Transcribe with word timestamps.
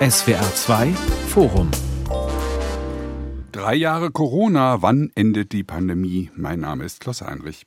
SWR 0.00 0.54
2 0.54 0.92
Forum 1.28 1.70
Drei 3.52 3.74
Jahre 3.74 4.10
Corona, 4.10 4.82
wann 4.82 5.10
endet 5.14 5.52
die 5.52 5.64
Pandemie? 5.64 6.30
Mein 6.36 6.60
Name 6.60 6.84
ist 6.84 7.00
Klaus 7.00 7.22
Heinrich. 7.22 7.66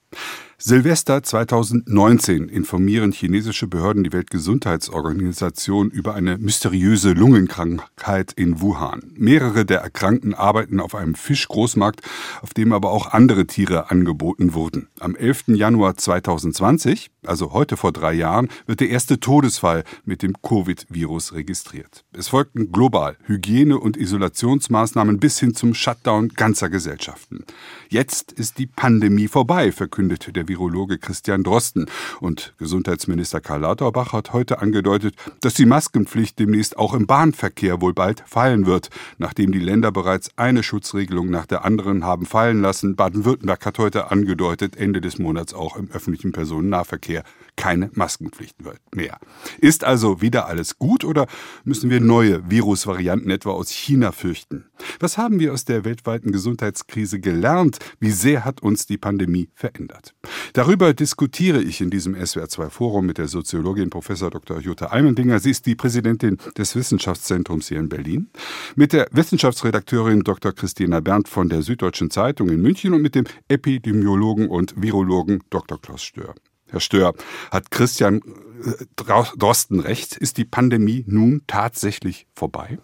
Silvester 0.62 1.24
2019 1.24 2.50
informieren 2.50 3.14
chinesische 3.14 3.66
Behörden 3.66 4.04
die 4.04 4.12
Weltgesundheitsorganisation 4.12 5.90
über 5.90 6.16
eine 6.16 6.38
mysteriöse 6.38 7.14
Lungenkrankheit 7.14 8.34
in 8.34 8.60
Wuhan. 8.60 9.14
Mehrere 9.16 9.66
der 9.66 9.80
Erkrankten 9.80 10.34
arbeiten 10.34 10.82
auf 10.82 10.96
einem 10.96 11.16
Fischgroßmarkt, 11.16 12.02
auf 12.42 12.54
dem 12.54 12.74
aber 12.74 12.92
auch 12.92 13.14
andere 13.14 13.48
Tiere 13.48 13.90
angeboten 13.90 14.54
wurden. 14.54 14.90
Am 15.00 15.16
11. 15.16 15.46
Januar 15.56 15.96
2020, 15.96 17.10
also 17.26 17.54
heute 17.54 17.78
vor 17.78 17.94
drei 17.94 18.12
Jahren, 18.12 18.50
wird 18.66 18.82
der 18.82 18.90
erste 18.90 19.22
Todesfall 19.22 19.86
mit 20.04 20.24
dem 20.24 20.34
Covid-Virus 20.42 21.36
registriert. 21.36 22.04
Es 22.12 22.28
folgten 22.28 22.74
global 22.74 23.16
Hygiene- 23.24 23.80
und 23.80 23.96
Isolationsmaßnahmen 23.96 25.20
bis 25.22 25.40
hin 25.40 25.56
zum 25.56 25.74
Shutdown 25.74 26.28
ganzer 26.28 26.70
Gesellschaften. 26.70 27.46
Jetzt 27.88 28.34
ist 28.34 28.58
die 28.58 28.68
Pandemie 28.68 29.30
vorbei, 29.30 29.72
verkündet 29.72 30.36
der 30.36 30.49
Virologe 30.50 30.98
Christian 30.98 31.44
Drosten. 31.44 31.86
Und 32.20 32.54
Gesundheitsminister 32.58 33.40
Karl 33.40 33.62
Lauterbach 33.62 34.12
hat 34.12 34.34
heute 34.34 34.60
angedeutet, 34.60 35.16
dass 35.40 35.54
die 35.54 35.66
Maskenpflicht 35.66 36.38
demnächst 36.38 36.78
auch 36.78 36.94
im 36.94 37.08
Bahnverkehr 37.08 37.80
wohl 37.80 37.94
bald 37.94 38.24
fallen 38.28 38.66
wird, 38.66 38.90
nachdem 39.18 39.54
die 39.54 39.60
Länder 39.60 39.94
bereits 39.94 40.32
eine 40.36 40.64
Schutzregelung 40.64 41.30
nach 41.30 41.46
der 41.46 41.64
anderen 41.64 42.04
haben 42.04 42.26
fallen 42.26 42.62
lassen. 42.62 42.98
Baden-Württemberg 42.98 43.66
hat 43.66 43.80
heute 43.80 44.12
angedeutet, 44.12 44.76
Ende 44.76 45.00
des 45.00 45.20
Monats 45.20 45.54
auch 45.54 45.78
im 45.78 45.90
öffentlichen 45.92 46.34
Personennahverkehr 46.34 47.24
keine 47.60 47.92
Maskenpflicht 47.94 48.56
mehr. 48.96 49.20
Ist 49.60 49.84
also 49.84 50.22
wieder 50.22 50.48
alles 50.48 50.80
gut 50.80 51.04
oder 51.04 51.28
müssen 51.66 51.90
wir 51.90 52.00
neue 52.00 52.50
Virusvarianten 52.50 53.30
etwa 53.30 53.52
aus 53.52 53.70
China 53.70 54.14
fürchten? 54.14 54.64
Was 55.02 55.18
haben 55.18 55.42
wir 55.42 55.52
aus 55.52 55.66
der 55.66 55.84
weltweiten 55.84 56.32
Gesundheitskrise 56.32 57.20
gelernt? 57.20 57.80
Wie 58.00 58.12
sehr 58.12 58.46
hat 58.46 58.64
uns 58.64 58.86
die 58.86 58.98
Pandemie 58.98 59.50
verändert? 59.56 60.16
Darüber 60.54 60.94
diskutiere 60.94 61.62
ich 61.62 61.82
in 61.82 61.90
diesem 61.90 62.16
SWR2 62.16 62.70
Forum 62.70 63.06
mit 63.06 63.18
der 63.18 63.28
Soziologin 63.28 63.90
Prof. 63.90 64.08
Dr. 64.08 64.60
Jutta 64.62 64.92
Eimendinger. 64.92 65.40
Sie 65.40 65.52
ist 65.52 65.66
die 65.66 65.76
Präsidentin 65.76 66.38
des 66.58 66.78
Wissenschaftszentrums 66.78 67.68
hier 67.68 67.80
in 67.80 67.90
Berlin. 67.90 68.30
Mit 68.76 68.94
der 68.94 69.08
Wissenschaftsredakteurin 69.12 70.22
Dr. 70.22 70.54
Christina 70.54 71.02
Berndt 71.02 71.28
von 71.28 71.50
der 71.50 71.62
Süddeutschen 71.62 72.10
Zeitung 72.10 72.48
in 72.48 72.62
München 72.62 72.94
und 72.94 73.02
mit 73.02 73.16
dem 73.16 73.26
Epidemiologen 73.50 74.48
und 74.48 74.82
Virologen 74.82 75.44
Dr. 75.50 75.80
Klaus 75.82 76.02
Stör. 76.04 76.34
Herr 76.72 76.80
Stör, 76.80 77.14
hat 77.52 77.72
Christian 77.72 78.22
äh, 78.64 78.86
Drosten 78.96 79.80
recht? 79.80 80.16
Ist 80.18 80.38
die 80.38 80.46
Pandemie 80.46 81.04
nun 81.08 81.42
tatsächlich 81.48 82.28
vorbei? 82.34 82.78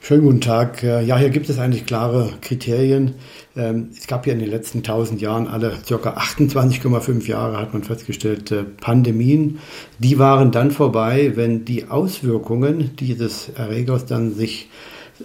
Schönen 0.00 0.22
guten 0.22 0.40
Tag. 0.40 0.82
Äh, 0.82 1.04
ja, 1.04 1.16
hier 1.16 1.30
gibt 1.30 1.48
es 1.48 1.58
eigentlich 1.58 1.86
klare 1.86 2.32
Kriterien. 2.40 3.14
Ähm, 3.54 3.90
es 3.96 4.06
gab 4.06 4.26
ja 4.26 4.32
in 4.32 4.40
den 4.40 4.50
letzten 4.50 4.78
1000 4.78 5.20
Jahren 5.20 5.46
alle 5.46 5.76
circa 5.84 6.14
28,5 6.14 7.28
Jahre, 7.28 7.58
hat 7.58 7.72
man 7.72 7.84
festgestellt, 7.84 8.50
äh, 8.50 8.64
Pandemien. 8.64 9.60
Die 9.98 10.18
waren 10.18 10.50
dann 10.50 10.70
vorbei, 10.70 11.32
wenn 11.34 11.64
die 11.64 11.88
Auswirkungen 11.88 12.96
dieses 12.96 13.50
Erregers 13.50 14.06
dann 14.06 14.34
sich 14.34 14.70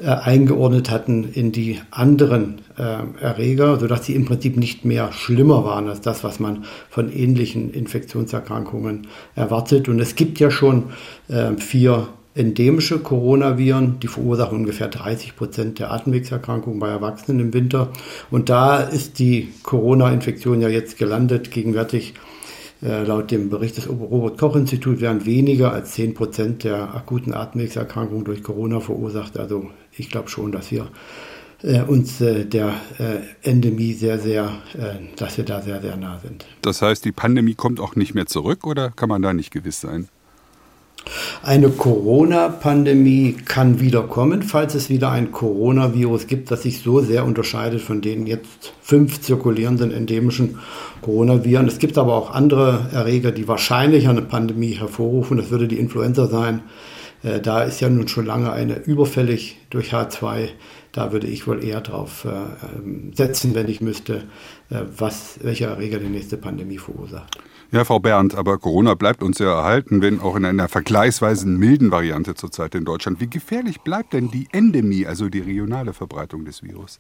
eingeordnet 0.04 0.92
hatten 0.92 1.24
in 1.24 1.52
die 1.52 1.82
anderen 1.90 2.62
äh, 2.78 3.24
Erreger, 3.24 3.80
sodass 3.80 4.06
sie 4.06 4.16
im 4.16 4.26
Prinzip 4.26 4.58
nicht 4.58 4.86
mehr 4.86 5.12
schlimmer 5.12 5.66
waren 5.66 5.88
als 5.88 6.02
das, 6.02 6.24
was 6.24 6.40
man 6.40 6.66
von 6.90 7.12
ähnlichen 7.12 7.72
Infektionserkrankungen 7.74 9.08
erwartet. 9.36 9.90
Und 9.90 10.00
es 10.00 10.16
gibt 10.16 10.40
ja 10.40 10.52
schon 10.52 10.86
äh, 11.28 11.54
vier 11.58 12.08
endemische 12.36 13.00
Coronaviren, 13.00 14.00
die 14.00 14.08
verursachen 14.08 14.60
ungefähr 14.60 14.88
30 14.88 15.36
Prozent 15.36 15.80
der 15.80 15.92
Atemwegserkrankungen 15.92 16.80
bei 16.80 16.90
Erwachsenen 16.90 17.40
im 17.40 17.54
Winter. 17.54 17.90
Und 18.30 18.50
da 18.50 18.80
ist 18.80 19.18
die 19.20 19.50
Corona-Infektion 19.64 20.62
ja 20.62 20.70
jetzt 20.70 20.98
gelandet, 20.98 21.50
gegenwärtig 21.50 22.14
äh, 22.84 23.04
laut 23.04 23.32
dem 23.32 23.50
Bericht 23.50 23.78
des 23.78 23.90
Robert-Koch-Instituts 23.90 25.02
werden 25.02 25.26
weniger 25.26 25.74
als 25.74 25.94
10 25.94 26.14
Prozent 26.14 26.64
der 26.64 26.94
akuten 26.94 27.34
Atemwegserkrankungen 27.34 28.24
durch 28.24 28.44
Corona 28.44 28.80
verursacht. 28.80 29.40
Also 29.40 29.72
ich 29.92 30.12
glaube 30.12 30.30
schon, 30.30 30.52
dass 30.52 30.72
wir 30.72 30.88
äh, 31.64 31.82
uns 31.82 32.22
äh, 32.22 32.46
der 32.46 32.74
äh, 33.00 33.50
Endemie 33.50 33.94
sehr, 33.94 34.20
sehr, 34.20 34.52
äh, 34.78 35.16
dass 35.16 35.38
wir 35.38 35.46
da 35.46 35.62
sehr, 35.62 35.82
sehr 35.82 35.98
nah 35.98 36.20
sind. 36.20 36.46
Das 36.62 36.82
heißt, 36.82 37.04
die 37.06 37.12
Pandemie 37.12 37.56
kommt 37.56 37.80
auch 37.80 37.96
nicht 37.96 38.14
mehr 38.14 38.26
zurück 38.26 38.66
oder 38.68 38.92
kann 38.92 39.10
man 39.10 39.22
da 39.22 39.34
nicht 39.34 39.52
gewiss 39.52 39.82
sein? 39.82 40.08
Eine 41.42 41.70
Corona-Pandemie 41.70 43.38
kann 43.46 43.80
wiederkommen, 43.80 44.44
falls 44.44 44.76
es 44.76 44.90
wieder 44.90 45.12
ein 45.12 45.32
Coronavirus 45.32 46.28
gibt, 46.28 46.52
das 46.52 46.64
sich 46.64 46.82
so 46.82 47.00
sehr 47.02 47.26
unterscheidet 47.26 47.82
von 47.82 48.02
den 48.02 48.28
jetzt 48.28 48.74
fünf 48.82 49.22
zirkulierenden 49.22 49.92
endemischen 49.92 50.60
Coronaviren. 51.02 51.68
Es 51.68 51.80
gibt 51.80 51.98
aber 51.98 52.16
auch 52.16 52.32
andere 52.32 52.90
Erreger, 52.92 53.32
die 53.32 53.48
wahrscheinlich 53.48 54.10
eine 54.10 54.22
Pandemie 54.22 54.74
hervorrufen. 54.74 55.38
Das 55.38 55.50
würde 55.50 55.68
die 55.68 55.80
Influenza 55.80 56.28
sein. 56.28 56.62
Äh, 57.24 57.40
da 57.40 57.64
ist 57.64 57.80
ja 57.80 57.90
nun 57.90 58.08
schon 58.08 58.26
lange 58.26 58.52
eine 58.52 58.80
überfällig 58.80 59.58
durch 59.70 59.94
H2. 59.94 60.50
Da 60.92 61.12
würde 61.12 61.28
ich 61.28 61.48
wohl 61.48 61.64
eher 61.64 61.82
drauf 61.82 62.26
äh, 62.26 62.30
ähm, 62.30 63.12
setzen, 63.14 63.54
wenn 63.56 63.68
ich 63.68 63.82
müsste, 63.82 64.24
äh, 64.70 64.82
was, 64.98 65.40
welcher 65.42 65.68
Erreger 65.68 66.00
die 66.00 66.10
nächste 66.10 66.38
Pandemie 66.38 66.78
verursacht. 66.78 67.38
Ja, 67.70 67.84
Frau 67.84 68.00
Berndt, 68.00 68.34
aber 68.34 68.58
Corona 68.60 68.94
bleibt 68.94 69.22
uns 69.22 69.40
ja 69.40 69.54
erhalten, 69.54 70.02
wenn 70.02 70.22
auch 70.22 70.38
in 70.38 70.46
einer 70.46 70.70
vergleichsweise 70.70 71.48
milden 71.48 71.92
Variante 71.92 72.34
zurzeit 72.34 72.76
in 72.76 72.86
Deutschland. 72.86 73.20
Wie 73.20 73.30
gefährlich 73.30 73.82
bleibt 73.82 74.14
denn 74.14 74.32
die 74.32 74.48
Endemie, 74.52 75.06
also 75.06 75.28
die 75.28 75.40
regionale 75.42 75.92
Verbreitung 75.92 76.46
des 76.46 76.64
Virus? 76.64 76.98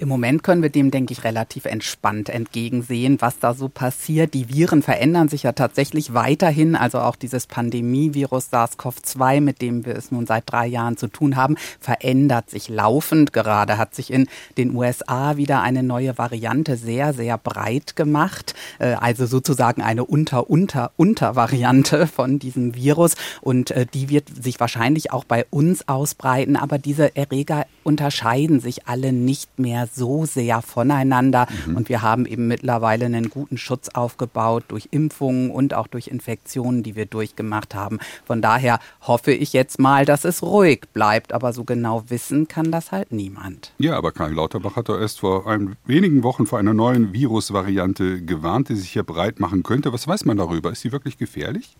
Im 0.00 0.08
Moment 0.08 0.42
können 0.42 0.60
wir 0.60 0.70
dem, 0.70 0.90
denke 0.90 1.12
ich, 1.12 1.22
relativ 1.22 1.66
entspannt 1.66 2.28
entgegensehen, 2.28 3.18
was 3.20 3.38
da 3.38 3.54
so 3.54 3.68
passiert. 3.68 4.34
Die 4.34 4.48
Viren 4.48 4.82
verändern 4.82 5.28
sich 5.28 5.44
ja 5.44 5.52
tatsächlich 5.52 6.14
weiterhin. 6.14 6.74
Also 6.74 6.98
auch 6.98 7.14
dieses 7.14 7.46
Pandemievirus 7.46 8.52
SARS-CoV-2, 8.52 9.40
mit 9.40 9.62
dem 9.62 9.86
wir 9.86 9.94
es 9.94 10.10
nun 10.10 10.26
seit 10.26 10.50
drei 10.50 10.66
Jahren 10.66 10.96
zu 10.96 11.06
tun 11.06 11.36
haben, 11.36 11.56
verändert 11.78 12.50
sich 12.50 12.68
laufend. 12.68 13.32
Gerade 13.32 13.78
hat 13.78 13.94
sich 13.94 14.12
in 14.12 14.26
den 14.58 14.74
USA 14.74 15.36
wieder 15.36 15.62
eine 15.62 15.84
neue 15.84 16.18
Variante 16.18 16.76
sehr, 16.76 17.14
sehr 17.14 17.38
breit 17.38 17.94
gemacht. 17.94 18.56
Äh, 18.80 18.94
also 18.94 19.26
sozusagen 19.26 19.80
eine 19.80 20.04
Unter-Unter-Unter-Variante 20.04 22.08
von 22.08 22.40
diesem 22.40 22.74
Virus. 22.74 23.14
Und 23.42 23.70
äh, 23.70 23.86
die 23.86 24.08
wird 24.08 24.28
sich 24.42 24.58
wahrscheinlich 24.58 25.12
auch 25.12 25.24
bei 25.24 25.46
uns 25.50 25.86
ausbreiten. 25.86 26.56
Aber 26.56 26.78
diese 26.78 27.14
Erreger 27.14 27.64
unterscheiden 27.84 28.60
sich 28.60 28.86
alle 28.88 29.12
nicht 29.12 29.58
mehr 29.58 29.88
so 29.92 30.26
sehr 30.26 30.62
voneinander. 30.62 31.46
Mhm. 31.66 31.76
Und 31.76 31.88
wir 31.88 32.02
haben 32.02 32.26
eben 32.26 32.48
mittlerweile 32.48 33.06
einen 33.06 33.30
guten 33.30 33.58
Schutz 33.58 33.90
aufgebaut 33.90 34.64
durch 34.68 34.88
Impfungen 34.90 35.50
und 35.50 35.74
auch 35.74 35.86
durch 35.86 36.08
Infektionen, 36.08 36.82
die 36.82 36.96
wir 36.96 37.06
durchgemacht 37.06 37.74
haben. 37.74 37.98
Von 38.24 38.42
daher 38.42 38.78
hoffe 39.00 39.32
ich 39.32 39.52
jetzt 39.52 39.78
mal, 39.78 40.04
dass 40.04 40.24
es 40.24 40.42
ruhig 40.42 40.82
bleibt. 40.92 41.32
Aber 41.32 41.52
so 41.52 41.64
genau 41.64 42.04
wissen 42.08 42.48
kann 42.48 42.70
das 42.70 42.92
halt 42.92 43.12
niemand. 43.12 43.72
Ja, 43.78 43.96
aber 43.96 44.12
Karl 44.12 44.32
Lauterbach 44.32 44.76
hat 44.76 44.88
doch 44.88 44.98
erst 44.98 45.20
vor 45.20 45.46
ein, 45.46 45.76
wenigen 45.84 46.22
Wochen 46.22 46.46
vor 46.46 46.58
einer 46.58 46.74
neuen 46.74 47.12
Virusvariante 47.12 48.22
gewarnt, 48.22 48.68
die 48.68 48.76
sich 48.76 48.90
hier 48.90 49.02
breit 49.02 49.40
machen 49.40 49.62
könnte. 49.62 49.92
Was 49.92 50.08
weiß 50.08 50.24
man 50.24 50.36
darüber? 50.36 50.72
Ist 50.72 50.80
sie 50.80 50.92
wirklich 50.92 51.18
gefährlich? 51.18 51.76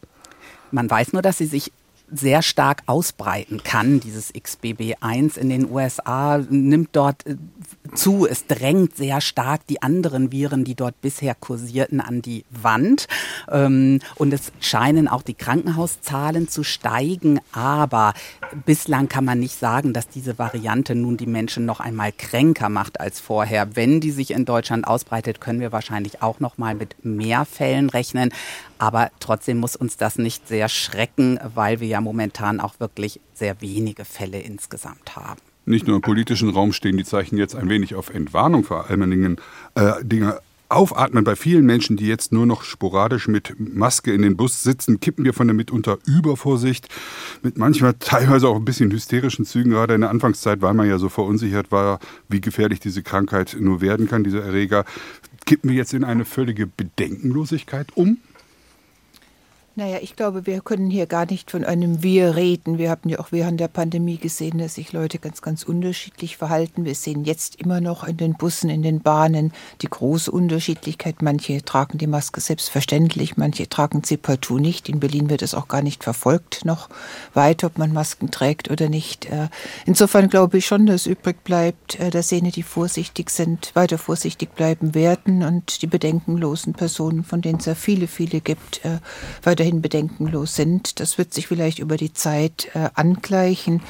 Man 0.71 0.91
weiß 0.91 1.13
nur, 1.13 1.23
dass 1.23 1.39
sie 1.39 1.47
sich 1.47 1.73
sehr 2.11 2.43
stark 2.43 2.83
ausbreiten 2.87 3.63
kann. 3.63 4.01
Dieses 4.01 4.35
XBB1 4.35 5.39
in 5.39 5.49
den 5.49 5.71
USA 5.71 6.39
nimmt 6.39 6.91
dort 6.93 7.27
äh, 7.27 7.37
zu. 7.95 8.27
Es 8.27 8.47
drängt 8.47 8.97
sehr 8.97 9.21
stark 9.21 9.67
die 9.67 9.83
anderen 9.83 10.33
Viren, 10.33 10.65
die 10.65 10.75
dort 10.75 11.01
bisher 11.01 11.35
kursierten, 11.35 12.01
an 12.01 12.23
die 12.23 12.45
Wand. 12.51 13.07
Ähm, 13.51 14.01
und 14.17 14.33
es 14.33 14.53
scheinen 14.61 15.09
auch 15.09 15.23
die 15.23 15.35
Krankenhauszahlen 15.35 16.49
zu 16.49 16.65
steigen. 16.65 17.41
Aber 17.53 18.15
bislang 18.65 19.09
kann 19.09 19.25
man 19.25 19.41
nicht 19.41 19.59
sagen, 19.59 19.93
dass 19.93 20.09
diese 20.09 20.39
Variante 20.39 20.95
nun 20.95 21.17
die 21.17 21.27
Menschen 21.27 21.65
noch 21.65 21.81
einmal 21.81 22.13
kränker 22.13 22.69
macht 22.69 23.01
als 23.01 23.21
vorher. 23.21 23.77
Wenn 23.77 24.01
die 24.01 24.11
sich 24.11 24.31
in 24.33 24.45
Deutschland 24.45 24.87
ausbreitet, 24.87 25.41
können 25.41 25.61
wir 25.61 25.73
wahrscheinlich 25.73 26.23
auch 26.23 26.41
noch 26.41 26.59
mal 26.59 26.75
mit 26.75 27.05
mehr 27.05 27.45
Fällen 27.45 27.91
rechnen. 27.91 28.33
Aber 28.79 29.11
trotzdem 29.21 29.59
muss 29.59 29.77
uns 29.77 29.97
das 29.97 30.19
nicht 30.19 30.49
sehr 30.49 30.69
schrecken, 30.69 31.39
weil 31.55 31.81
wir 31.81 31.89
ja 31.89 32.01
momentan 32.01 32.61
auch 32.61 32.81
wirklich 32.81 33.21
sehr 33.35 33.61
wenige 33.61 34.05
Fälle 34.05 34.41
insgesamt 34.41 35.17
haben. 35.17 35.41
Nicht 35.67 35.87
nur 35.87 35.97
im 35.97 36.03
politischen 36.03 36.51
Raum 36.51 36.73
stehen 36.73 36.97
die 36.97 37.05
Zeichen 37.05 37.37
jetzt 37.37 37.55
ein 37.55 37.69
wenig 37.69 37.95
auf 37.95 38.11
Entwarnung 38.11 38.65
vor 38.65 38.91
allen 38.91 39.11
Dingen 39.11 39.37
äh, 39.75 40.05
Dinge 40.05 40.39
aufatmen 40.69 41.25
bei 41.25 41.37
vielen 41.37 41.65
Menschen, 41.67 41.97
die 41.97 42.07
jetzt 42.07 42.33
nur 42.33 42.47
noch 42.47 42.63
sporadisch 42.63 43.29
mit 43.29 43.55
Maske 43.59 44.13
in 44.13 44.23
den 44.23 44.37
Bus 44.37 44.63
sitzen, 44.63 44.99
kippen 44.99 45.25
wir 45.25 45.33
von 45.33 45.47
der 45.47 45.55
mitunter 45.55 45.99
Übervorsicht 46.07 46.89
mit 47.43 47.59
manchmal 47.59 47.95
teilweise 47.99 48.49
auch 48.49 48.57
ein 48.57 48.65
bisschen 48.65 48.91
hysterischen 48.91 49.45
Zügen, 49.45 49.71
gerade 49.71 49.95
in 49.95 50.01
der 50.01 50.11
Anfangszeit, 50.11 50.63
weil 50.63 50.75
man 50.75 50.89
ja 50.89 50.99
so 50.99 51.09
verunsichert 51.09 51.71
war, 51.71 52.01
wie 52.29 52.41
gefährlich 52.41 52.81
diese 52.81 53.03
Krankheit 53.03 53.57
nur 53.59 53.81
werden 53.81 54.09
kann, 54.09 54.25
dieser 54.25 54.43
Erreger. 54.43 54.85
Kippen 55.47 55.71
wir 55.71 55.77
jetzt 55.77 55.95
in 55.95 56.05
eine 56.05 56.25
völlige 56.25 56.67
Bedenkenlosigkeit 56.67 57.89
um? 57.95 58.19
Naja, 59.77 59.99
ich 60.01 60.15
glaube, 60.15 60.47
wir 60.47 60.61
können 60.61 60.89
hier 60.89 61.07
gar 61.07 61.27
nicht 61.27 61.51
von 61.51 61.65
einem 61.65 62.01
Wir 62.05 62.37
reden. 62.37 62.79
Wir 62.79 62.91
haben 62.91 63.09
ja 63.09 63.19
auch 63.19 63.33
während 63.33 63.59
der 63.59 63.67
Pandemie 63.67 64.19
gesehen, 64.19 64.59
dass 64.59 64.77
sich 64.77 64.93
Leute 64.93 65.19
ganz, 65.19 65.43
ganz 65.43 65.65
unterschiedlich 65.65 66.37
verhalten. 66.37 66.85
Wir 66.85 66.95
sehen 66.95 67.25
jetzt 67.25 67.57
immer 67.57 67.81
noch 67.81 68.05
in 68.05 68.17
den 68.17 68.35
Bussen, 68.35 68.71
in 68.71 68.83
den 68.83 69.01
Bahnen 69.01 69.53
die 69.83 69.89
große 69.89 70.31
Unterschiedlichkeit. 70.31 71.23
Manche 71.23 71.65
tragen 71.65 71.99
die 71.99 72.07
Maske 72.07 72.41
selbstverständlich, 72.41 73.37
manche 73.37 73.69
tragen 73.69 74.05
sie 74.05 74.17
partout 74.17 74.61
nicht. 74.61 74.89
In 74.89 75.01
Berlin 75.01 75.29
wird 75.29 75.43
es 75.43 75.55
auch 75.55 75.67
gar 75.67 75.83
nicht 75.83 76.05
verfolgt 76.05 76.65
noch 76.65 76.89
weiter, 77.33 77.67
ob 77.67 77.77
man 77.77 77.93
Masken 77.93 78.31
trägt 78.31 78.71
oder 78.71 78.89
nicht. 78.89 79.27
Äh, 79.27 79.49
insofern 79.87 80.29
glaube 80.29 80.59
ich 80.59 80.67
schon, 80.67 80.87
dass 80.87 81.07
übrig 81.07 81.43
bleibt, 81.43 81.99
äh, 81.99 82.11
dass 82.11 82.31
jene, 82.31 82.53
die 82.53 82.63
vorsichtig 82.63 83.29
sind, 83.29 83.73
weiter 83.75 83.99
vorsichtig 83.99 84.55
bleiben 84.55 84.95
werden 84.95 85.43
und 85.43 85.83
die 85.83 85.89
bedenkenlosen 85.89 86.75
Personen, 86.75 87.25
von 87.25 87.41
denen 87.43 87.59
es 87.59 87.67
ja 87.67 87.75
viele, 87.75 88.07
viele 88.07 88.41
gibt, 88.41 88.85
äh, 88.85 89.01
weiter 89.43 89.64
weiterhin 89.65 89.83
bedenkenlos 89.83 90.55
sind. 90.55 91.01
Das 91.01 91.17
wird 91.17 91.33
sich 91.33 91.47
vielleicht 91.47 91.79
über 91.79 91.97
die 91.97 92.13
Zeit 92.13 92.69
äh, 92.75 92.91
angleichen. 92.95 93.81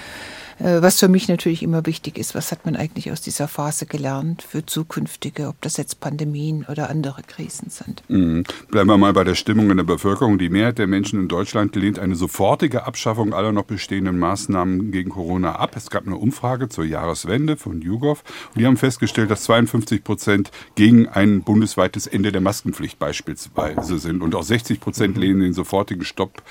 Äh, 0.59 0.83
was 0.83 1.01
für 1.01 1.09
mich 1.09 1.29
natürlich 1.29 1.63
immer 1.63 1.87
wichtig 1.87 2.19
ist, 2.19 2.35
was 2.35 2.53
hat 2.53 2.65
man 2.65 2.77
eigentlich 2.77 3.11
aus 3.11 3.21
dieser 3.21 3.49
Phase 3.49 3.87
gelernt 3.87 4.43
für 4.43 4.65
zukünftige, 4.65 5.49
ob 5.49 5.61
das 5.61 5.77
jetzt 5.77 6.01
Pandemien 6.01 6.67
oder 6.69 6.91
andere 6.91 7.23
Krisen 7.23 7.71
sind. 7.71 8.03
Mhm. 8.09 8.45
Bleiben 8.71 8.89
wir 8.89 8.99
mal 8.99 9.13
bei 9.13 9.25
der 9.25 9.35
Stimmung 9.35 9.71
in 9.71 9.77
der 9.77 9.85
Bevölkerung. 9.85 10.39
Die 10.39 10.49
Mehrheit 10.49 10.79
der 10.79 10.87
Menschen 10.87 11.21
in 11.21 11.29
Deutschland 11.29 11.75
lehnt 11.77 11.99
eine 11.99 12.17
sofortige 12.17 12.85
Abschaffung 12.85 13.33
aller 13.33 13.53
noch 13.53 13.65
bestehenden 13.65 14.19
Maßnahmen 14.19 14.91
gegen 14.91 15.11
Corona 15.11 15.57
ab. 15.57 15.75
Es 15.77 15.91
gab 15.91 16.07
eine 16.07 16.17
Umfrage 16.17 16.69
zur 16.69 16.85
Jahreswende 16.85 17.57
von 17.57 17.81
YouGov 17.81 18.23
und 18.55 18.61
die 18.61 18.67
haben 18.67 18.77
festgestellt, 18.77 19.31
dass 19.31 19.45
52 19.45 20.05
Prozent 20.05 20.51
gegen 20.75 21.09
ein 21.09 21.43
bundesweites 21.43 22.07
Ende 22.07 22.33
der 22.33 22.41
Maskenpflicht 22.41 22.99
beispielsweise 22.99 23.99
sind 23.99 24.23
und 24.23 24.35
auch 24.35 24.43
60 24.43 24.81
Prozent 24.81 25.17
lehnen 25.17 25.41
den 25.41 25.53
sofortigen 25.53 26.05
Stopp 26.05 26.43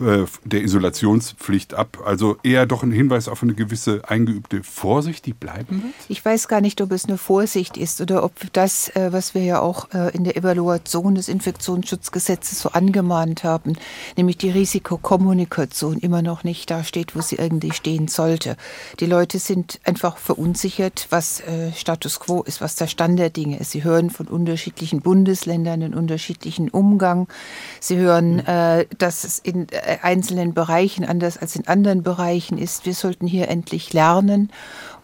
äh, 0.00 0.24
der 0.44 0.62
Isolationspflicht 0.62 1.74
ab. 1.74 1.98
Also 2.04 2.38
eher 2.42 2.66
doch 2.66 2.82
ein 2.82 2.92
Hinweis 2.92 3.28
auf 3.28 3.42
eine 3.42 3.49
eine 3.50 3.56
gewisse 3.56 4.02
eingeübte 4.08 4.62
Vorsicht, 4.62 5.26
die 5.26 5.32
bleiben 5.32 5.82
wird? 5.82 5.94
Ich 6.08 6.24
weiß 6.24 6.48
gar 6.48 6.60
nicht, 6.60 6.80
ob 6.80 6.92
es 6.92 7.06
eine 7.06 7.18
Vorsicht 7.18 7.76
ist 7.76 8.00
oder 8.00 8.24
ob 8.24 8.32
das, 8.52 8.88
äh, 8.90 9.12
was 9.12 9.34
wir 9.34 9.42
ja 9.42 9.60
auch 9.60 9.92
äh, 9.92 10.14
in 10.14 10.24
der 10.24 10.36
Evaluation 10.36 11.14
des 11.14 11.28
Infektionsschutzgesetzes 11.28 12.60
so 12.60 12.70
angemahnt 12.70 13.44
haben, 13.44 13.76
nämlich 14.16 14.38
die 14.38 14.50
Risikokommunikation 14.50 15.98
immer 15.98 16.22
noch 16.22 16.44
nicht 16.44 16.70
da 16.70 16.84
steht, 16.84 17.16
wo 17.16 17.20
sie 17.20 17.36
irgendwie 17.36 17.72
stehen 17.72 18.08
sollte. 18.08 18.56
Die 19.00 19.06
Leute 19.06 19.38
sind 19.38 19.80
einfach 19.84 20.16
verunsichert, 20.16 21.06
was 21.10 21.40
äh, 21.40 21.72
Status 21.72 22.20
quo 22.20 22.42
ist, 22.42 22.60
was 22.60 22.76
der 22.76 22.86
Stand 22.86 23.18
der 23.18 23.30
Dinge 23.30 23.58
ist. 23.58 23.72
Sie 23.72 23.84
hören 23.84 24.10
von 24.10 24.28
unterschiedlichen 24.28 25.00
Bundesländern 25.00 25.82
einen 25.82 25.94
unterschiedlichen 25.94 26.68
Umgang. 26.68 27.28
Sie 27.80 27.96
hören, 27.96 28.42
dass 28.98 29.24
es 29.24 29.38
in 29.38 29.66
einzelnen 30.02 30.54
Bereichen 30.54 31.04
anders 31.04 31.38
als 31.38 31.56
in 31.56 31.66
anderen 31.66 32.02
Bereichen 32.02 32.58
ist. 32.58 32.86
Wir 32.86 32.94
sollten 32.94 33.26
hier 33.26 33.39
hier 33.40 33.48
endlich 33.48 33.92
lernen 33.92 34.50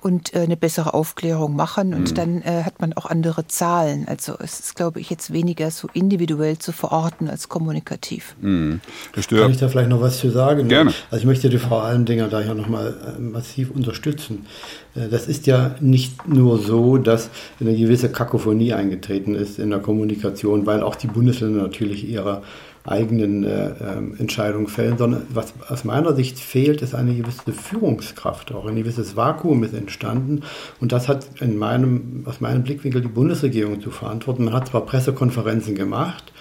und 0.03 0.35
äh, 0.35 0.41
eine 0.41 0.57
bessere 0.57 0.95
Aufklärung 0.95 1.57
machen. 1.57 1.95
Und 1.95 2.11
mhm. 2.11 2.15
dann 2.15 2.43
äh, 2.43 2.63
hat 2.65 2.81
man 2.81 2.93
auch 2.93 3.07
andere 3.07 3.47
Zahlen. 3.47 4.07
Also 4.07 4.37
es 4.39 4.61
ist, 4.61 4.77
glaube 4.77 5.01
ich, 5.01 5.11
jetzt 5.11 5.33
weniger 5.33 5.71
so 5.71 5.89
individuell 5.95 6.59
zu 6.59 6.73
verorten 6.73 7.29
als 7.29 7.49
kommunikativ. 7.49 8.37
Mhm. 8.41 8.81
Kann 9.13 9.51
ich 9.51 9.57
da 9.57 9.69
vielleicht 9.69 9.89
noch 9.89 10.01
was 10.01 10.19
zu 10.19 10.31
sagen? 10.31 10.69
Gerne. 10.69 10.93
Also 11.11 11.23
ich 11.23 11.27
möchte 11.27 11.49
die 11.49 11.59
Frau 11.59 11.79
Almdinger 11.79 12.29
da 12.29 12.41
ja 12.41 12.55
nochmal 12.55 13.17
äh, 13.17 13.21
massiv 13.21 13.71
unterstützen. 13.71 14.47
Äh, 14.95 15.09
das 15.09 15.27
ist 15.27 15.47
ja 15.47 15.75
nicht 15.81 16.29
nur 16.29 16.59
so, 16.59 16.99
dass 16.99 17.31
eine 17.59 17.75
gewisse 17.75 18.11
Kakophonie 18.11 18.75
eingetreten 18.75 19.35
ist 19.35 19.59
in 19.59 19.71
der 19.71 19.81
Kommunikation, 19.81 20.67
weil 20.67 20.83
auch 20.83 20.95
die 20.95 21.09
Bundesländer 21.09 21.63
natürlich 21.63 22.09
ihrer 22.09 22.43
eigenen 22.87 23.45
äh, 23.45 23.73
ähm, 23.81 24.15
Entscheidungen 24.19 24.69
fällen, 24.69 24.99
sondern 24.99 25.23
was 25.31 25.55
aus 25.69 25.85
meiner 25.85 26.15
Sicht 26.15 26.39
fehlt, 26.39 26.83
ist 26.83 26.95
eine 26.95 27.15
gewisse 27.15 27.53
Führungskraft. 27.53 28.53
Auch 28.53 28.67
ein 28.67 28.77
gewisses 28.77 29.17
Vakuum 29.17 29.65
ist 29.65 29.75
entstanden 29.75 30.43
und 30.81 30.93
das 30.93 31.09
hat 31.09 31.27
in 31.41 31.57
meinem, 31.57 32.23
aus 32.27 32.41
meinem 32.41 32.63
Blickwinkel 32.63 33.03
die 33.03 33.09
Bundesregierung 33.09 33.81
zu 33.81 33.91
verantworten. 33.91 34.45
Man 34.45 34.55
hat 34.55 34.69
zwar 34.69 34.87
Pressekonferenzen 34.87 35.75
gemacht, 35.75 36.33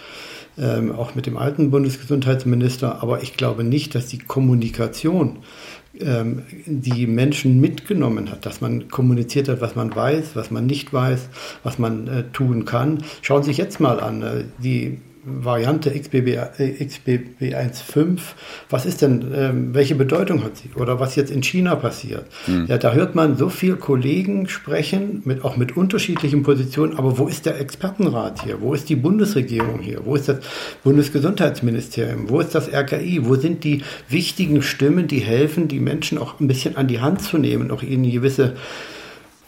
ähm, 0.58 0.92
auch 0.92 1.16
mit 1.16 1.26
dem 1.26 1.38
alten 1.38 1.72
Bundesgesundheitsminister, 1.72 3.02
aber 3.02 3.22
ich 3.22 3.36
glaube 3.36 3.64
nicht, 3.64 3.96
dass 3.96 4.08
die 4.08 4.20
Kommunikation 4.20 5.40
ähm, 6.00 6.44
die 6.66 7.08
Menschen 7.08 7.60
mitgenommen 7.62 8.30
hat, 8.32 8.46
dass 8.46 8.62
man 8.62 8.90
kommuniziert 8.90 9.50
hat, 9.50 9.62
was 9.62 9.76
man 9.76 9.96
weiß, 9.96 10.36
was 10.36 10.52
man 10.52 10.66
nicht 10.66 10.94
weiß, 10.94 11.30
was 11.64 11.80
man 11.80 12.08
äh, 12.08 12.24
tun 12.32 12.66
kann. 12.66 13.00
Schauen 13.22 13.44
Sie 13.44 13.52
sich 13.52 13.58
jetzt 13.58 13.80
mal 13.80 14.00
an, 14.00 14.22
äh, 14.22 14.44
die 14.58 15.00
Variante 15.26 15.90
XBB, 15.90 16.38
XBB 16.58 17.56
1.5, 17.56 18.20
was 18.70 18.86
ist 18.86 19.02
denn, 19.02 19.34
ähm, 19.36 19.74
welche 19.74 19.96
Bedeutung 19.96 20.44
hat 20.44 20.58
sie? 20.58 20.70
Oder 20.76 21.00
was 21.00 21.16
jetzt 21.16 21.32
in 21.32 21.42
China 21.42 21.76
passiert? 21.76 22.26
Mhm. 22.46 22.68
Ja, 22.68 22.78
da 22.78 22.94
hört 22.94 23.16
man 23.16 23.36
so 23.36 23.50
viele 23.50 23.76
Kollegen 23.76 24.48
sprechen, 24.48 25.24
mit, 25.26 25.44
auch 25.44 25.58
mit 25.58 25.76
unterschiedlichen 25.76 26.44
Positionen, 26.44 26.98
aber 26.98 27.18
wo 27.18 27.28
ist 27.28 27.48
der 27.48 27.60
Expertenrat 27.60 28.44
hier? 28.44 28.62
Wo 28.62 28.74
ist 28.76 28.88
die 28.90 28.96
Bundesregierung 28.96 29.80
hier? 29.80 30.02
Wo 30.06 30.16
ist 30.16 30.30
das 30.30 30.38
Bundesgesundheitsministerium? 30.84 32.30
Wo 32.30 32.40
ist 32.40 32.54
das 32.54 32.72
RKI? 32.72 33.26
Wo 33.26 33.36
sind 33.36 33.64
die 33.64 33.82
wichtigen 34.08 34.62
Stimmen, 34.62 35.08
die 35.08 35.20
helfen, 35.20 35.68
die 35.68 35.80
Menschen 35.80 36.20
auch 36.20 36.40
ein 36.40 36.48
bisschen 36.48 36.78
an 36.78 36.88
die 36.88 37.00
Hand 37.00 37.22
zu 37.24 37.40
nehmen, 37.40 37.72
auch 37.72 37.82
ihnen 37.82 38.12
gewisse 38.12 38.54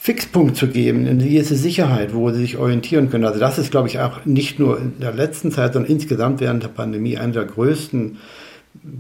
Fixpunkt 0.07 0.55
zu 0.55 0.69
geben, 0.69 1.05
eine 1.05 1.21
gewisse 1.21 1.57
Sicherheit, 1.57 2.15
wo 2.15 2.31
sie 2.31 2.39
sich 2.39 2.57
orientieren 2.57 3.09
können. 3.09 3.25
Also 3.25 3.41
das 3.41 3.57
ist, 3.57 3.71
glaube 3.71 3.89
ich, 3.89 3.99
auch 3.99 4.23
nicht 4.23 4.57
nur 4.57 4.79
in 4.79 4.97
der 5.01 5.11
letzten 5.11 5.51
Zeit, 5.51 5.73
sondern 5.73 5.91
insgesamt 5.91 6.39
während 6.39 6.63
der 6.63 6.69
Pandemie 6.69 7.17
einer 7.17 7.33
der 7.33 7.43
größten 7.43 8.17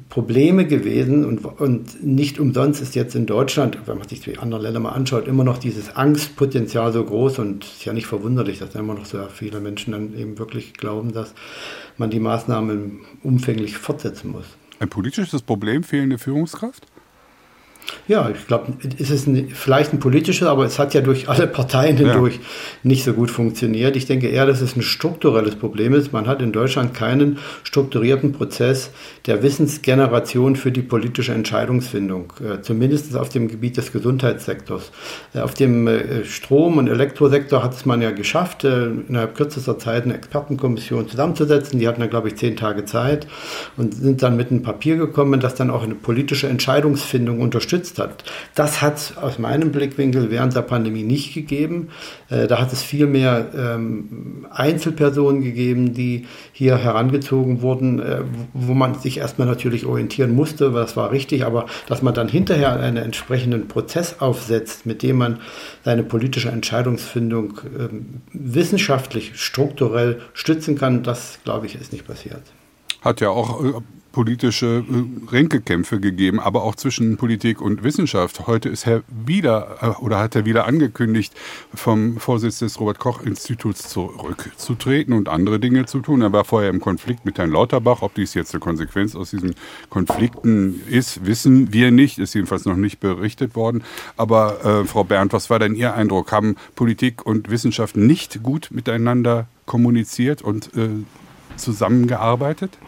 Probleme 0.09 0.67
gewesen 0.67 1.23
und, 1.23 1.45
und 1.45 2.03
nicht 2.03 2.41
umsonst 2.41 2.81
ist 2.81 2.93
jetzt 2.93 3.15
in 3.15 3.25
Deutschland, 3.25 3.77
wenn 3.85 3.97
man 3.99 4.09
sich 4.09 4.19
die 4.19 4.37
anderen 4.37 4.61
Länder 4.61 4.81
mal 4.81 4.89
anschaut, 4.89 5.29
immer 5.29 5.45
noch 5.45 5.59
dieses 5.59 5.95
Angstpotenzial 5.95 6.91
so 6.91 7.05
groß 7.05 7.39
und 7.39 7.63
es 7.63 7.71
ist 7.77 7.85
ja 7.85 7.93
nicht 7.93 8.07
verwunderlich, 8.07 8.59
dass 8.59 8.75
immer 8.75 8.93
noch 8.93 9.05
sehr 9.05 9.29
viele 9.29 9.61
Menschen 9.61 9.93
dann 9.93 10.13
eben 10.13 10.37
wirklich 10.37 10.73
glauben, 10.73 11.13
dass 11.13 11.33
man 11.95 12.09
die 12.09 12.19
Maßnahmen 12.19 12.99
umfänglich 13.23 13.77
fortsetzen 13.77 14.31
muss. 14.31 14.57
Ein 14.81 14.89
politisches 14.89 15.41
Problem, 15.41 15.83
fehlende 15.83 16.17
Führungskraft? 16.17 16.85
Ja, 18.07 18.29
ich 18.29 18.47
glaube, 18.47 18.73
es 18.99 19.09
ist 19.09 19.27
ein, 19.27 19.49
vielleicht 19.49 19.93
ein 19.93 19.99
politisches, 19.99 20.47
aber 20.47 20.63
es 20.63 20.79
hat 20.79 20.93
ja 20.93 21.01
durch 21.01 21.27
alle 21.27 21.45
Parteien 21.45 21.97
hindurch 21.97 22.35
ja. 22.35 22.41
nicht 22.83 23.03
so 23.03 23.13
gut 23.13 23.29
funktioniert. 23.29 23.97
Ich 23.97 24.05
denke 24.05 24.27
eher, 24.27 24.45
dass 24.45 24.61
es 24.61 24.77
ein 24.77 24.81
strukturelles 24.81 25.55
Problem 25.55 25.93
ist. 25.93 26.13
Man 26.13 26.25
hat 26.25 26.41
in 26.41 26.53
Deutschland 26.53 26.93
keinen 26.93 27.37
strukturierten 27.63 28.31
Prozess 28.31 28.91
der 29.25 29.43
Wissensgeneration 29.43 30.55
für 30.55 30.71
die 30.71 30.81
politische 30.81 31.33
Entscheidungsfindung, 31.33 32.31
äh, 32.39 32.61
zumindest 32.61 33.15
auf 33.17 33.27
dem 33.27 33.49
Gebiet 33.49 33.75
des 33.75 33.91
Gesundheitssektors. 33.91 34.91
Äh, 35.33 35.39
auf 35.39 35.53
dem 35.53 35.87
äh, 35.87 36.23
Strom- 36.23 36.77
und 36.77 36.87
Elektrosektor 36.87 37.61
hat 37.61 37.73
es 37.73 37.85
man 37.85 38.01
ja 38.01 38.11
geschafft, 38.11 38.63
äh, 38.63 38.85
innerhalb 38.85 39.35
kürzester 39.35 39.77
Zeit 39.77 40.05
eine 40.05 40.15
Expertenkommission 40.15 41.09
zusammenzusetzen. 41.09 41.79
Die 41.79 41.87
hatten 41.89 41.99
ja, 41.99 42.07
glaube 42.07 42.29
ich, 42.29 42.37
zehn 42.37 42.55
Tage 42.55 42.85
Zeit 42.85 43.27
und 43.75 43.93
sind 43.93 44.23
dann 44.23 44.37
mit 44.37 44.49
einem 44.49 44.61
Papier 44.61 44.95
gekommen, 44.95 45.41
das 45.41 45.55
dann 45.55 45.69
auch 45.69 45.83
eine 45.83 45.95
politische 45.95 46.47
Entscheidungsfindung 46.47 47.41
unterstützt 47.41 47.76
unterstützt 47.77 47.99
hat. 47.99 48.23
Das 48.55 48.81
hat 48.81 49.13
aus 49.21 49.39
meinem 49.39 49.71
Blickwinkel 49.71 50.29
während 50.31 50.55
der 50.55 50.61
Pandemie 50.61 51.03
nicht 51.03 51.33
gegeben. 51.33 51.89
Äh, 52.29 52.47
da 52.47 52.59
hat 52.59 52.73
es 52.73 52.81
viel 52.81 53.07
mehr 53.07 53.47
ähm, 53.55 54.45
Einzelpersonen 54.51 55.41
gegeben, 55.43 55.93
die 55.93 56.25
hier 56.51 56.77
herangezogen 56.77 57.61
wurden, 57.61 57.99
äh, 57.99 58.21
wo 58.53 58.73
man 58.73 58.95
sich 58.95 59.17
erstmal 59.19 59.47
natürlich 59.47 59.85
orientieren 59.85 60.35
musste, 60.35 60.71
das 60.71 60.97
war 60.97 61.11
richtig, 61.11 61.45
aber 61.45 61.65
dass 61.87 62.01
man 62.01 62.13
dann 62.13 62.27
hinterher 62.27 62.79
einen 62.79 62.97
entsprechenden 62.97 63.67
Prozess 63.67 64.17
aufsetzt, 64.19 64.85
mit 64.85 65.03
dem 65.03 65.17
man 65.17 65.39
seine 65.83 66.03
politische 66.03 66.49
Entscheidungsfindung 66.49 67.59
ähm, 67.77 68.21
wissenschaftlich, 68.33 69.31
strukturell 69.35 70.19
stützen 70.33 70.77
kann, 70.77 71.03
das 71.03 71.39
glaube 71.43 71.65
ich 71.65 71.75
ist 71.75 71.91
nicht 71.91 72.07
passiert 72.07 72.41
hat 73.01 73.21
ja 73.21 73.29
auch 73.29 73.63
äh, 73.63 73.73
politische 74.17 74.83
äh, 74.89 75.31
Ränkekämpfe 75.31 75.99
gegeben, 75.99 76.39
aber 76.39 76.63
auch 76.63 76.73
zwischen 76.73 77.17
Politik 77.17 77.61
und 77.61 77.83
Wissenschaft. 77.83 78.47
Heute 78.47 78.67
ist 78.67 78.87
Herr 78.87 79.03
wieder 79.09 79.77
äh, 79.79 80.03
oder 80.03 80.17
hat 80.17 80.35
er 80.35 80.43
wieder 80.43 80.65
angekündigt, 80.65 81.35
vom 81.71 82.17
Vorsitz 82.17 82.57
des 82.57 82.79
Robert 82.79 82.97
Koch 82.97 83.21
Instituts 83.21 83.89
zurückzutreten 83.89 85.13
und 85.13 85.29
andere 85.29 85.59
Dinge 85.59 85.85
zu 85.85 85.99
tun. 85.99 86.23
Er 86.23 86.33
war 86.33 86.45
vorher 86.45 86.71
im 86.71 86.79
Konflikt 86.79 87.25
mit 87.25 87.37
Herrn 87.37 87.51
Lauterbach. 87.51 88.01
Ob 88.01 88.15
dies 88.15 88.33
jetzt 88.33 88.55
eine 88.55 88.59
Konsequenz 88.59 89.15
aus 89.15 89.29
diesen 89.29 89.53
Konflikten 89.91 90.81
ist, 90.89 91.27
wissen 91.27 91.71
wir 91.71 91.91
nicht. 91.91 92.17
Ist 92.17 92.33
jedenfalls 92.33 92.65
noch 92.65 92.75
nicht 92.75 92.99
berichtet 92.99 93.55
worden. 93.55 93.83
Aber 94.15 94.65
äh, 94.65 94.85
Frau 94.85 95.03
Berndt, 95.03 95.31
was 95.31 95.51
war 95.51 95.59
denn 95.59 95.75
Ihr 95.75 95.93
Eindruck? 95.93 96.31
Haben 96.31 96.55
Politik 96.73 97.23
und 97.23 97.51
Wissenschaft 97.51 97.95
nicht 97.95 98.41
gut 98.41 98.69
miteinander 98.71 99.45
kommuniziert 99.67 100.41
und 100.41 100.75
äh, 100.75 100.89
zusammengearbeitet? 101.55 102.79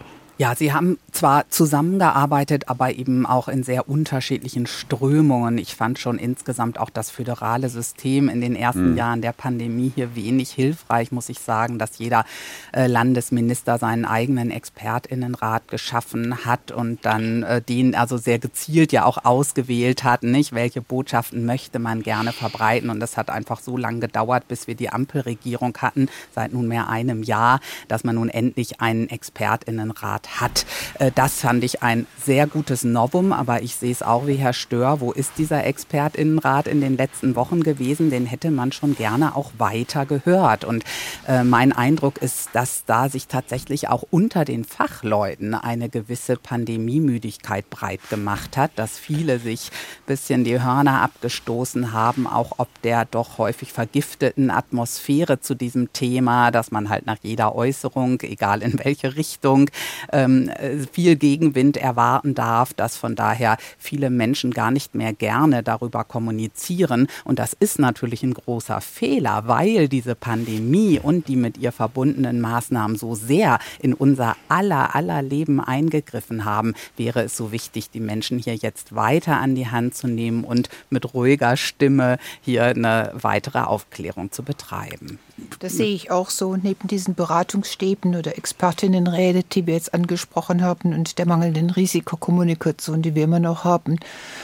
Ja, 0.42 0.56
Sie 0.56 0.72
haben 0.72 0.98
zwar 1.12 1.50
zusammengearbeitet, 1.50 2.70
aber 2.70 2.94
eben 2.94 3.26
auch 3.26 3.50
in 3.50 3.62
sehr 3.64 3.90
unterschiedlichen 3.90 4.68
Strömungen. 4.68 5.58
Ich 5.58 5.76
fand 5.76 6.00
schon 6.00 6.18
insgesamt 6.18 6.80
auch 6.80 6.90
das 6.90 7.12
föderale 7.12 7.68
System 7.68 8.30
in 8.30 8.40
den 8.40 8.56
ersten 8.56 8.92
mhm. 8.92 8.98
Jahren 8.98 9.22
der 9.22 9.34
Pandemie 9.34 9.92
hier 9.94 10.16
wenig 10.16 10.52
hilfreich, 10.52 11.12
muss 11.12 11.28
ich 11.28 11.40
sagen, 11.40 11.78
dass 11.78 11.98
jeder 11.98 12.24
äh, 12.72 12.88
Landesminister 12.88 13.78
seinen 13.80 14.06
eigenen 14.06 14.50
Expertinnenrat 14.50 15.68
geschaffen 15.68 16.46
hat 16.46 16.72
und 16.72 17.04
dann 17.04 17.44
äh, 17.44 17.62
den 17.62 17.94
also 17.94 18.16
sehr 18.16 18.40
gezielt 18.40 18.94
ja 18.94 19.04
auch 19.04 19.26
ausgewählt 19.26 20.06
hat, 20.06 20.24
nicht? 20.24 20.54
Welche 20.54 20.80
Botschaften 20.82 21.46
möchte 21.46 21.80
man 21.80 22.02
gerne 22.02 22.32
verbreiten? 22.32 22.90
Und 22.90 23.02
das 23.02 23.18
hat 23.18 23.30
einfach 23.30 23.60
so 23.60 23.76
lange 23.76 24.00
gedauert, 24.00 24.48
bis 24.48 24.68
wir 24.68 24.76
die 24.76 24.90
Ampelregierung 24.90 25.78
hatten, 25.80 26.08
seit 26.34 26.54
nunmehr 26.54 26.88
einem 26.88 27.24
Jahr, 27.24 27.60
dass 27.90 28.06
man 28.06 28.16
nun 28.16 28.30
endlich 28.30 28.80
einen 28.80 29.10
Expertinnenrat 29.10 30.29
hat. 30.30 30.66
Äh, 31.00 31.12
das 31.14 31.40
fand 31.42 31.64
ich 31.64 31.84
ein 31.84 32.06
sehr 32.24 32.48
gutes 32.48 32.84
Novum, 32.84 33.34
aber 33.34 33.62
ich 33.62 33.76
sehe 33.76 33.92
es 33.92 34.02
auch 34.02 34.28
wie 34.28 34.36
Herr 34.36 34.54
Stör. 34.54 35.02
Wo 35.02 35.12
ist 35.12 35.34
dieser 35.38 35.66
Expertinnenrat 35.66 36.68
in 36.68 36.82
den 36.82 36.98
letzten 36.98 37.36
Wochen 37.36 37.64
gewesen? 37.64 38.10
Den 38.10 38.26
hätte 38.26 38.52
man 38.52 38.72
schon 38.72 38.96
gerne 38.96 39.36
auch 39.36 39.52
weiter 39.58 40.06
gehört. 40.06 40.66
Und 40.66 40.84
äh, 41.28 41.44
mein 41.44 41.72
Eindruck 41.72 42.18
ist, 42.20 42.50
dass 42.54 42.84
da 42.86 43.10
sich 43.10 43.28
tatsächlich 43.28 43.88
auch 43.90 44.04
unter 44.10 44.46
den 44.46 44.66
Fachleuten 44.66 45.54
eine 45.54 45.90
gewisse 45.90 46.36
Pandemiemüdigkeit 46.36 47.70
breit 47.70 48.02
gemacht 48.10 48.58
hat, 48.58 48.72
dass 48.76 48.98
viele 48.98 49.40
sich 49.40 49.70
ein 49.72 50.06
bisschen 50.08 50.44
die 50.44 50.62
Hörner 50.62 51.02
abgestoßen 51.02 51.94
haben, 51.94 52.28
auch 52.28 52.54
ob 52.58 52.68
der 52.84 53.06
doch 53.06 53.38
häufig 53.38 53.74
vergifteten 53.74 54.52
Atmosphäre 54.52 55.40
zu 55.40 55.56
diesem 55.56 55.94
Thema, 55.94 56.52
dass 56.52 56.72
man 56.72 56.90
halt 56.90 57.06
nach 57.06 57.18
jeder 57.22 57.56
Äußerung, 57.56 58.22
egal 58.22 58.62
in 58.62 58.80
welche 58.84 59.16
Richtung, 59.16 59.70
äh, 60.12 60.19
ähm, 60.26 60.52
viel 60.92 61.16
Gegenwind 61.16 61.78
erwarten 61.78 62.36
darf, 62.36 62.74
dass 62.74 62.98
von 62.98 63.16
daher 63.16 63.58
viele 63.78 64.10
Menschen 64.10 64.52
gar 64.52 64.72
nicht 64.72 64.96
mehr 64.96 65.14
gerne 65.14 65.64
darüber 65.64 66.04
kommunizieren. 66.04 67.08
Und 67.24 67.40
das 67.40 67.54
ist 67.54 67.80
natürlich 67.80 68.24
ein 68.24 68.34
großer 68.34 68.82
Fehler, 68.82 69.44
weil 69.48 69.88
diese 69.88 70.16
Pandemie 70.16 71.00
und 71.02 71.28
die 71.28 71.36
mit 71.36 71.58
ihr 71.58 71.72
verbundenen 71.72 72.42
Maßnahmen 72.42 72.98
so 72.98 73.16
sehr 73.16 73.60
in 73.80 73.94
unser 73.94 74.36
aller, 74.48 74.96
aller 74.96 75.22
Leben 75.22 75.60
eingegriffen 75.60 76.46
haben, 76.46 76.74
wäre 76.98 77.24
es 77.24 77.38
so 77.38 77.52
wichtig, 77.52 77.90
die 77.90 78.00
Menschen 78.00 78.40
hier 78.40 78.56
jetzt 78.56 78.96
weiter 78.96 79.38
an 79.38 79.56
die 79.56 79.68
Hand 79.68 79.96
zu 79.96 80.08
nehmen 80.08 80.44
und 80.44 80.70
mit 80.90 81.14
ruhiger 81.14 81.58
Stimme 81.58 82.18
hier 82.42 82.66
eine 82.66 83.12
weitere 83.14 83.60
Aufklärung 83.60 84.32
zu 84.32 84.44
betreiben. 84.44 85.20
Das 85.60 85.74
sehe 85.74 85.94
ich 85.94 86.12
auch 86.12 86.30
so. 86.30 86.56
Neben 86.56 86.88
diesen 86.88 87.16
Beratungsstäben 87.16 88.16
oder 88.16 88.38
Expertinnenräte, 88.38 89.44
die 89.44 89.68
wir 89.68 89.74
jetzt 89.74 89.94
angesprochen 89.94 90.62
haben 90.62 90.94
und 90.94 91.18
der 91.18 91.26
mangelnden 91.26 91.70
Risikokommunikation, 91.70 93.02
die 93.02 93.16
wir 93.16 93.26
immer 93.26 93.40
noch 93.40 93.64
haben, 93.64 93.98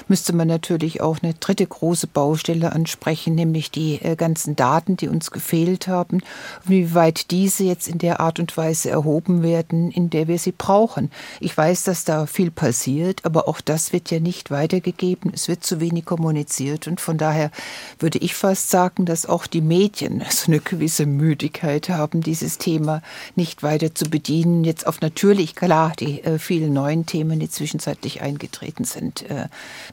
müsste 0.08 0.34
man 0.34 0.48
natürlich 0.48 1.02
auch 1.02 1.18
eine 1.22 1.34
dritte 1.34 1.66
große 1.66 2.08
Baustelle 2.08 2.74
ansprechen, 2.74 3.36
nämlich 3.36 3.72
die 3.72 3.96
äh, 4.02 4.16
ganzen 4.16 4.56
Daten, 4.56 4.98
die 4.98 5.08
uns 5.08 5.32
gefehlt 5.32 5.88
haben, 5.88 6.22
wie 6.66 6.94
weit 6.94 7.32
diese 7.32 7.64
jetzt 7.64 7.88
in 7.88 7.98
der 7.98 8.20
Art 8.20 8.40
und 8.40 8.56
Weise 8.58 8.90
erhoben 8.90 9.42
werden, 9.42 9.92
in 9.92 10.10
der 10.10 10.28
wir 10.28 10.40
sie 10.40 10.52
brauchen. 10.52 11.12
Ich 11.40 11.56
weiß, 11.56 11.84
dass 11.84 12.04
da 12.04 12.26
viel 12.26 12.52
passiert, 12.52 13.24
aber 13.26 13.48
auch 13.48 13.62
das 13.62 13.94
wird 13.94 14.12
ja 14.12 14.20
nicht 14.20 14.52
weitergegeben. 14.52 15.32
Es 15.34 15.48
wird 15.48 15.64
zu 15.64 15.80
wenig 15.80 16.06
kommuniziert 16.06 16.88
und 16.88 17.02
von 17.02 17.18
daher 17.18 17.52
würde 18.00 18.20
ich 18.20 18.36
fast 18.36 18.70
sagen, 18.70 19.06
dass 19.06 19.26
auch 19.26 19.48
die 19.48 19.62
Medien 19.62 20.24
so 20.30 20.52
eine 20.52 20.60
gewisse 20.86 21.08
Müdigkeit 21.08 21.90
haben, 21.90 22.22
dieses 22.22 22.60
Thema 22.60 23.02
nicht 23.36 23.64
weiter 23.64 23.96
zu 23.96 24.06
bedienen. 24.06 24.64
Jetzt 24.64 24.86
auf 24.86 25.02
natürlich, 25.02 25.56
klar, 25.56 25.94
die 26.00 26.24
äh, 26.24 26.38
vielen 26.38 26.74
neuen 26.74 27.08
Themen, 27.08 27.40
die 27.40 27.50
zwischenzeitlich 27.50 28.22
eingetreten 28.22 28.84
sind, 28.84 29.28
äh, 29.28 29.48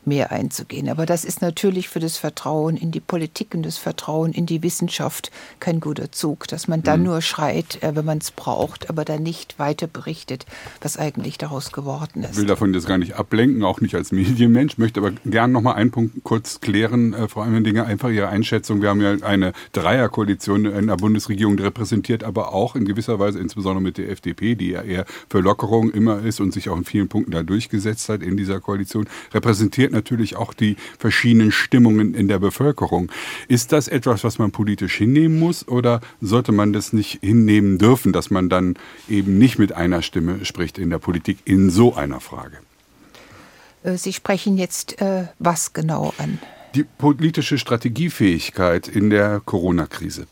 mehr 0.05 0.33
einzugehen. 0.33 0.91
Aber 0.91 1.07
das 1.07 1.25
ist 1.25 1.41
natürlich 1.41 1.89
für 1.89 1.99
das 1.99 2.19
Vertrauen 2.19 2.77
in 2.77 2.91
die 2.91 3.01
Politik 3.01 3.55
und 3.55 3.63
das 3.63 3.79
Vertrauen 3.79 4.33
in 4.33 4.45
die 4.45 4.63
Wissenschaft 4.63 5.31
kein 5.61 5.81
guter 5.81 6.13
Zug, 6.13 6.47
dass 6.49 6.69
man 6.69 6.83
dann 6.83 7.01
mhm. 7.01 7.07
nur 7.07 7.23
schreit, 7.23 7.83
äh, 7.83 7.97
wenn 7.97 8.05
man 8.05 8.19
es 8.19 8.31
braucht, 8.31 8.91
aber 8.91 9.07
dann 9.07 9.23
nicht 9.23 9.59
weiter 9.59 9.87
berichtet, 9.87 10.45
was 10.83 10.99
eigentlich 10.99 11.39
daraus 11.39 11.73
geworden 11.73 12.23
ist. 12.25 12.33
Ich 12.33 12.37
will 12.37 12.47
davon 12.47 12.75
jetzt 12.75 12.87
gar 12.87 12.99
nicht 12.99 13.15
ablenken, 13.15 13.65
auch 13.65 13.81
nicht 13.81 13.95
als 13.95 14.13
Medienmensch, 14.13 14.77
möchte 14.77 15.01
aber 15.01 15.13
gern 15.25 15.53
noch 15.53 15.63
mal 15.63 15.73
einen 15.73 15.91
Punkt 15.91 16.23
kurz 16.23 16.61
klären, 16.61 17.15
äh, 17.15 17.29
Frau 17.29 17.41
Eimendinger, 17.41 17.87
einfach 17.87 18.11
Ihre 18.11 18.29
Einschätzung. 18.29 18.83
Wir 18.83 18.91
haben 18.91 19.01
ja 19.01 19.15
eine 19.23 19.55
Dreierkoalition 19.73 20.67
in 20.83 20.89
der 20.89 20.97
Bundesregierung 20.97 21.59
repräsentiert, 21.59 22.25
aber 22.25 22.53
auch 22.53 22.77
in 22.77 22.85
gewisser 22.85 23.19
Weise, 23.19 23.39
insbesondere 23.39 23.83
mit 23.83 23.99
der 23.99 24.11
FDP, 24.11 24.55
die 24.55 24.71
ja 24.71 24.83
eher 24.83 25.07
für 25.29 25.41
Lockerung 25.41 25.91
immer 25.91 26.23
ist 26.23 26.41
und 26.41 26.53
sich 26.53 26.69
auch 26.69 26.77
in 26.77 26.85
vielen 26.85 27.09
Punkten 27.09 27.33
da 27.33 27.43
durchgesetzt 27.43 28.09
hat 28.09 28.23
in 28.23 28.37
dieser 28.37 28.61
Koalition, 28.61 29.09
repräsentiert 29.33 29.93
natürlich 29.93 30.37
auch 30.37 30.55
die 30.55 30.77
verschiedenen 30.99 31.53
Stimmungen 31.53 32.15
in 32.15 32.29
der 32.29 32.39
Bevölkerung. 32.39 33.11
Ist 33.49 33.73
das 33.73 33.89
etwas, 33.89 34.25
was 34.25 34.39
man 34.39 34.51
politisch 34.51 34.97
hinnehmen 34.97 35.39
muss 35.39 35.67
oder 35.67 36.01
sollte 36.21 36.53
man 36.53 36.73
das 36.73 36.93
nicht 36.93 37.21
hinnehmen 37.21 37.79
dürfen, 37.79 38.13
dass 38.13 38.31
man 38.31 38.49
dann 38.49 38.77
eben 39.09 39.39
nicht 39.39 39.59
mit 39.59 39.73
einer 39.73 40.03
Stimme 40.03 40.45
spricht 40.45 40.79
in 40.79 40.91
der 40.91 40.99
Politik 40.99 41.39
in 41.45 41.71
so 41.71 41.95
einer 41.95 42.21
Frage? 42.21 42.59
Äh, 43.83 43.97
Sie 43.97 44.13
sprechen 44.13 44.59
jetzt 44.59 45.01
äh, 45.01 45.27
was 45.39 45.73
genau 45.73 46.13
an? 46.19 46.39
Die 46.75 46.85
politische 46.85 47.59
Strategiefähigkeit 47.59 48.89
in 48.89 49.11
der 49.11 49.41
Corona-Krise. 49.45 50.27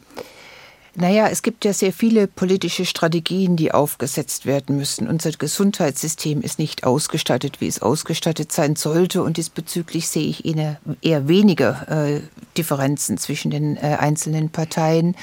Naja, 0.97 1.29
es 1.29 1.43
gibt 1.43 1.65
ja 1.65 1.73
sehr 1.73 1.93
viele 1.93 2.27
politische 2.27 2.85
Strategien, 2.85 3.57
die 3.57 3.73
aufgesetzt 3.73 4.45
werden 4.45 4.77
müssen. 4.77 5.07
Unser 5.07 5.31
Gesundheitssystem 5.31 6.41
ist 6.41 6.59
nicht 6.59 6.83
ausgestattet, 6.83 7.61
wie 7.61 7.69
es 7.69 7.81
ausgestattet 7.81 8.51
sein 8.51 8.75
sollte. 8.75 9.23
Und 9.23 9.37
diesbezüglich 9.37 10.09
sehe 10.09 10.27
ich 10.27 10.45
eher, 10.45 11.29
weniger 11.29 11.87
äh, 11.89 12.21
Differenzen 12.57 13.19
zwischen 13.19 13.53
den 13.53 13.77
äh, 13.77 13.97
einzelnen 14.01 14.51
Parteien. 14.51 15.15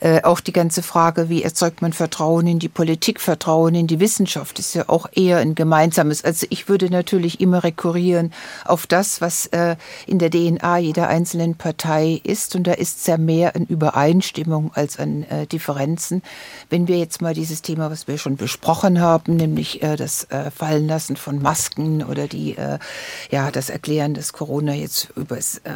Äh, 0.00 0.22
auch 0.22 0.40
die 0.40 0.52
ganze 0.52 0.82
Frage, 0.82 1.28
wie 1.28 1.42
erzeugt 1.42 1.82
man 1.82 1.92
Vertrauen 1.92 2.46
in 2.46 2.58
die 2.58 2.70
Politik, 2.70 3.20
Vertrauen 3.20 3.74
in 3.74 3.86
die 3.86 4.00
Wissenschaft, 4.00 4.58
ist 4.58 4.74
ja 4.74 4.88
auch 4.88 5.06
eher 5.12 5.38
ein 5.38 5.54
gemeinsames. 5.54 6.24
Also 6.24 6.46
ich 6.48 6.68
würde 6.68 6.88
natürlich 6.88 7.40
immer 7.40 7.64
rekurrieren 7.64 8.32
auf 8.64 8.86
das, 8.86 9.20
was 9.20 9.46
äh, 9.46 9.76
in 10.06 10.18
der 10.18 10.30
DNA 10.30 10.78
jeder 10.78 11.08
einzelnen 11.08 11.56
Partei 11.56 12.20
ist. 12.24 12.56
Und 12.56 12.66
da 12.66 12.72
ist 12.72 13.04
sehr 13.04 13.18
mehr 13.18 13.54
in 13.54 13.66
Übereinstimmung 13.66 14.72
als 14.74 15.01
an 15.02 15.24
äh, 15.24 15.46
Differenzen. 15.46 16.22
Wenn 16.70 16.88
wir 16.88 16.98
jetzt 16.98 17.20
mal 17.20 17.34
dieses 17.34 17.62
Thema, 17.62 17.90
was 17.90 18.08
wir 18.08 18.18
schon 18.18 18.36
besprochen 18.36 19.00
haben, 19.00 19.36
nämlich 19.36 19.82
äh, 19.82 19.96
das 19.96 20.24
äh, 20.24 20.50
Fallenlassen 20.50 21.16
von 21.16 21.42
Masken 21.42 22.02
oder 22.02 22.28
die, 22.28 22.56
äh, 22.56 22.78
ja, 23.30 23.50
das 23.50 23.68
Erklären, 23.68 24.14
dass 24.14 24.32
Corona 24.32 24.72
jetzt 24.74 25.10
übers, 25.16 25.58
äh, 25.58 25.70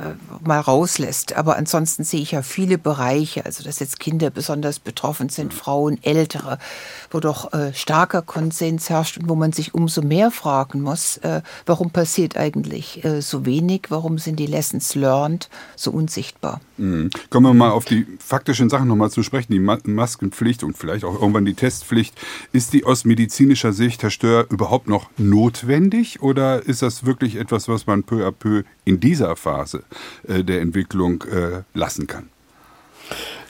mal 0.44 0.60
rauslässt. 0.60 1.36
Aber 1.36 1.56
ansonsten 1.56 2.04
sehe 2.04 2.20
ich 2.20 2.30
ja 2.30 2.42
viele 2.42 2.78
Bereiche, 2.78 3.44
also 3.44 3.62
dass 3.62 3.80
jetzt 3.80 4.00
Kinder 4.00 4.30
besonders 4.30 4.78
betroffen 4.78 5.28
sind, 5.28 5.52
Frauen, 5.52 5.98
Ältere, 6.02 6.58
wo 7.10 7.20
doch 7.20 7.52
äh, 7.52 7.74
starker 7.74 8.22
Konsens 8.22 8.88
herrscht 8.88 9.18
und 9.18 9.28
wo 9.28 9.34
man 9.34 9.52
sich 9.52 9.74
umso 9.74 10.02
mehr 10.02 10.30
fragen 10.30 10.80
muss, 10.80 11.20
warum 11.66 11.90
passiert 11.90 12.36
eigentlich 12.36 13.02
so 13.20 13.44
wenig, 13.44 13.86
warum 13.88 14.18
sind 14.18 14.36
die 14.36 14.46
Lessons 14.46 14.94
learned 14.94 15.48
so 15.74 15.90
unsichtbar. 15.90 16.60
Mhm. 16.76 17.10
Kommen 17.30 17.46
wir 17.46 17.54
mal 17.54 17.70
auf 17.70 17.84
die 17.84 18.06
faktischen 18.18 18.68
Sachen 18.68 18.88
nochmal 18.88 19.10
zu 19.16 19.22
sprechen. 19.22 19.52
Die 19.52 19.58
Maskenpflicht 19.58 20.62
und 20.62 20.76
vielleicht 20.76 21.04
auch 21.04 21.14
irgendwann 21.14 21.46
die 21.46 21.54
Testpflicht. 21.54 22.14
Ist 22.52 22.74
die 22.74 22.84
aus 22.84 23.06
medizinischer 23.06 23.72
Sicht, 23.72 24.02
Herr 24.02 24.10
Stör, 24.10 24.46
überhaupt 24.50 24.88
noch 24.88 25.08
notwendig 25.16 26.20
oder 26.20 26.62
ist 26.62 26.82
das 26.82 27.06
wirklich 27.06 27.36
etwas, 27.36 27.66
was 27.66 27.86
man 27.86 28.02
peu 28.02 28.26
à 28.26 28.30
peu 28.30 28.62
in 28.84 29.00
dieser 29.00 29.34
Phase 29.36 29.84
äh, 30.28 30.44
der 30.44 30.60
Entwicklung 30.60 31.22
äh, 31.22 31.62
lassen 31.72 32.06
kann? 32.06 32.28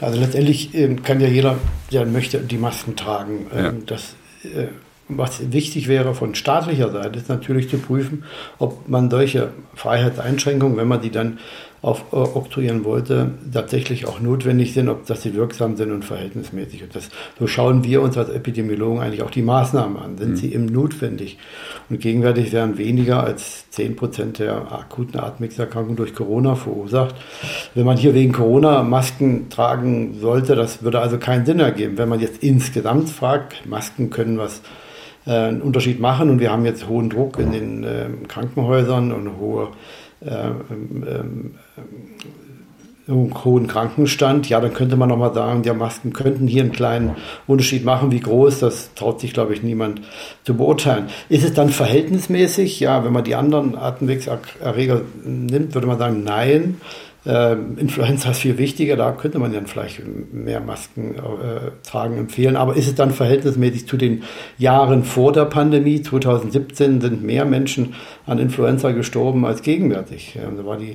Also 0.00 0.20
letztendlich 0.20 0.72
ähm, 0.74 1.02
kann 1.02 1.20
ja 1.20 1.26
jeder, 1.26 1.58
der 1.90 2.06
möchte, 2.06 2.38
die 2.38 2.58
Masken 2.58 2.94
tragen. 2.94 3.46
Ähm, 3.52 3.64
ja. 3.64 3.72
Das 3.86 4.14
äh, 4.44 4.68
was 5.08 5.52
wichtig 5.52 5.88
wäre 5.88 6.14
von 6.14 6.34
staatlicher 6.34 6.90
Seite, 6.90 7.18
ist 7.18 7.28
natürlich 7.28 7.68
zu 7.70 7.78
prüfen, 7.78 8.24
ob 8.58 8.88
man 8.88 9.10
solche 9.10 9.52
Freiheitseinschränkungen, 9.74 10.76
wenn 10.76 10.88
man 10.88 11.00
die 11.00 11.10
dann 11.10 11.38
aufoktroyieren 11.82 12.84
wollte, 12.84 13.32
tatsächlich 13.52 14.06
auch 14.06 14.18
notwendig 14.20 14.72
sind, 14.72 14.88
ob 14.88 15.06
dass 15.06 15.22
sie 15.22 15.34
wirksam 15.34 15.76
sind 15.76 15.92
und 15.92 16.04
verhältnismäßig. 16.04 16.82
Und 16.82 16.94
das, 16.94 17.10
so 17.38 17.46
schauen 17.46 17.84
wir 17.84 18.02
uns 18.02 18.16
als 18.16 18.30
Epidemiologen 18.30 19.00
eigentlich 19.00 19.22
auch 19.22 19.30
die 19.30 19.42
Maßnahmen 19.42 19.96
an. 19.96 20.18
Sind 20.18 20.30
mhm. 20.30 20.36
sie 20.36 20.52
eben 20.54 20.66
notwendig? 20.66 21.38
Und 21.88 22.00
gegenwärtig 22.00 22.52
werden 22.52 22.78
weniger 22.78 23.22
als 23.22 23.70
10 23.70 23.94
Prozent 23.94 24.38
der 24.38 24.72
akuten 24.72 25.20
Atemwegserkrankungen 25.20 25.96
durch 25.96 26.14
Corona 26.14 26.54
verursacht. 26.54 27.14
Wenn 27.74 27.86
man 27.86 27.96
hier 27.96 28.14
wegen 28.14 28.32
Corona 28.32 28.82
Masken 28.82 29.48
tragen 29.50 30.16
sollte, 30.20 30.56
das 30.56 30.82
würde 30.82 31.00
also 31.00 31.18
keinen 31.18 31.46
Sinn 31.46 31.60
ergeben. 31.60 31.98
Wenn 31.98 32.08
man 32.08 32.20
jetzt 32.20 32.42
insgesamt 32.42 33.10
fragt, 33.10 33.66
Masken 33.66 34.10
können 34.10 34.38
was 34.38 34.62
äh, 35.26 35.32
einen 35.32 35.60
Unterschied 35.60 36.00
machen 36.00 36.30
und 36.30 36.40
wir 36.40 36.50
haben 36.50 36.64
jetzt 36.64 36.88
hohen 36.88 37.10
Druck 37.10 37.38
in 37.38 37.52
den 37.52 37.84
äh, 37.84 38.06
Krankenhäusern 38.28 39.12
und 39.12 39.38
hohe 39.38 39.64
äh, 39.64 39.68
hohen 43.08 43.68
Krankenstand, 43.68 44.48
ja, 44.48 44.60
dann 44.60 44.74
könnte 44.74 44.96
man 44.96 45.08
nochmal 45.08 45.32
sagen, 45.32 45.62
ja, 45.64 45.74
Masken 45.74 46.12
könnten 46.12 46.48
hier 46.48 46.62
einen 46.62 46.72
kleinen 46.72 47.12
Unterschied 47.46 47.84
machen. 47.84 48.10
Wie 48.10 48.20
groß, 48.20 48.58
das 48.58 48.94
traut 48.94 49.20
sich, 49.20 49.32
glaube 49.32 49.54
ich, 49.54 49.62
niemand 49.62 50.02
zu 50.42 50.56
beurteilen. 50.56 51.06
Ist 51.28 51.44
es 51.44 51.54
dann 51.54 51.68
verhältnismäßig? 51.68 52.80
Ja, 52.80 53.04
wenn 53.04 53.12
man 53.12 53.22
die 53.22 53.36
anderen 53.36 53.76
Atemwegserreger 53.76 55.02
nimmt, 55.24 55.74
würde 55.74 55.86
man 55.86 55.98
sagen, 55.98 56.24
nein. 56.24 56.80
Ähm, 57.26 57.76
Influenza 57.76 58.30
ist 58.30 58.38
viel 58.38 58.56
wichtiger, 58.56 58.96
da 58.96 59.10
könnte 59.10 59.40
man 59.40 59.52
dann 59.52 59.66
vielleicht 59.66 60.00
mehr 60.32 60.60
Masken 60.60 61.16
äh, 61.16 61.72
tragen 61.82 62.16
empfehlen. 62.18 62.54
Aber 62.56 62.76
ist 62.76 62.86
es 62.86 62.94
dann 62.94 63.10
verhältnismäßig 63.10 63.88
zu 63.88 63.96
den 63.96 64.22
Jahren 64.58 65.02
vor 65.02 65.32
der 65.32 65.46
Pandemie? 65.46 66.02
2017 66.02 67.00
sind 67.00 67.24
mehr 67.24 67.44
Menschen 67.44 67.94
an 68.26 68.38
Influenza 68.38 68.92
gestorben 68.92 69.44
als 69.44 69.62
gegenwärtig. 69.62 70.38
Ähm, 70.40 70.56
da 70.56 70.64
war, 70.64 70.76
die, 70.76 70.92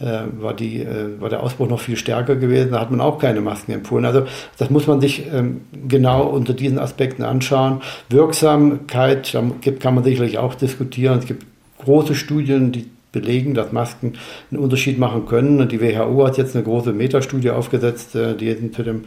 äh, 0.00 0.22
war, 0.38 0.54
die, 0.54 0.82
äh, 0.82 1.20
war 1.20 1.28
der 1.28 1.42
Ausbruch 1.42 1.68
noch 1.68 1.80
viel 1.80 1.96
stärker 1.96 2.36
gewesen, 2.36 2.72
da 2.72 2.80
hat 2.80 2.92
man 2.92 3.00
auch 3.00 3.18
keine 3.18 3.40
Masken 3.40 3.72
empfohlen. 3.72 4.04
Also 4.04 4.24
das 4.58 4.70
muss 4.70 4.86
man 4.86 5.00
sich 5.00 5.24
ähm, 5.32 5.62
genau 5.88 6.22
unter 6.28 6.54
diesen 6.54 6.78
Aspekten 6.78 7.24
anschauen. 7.24 7.80
Wirksamkeit, 8.08 9.34
da 9.34 9.42
kann 9.80 9.96
man 9.96 10.04
sicherlich 10.04 10.38
auch 10.38 10.54
diskutieren. 10.54 11.18
Es 11.18 11.26
gibt 11.26 11.44
große 11.84 12.14
Studien, 12.14 12.70
die 12.70 12.91
belegen, 13.12 13.54
dass 13.54 13.72
Masken 13.72 14.14
einen 14.50 14.60
Unterschied 14.60 14.98
machen 14.98 15.26
können. 15.26 15.60
Und 15.60 15.70
die 15.70 15.80
WHO 15.80 16.26
hat 16.26 16.38
jetzt 16.38 16.56
eine 16.56 16.64
große 16.64 16.92
Metastudie 16.92 17.50
aufgesetzt, 17.50 18.14
äh, 18.16 18.34
die 18.34 18.52
sind 18.52 18.74
zu 18.74 18.82
dem 18.82 19.04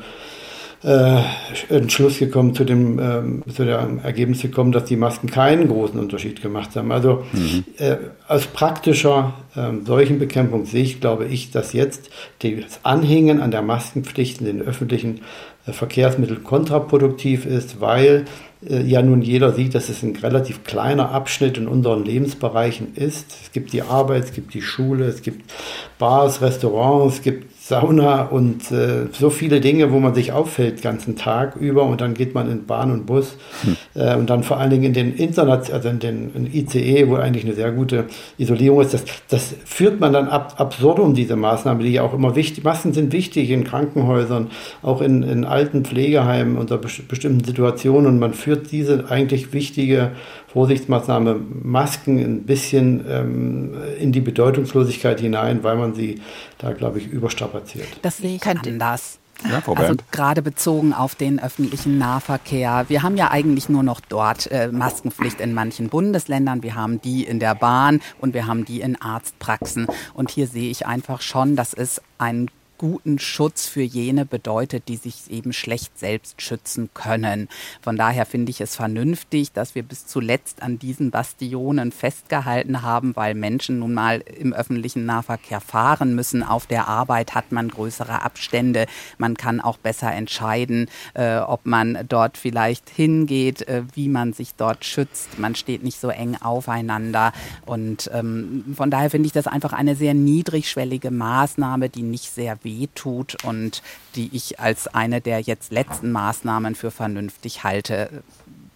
äh, 0.85 1.21
Entschluss 1.69 2.19
gekommen, 2.19 2.53
zu 2.53 2.63
dem, 2.63 2.99
ähm, 2.99 3.43
zu 3.51 3.65
dem 3.65 3.99
Ergebnis 3.99 4.41
gekommen, 4.43 4.71
dass 4.71 4.85
die 4.85 4.97
Masken 4.97 5.29
keinen 5.29 5.67
großen 5.67 5.99
Unterschied 5.99 6.41
gemacht 6.41 6.75
haben. 6.75 6.91
Also 6.91 7.23
mhm. 7.33 7.63
äh, 7.77 7.95
aus 8.27 8.45
praktischer 8.45 9.33
äh, 9.55 9.83
Seuchenbekämpfung 9.83 10.65
sehe 10.65 10.83
ich, 10.83 11.01
glaube 11.01 11.25
ich, 11.25 11.49
dass 11.49 11.73
jetzt 11.73 12.11
das 12.39 12.79
Anhängen 12.83 13.41
an 13.41 13.49
der 13.49 13.63
Maskenpflicht 13.63 14.41
in 14.41 14.45
den 14.45 14.61
öffentlichen 14.61 15.21
äh, 15.65 15.71
Verkehrsmitteln 15.71 16.43
kontraproduktiv 16.43 17.47
ist, 17.47 17.81
weil 17.81 18.25
ja 18.61 19.01
nun 19.01 19.21
jeder 19.21 19.53
sieht, 19.53 19.75
dass 19.75 19.89
es 19.89 20.01
ein 20.01 20.15
relativ 20.15 20.63
kleiner 20.63 21.11
Abschnitt 21.11 21.57
in 21.57 21.67
unseren 21.67 22.03
Lebensbereichen 22.03 22.95
ist. 22.95 23.35
Es 23.43 23.51
gibt 23.51 23.73
die 23.73 23.81
Arbeit, 23.81 24.25
es 24.25 24.33
gibt 24.33 24.53
die 24.53 24.61
Schule, 24.61 25.05
es 25.05 25.21
gibt 25.21 25.53
Bars, 25.99 26.41
Restaurants, 26.41 27.15
es 27.15 27.21
gibt 27.21 27.54
Sauna 27.67 28.25
und 28.25 28.71
äh, 28.71 29.07
so 29.11 29.31
viele 29.31 29.59
Dinge, 29.59 29.91
wo 29.91 29.99
man 29.99 30.13
sich 30.13 30.31
auffällt, 30.31 30.83
ganzen 30.83 31.15
Tag 31.15 31.55
über 31.55 31.81
und 31.81 31.99
dann 31.99 32.13
geht 32.13 32.35
man 32.35 32.47
in 32.51 32.67
Bahn 32.67 32.91
und 32.91 33.07
Bus 33.07 33.37
hm. 33.63 33.75
äh, 33.95 34.15
und 34.15 34.29
dann 34.29 34.43
vor 34.43 34.59
allen 34.59 34.69
Dingen 34.69 34.83
in 34.83 34.93
den 34.93 35.15
Internet, 35.15 35.73
also 35.73 35.89
in 35.89 35.97
den 35.97 36.31
in 36.35 36.45
ICE, 36.45 37.09
wo 37.09 37.15
eigentlich 37.15 37.43
eine 37.43 37.55
sehr 37.55 37.71
gute 37.71 38.05
Isolierung 38.37 38.81
ist. 38.81 38.93
Das, 38.93 39.03
das 39.29 39.55
führt 39.65 39.99
man 39.99 40.13
dann 40.13 40.27
ab 40.27 40.53
absurdum, 40.57 41.15
diese 41.15 41.35
Maßnahme, 41.35 41.83
die 41.83 41.93
ja 41.93 42.03
auch 42.03 42.13
immer 42.13 42.35
wichtig, 42.35 42.63
Masken 42.63 42.93
sind 42.93 43.11
wichtig 43.11 43.49
in 43.49 43.63
Krankenhäusern, 43.63 44.51
auch 44.83 45.01
in, 45.01 45.23
in 45.23 45.43
alten 45.43 45.83
Pflegeheimen 45.85 46.57
unter 46.57 46.77
bestimmten 46.77 47.43
Situationen 47.43 48.05
und 48.05 48.19
man 48.19 48.35
führt 48.35 48.71
diese 48.71 49.09
eigentlich 49.09 49.53
wichtige 49.53 50.11
Vorsichtsmaßnahme 50.55 51.35
Masken 51.63 52.17
ein 52.17 52.43
bisschen 52.43 53.03
ähm, 53.09 53.73
in 53.99 54.13
die 54.13 54.21
Bedeutungslosigkeit 54.21 55.19
hinein, 55.19 55.63
weil 55.63 55.75
man 55.75 55.93
sie 55.93 56.21
da, 56.59 56.71
glaube 56.71 56.97
ich, 56.99 57.07
überstrapaziert. 57.07 57.87
Das 58.03 58.19
sehe 58.19 58.37
ich 58.37 58.47
anders. 58.47 59.19
Ja, 59.43 59.59
Frau 59.59 59.73
also 59.73 59.95
gerade 60.11 60.41
bezogen 60.41 60.93
auf 60.93 61.15
den 61.15 61.43
öffentlichen 61.43 61.97
Nahverkehr. 61.97 62.85
Wir 62.87 63.03
haben 63.03 63.17
ja 63.17 63.31
eigentlich 63.31 63.67
nur 63.67 63.83
noch 63.83 63.99
dort 63.99 64.49
äh, 64.49 64.69
Maskenpflicht 64.69 65.41
in 65.41 65.53
manchen 65.53 65.89
Bundesländern. 65.89 66.63
Wir 66.63 66.75
haben 66.75 67.01
die 67.01 67.25
in 67.25 67.41
der 67.41 67.53
Bahn 67.53 67.99
und 68.21 68.33
wir 68.33 68.47
haben 68.47 68.63
die 68.63 68.79
in 68.79 68.95
Arztpraxen. 69.01 69.87
Und 70.13 70.31
hier 70.31 70.47
sehe 70.47 70.71
ich 70.71 70.87
einfach 70.87 71.19
schon, 71.21 71.57
dass 71.57 71.73
es 71.73 72.01
ein 72.17 72.49
guten 72.85 73.17
Schutz 73.17 73.65
für 73.65 73.81
jene 73.81 74.27
bedeutet, 74.27 74.87
die 74.89 74.97
sich 74.97 75.31
eben 75.31 75.53
schlecht 75.53 75.97
selbst 75.97 76.39
schützen 76.39 76.91
können. 76.93 77.49
Von 77.81 77.97
daher 77.97 78.27
finde 78.27 78.51
ich 78.51 78.61
es 78.61 78.75
vernünftig, 78.75 79.51
dass 79.53 79.73
wir 79.73 79.81
bis 79.81 80.05
zuletzt 80.05 80.61
an 80.61 80.77
diesen 80.77 81.09
Bastionen 81.09 81.91
festgehalten 81.91 82.83
haben, 82.83 83.15
weil 83.15 83.33
Menschen 83.33 83.79
nun 83.79 83.95
mal 83.95 84.19
im 84.19 84.53
öffentlichen 84.53 85.07
Nahverkehr 85.07 85.61
fahren 85.61 86.13
müssen. 86.13 86.43
Auf 86.43 86.67
der 86.67 86.87
Arbeit 86.87 87.33
hat 87.33 87.51
man 87.51 87.69
größere 87.69 88.21
Abstände. 88.21 88.85
Man 89.17 89.35
kann 89.35 89.61
auch 89.61 89.77
besser 89.77 90.11
entscheiden, 90.13 90.87
äh, 91.15 91.37
ob 91.37 91.65
man 91.65 92.05
dort 92.07 92.37
vielleicht 92.37 92.91
hingeht, 92.91 93.67
äh, 93.67 93.81
wie 93.95 94.09
man 94.09 94.33
sich 94.33 94.53
dort 94.53 94.85
schützt. 94.85 95.39
Man 95.39 95.55
steht 95.55 95.83
nicht 95.83 95.99
so 95.99 96.09
eng 96.09 96.37
aufeinander. 96.39 97.33
Und 97.65 98.11
ähm, 98.13 98.75
von 98.75 98.91
daher 98.91 99.09
finde 99.09 99.25
ich 99.25 99.33
das 99.33 99.47
einfach 99.47 99.73
eine 99.73 99.95
sehr 99.95 100.13
niedrigschwellige 100.13 101.09
Maßnahme, 101.09 101.89
die 101.89 102.03
nicht 102.03 102.29
sehr 102.29 102.63
wehtut 102.79 103.43
und 103.43 103.81
die 104.15 104.29
ich 104.33 104.59
als 104.59 104.87
eine 104.87 105.21
der 105.21 105.39
jetzt 105.39 105.71
letzten 105.71 106.11
Maßnahmen 106.11 106.75
für 106.75 106.91
vernünftig 106.91 107.63
halte, 107.63 108.23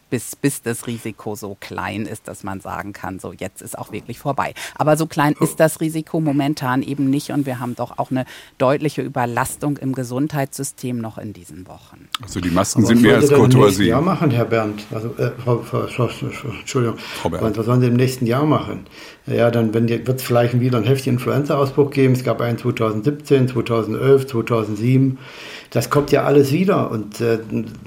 bis, 0.10 0.36
bis 0.36 0.62
das 0.62 0.88
Risiko 0.88 1.36
so 1.36 1.58
klein 1.60 2.06
ist, 2.06 2.28
dass 2.28 2.44
man 2.44 2.62
sagen 2.62 2.94
kann, 2.94 3.20
so 3.20 3.34
jetzt 3.34 3.62
ist 3.62 3.78
auch 3.78 3.92
wirklich 3.92 4.20
vorbei. 4.20 4.54
Aber 4.76 4.98
so 4.98 5.06
klein 5.06 5.36
ist 5.40 5.60
das 5.60 5.82
Risiko 5.82 6.20
momentan 6.20 6.82
eben 6.84 7.10
nicht 7.10 7.32
und 7.32 7.46
wir 7.46 7.60
haben 7.60 7.76
doch 7.76 7.98
auch 7.98 8.12
eine 8.12 8.26
deutliche 8.58 9.02
Überlastung 9.02 9.78
im 9.78 9.94
Gesundheitssystem 9.94 10.98
noch 10.98 11.18
in 11.18 11.34
diesen 11.34 11.68
Wochen. 11.68 12.08
Also 12.22 12.40
die 12.40 12.50
Masken 12.50 12.86
sind 12.86 13.02
mehr 13.02 13.16
als 13.16 13.30
Courtoisie. 13.30 13.90
Was 13.90 13.96
sollen 13.96 14.06
machen, 14.06 14.32
Herr 14.32 14.46
Bernd? 14.46 14.84
Also, 14.92 15.10
äh, 15.18 15.32
Frau, 15.44 15.60
Frau, 15.60 15.88
Frau, 15.88 16.10
Entschuldigung. 16.60 16.98
Frau 16.98 17.30
Bernd. 17.30 17.58
Was 17.58 17.66
sollen 17.66 17.82
Sie 17.82 17.88
im 17.88 17.96
nächsten 17.96 18.26
Jahr 18.26 18.46
machen? 18.46 18.86
Ja, 19.26 19.52
dann 19.52 19.74
wird 19.74 20.10
es 20.10 20.24
vielleicht 20.24 20.60
wieder 20.60 20.78
einen 20.78 20.88
heftigen 20.88 21.18
Influenza-Ausbruch 21.18 21.92
geben. 21.92 22.14
Es 22.14 22.24
gab 22.24 22.42
einen 22.42 22.58
2017, 22.58 23.48
2011, 23.50 24.28
2007 24.28 25.18
das 25.72 25.90
kommt 25.90 26.12
ja 26.12 26.24
alles 26.24 26.52
wieder. 26.52 26.92
Und 26.92 27.22
äh, 27.22 27.40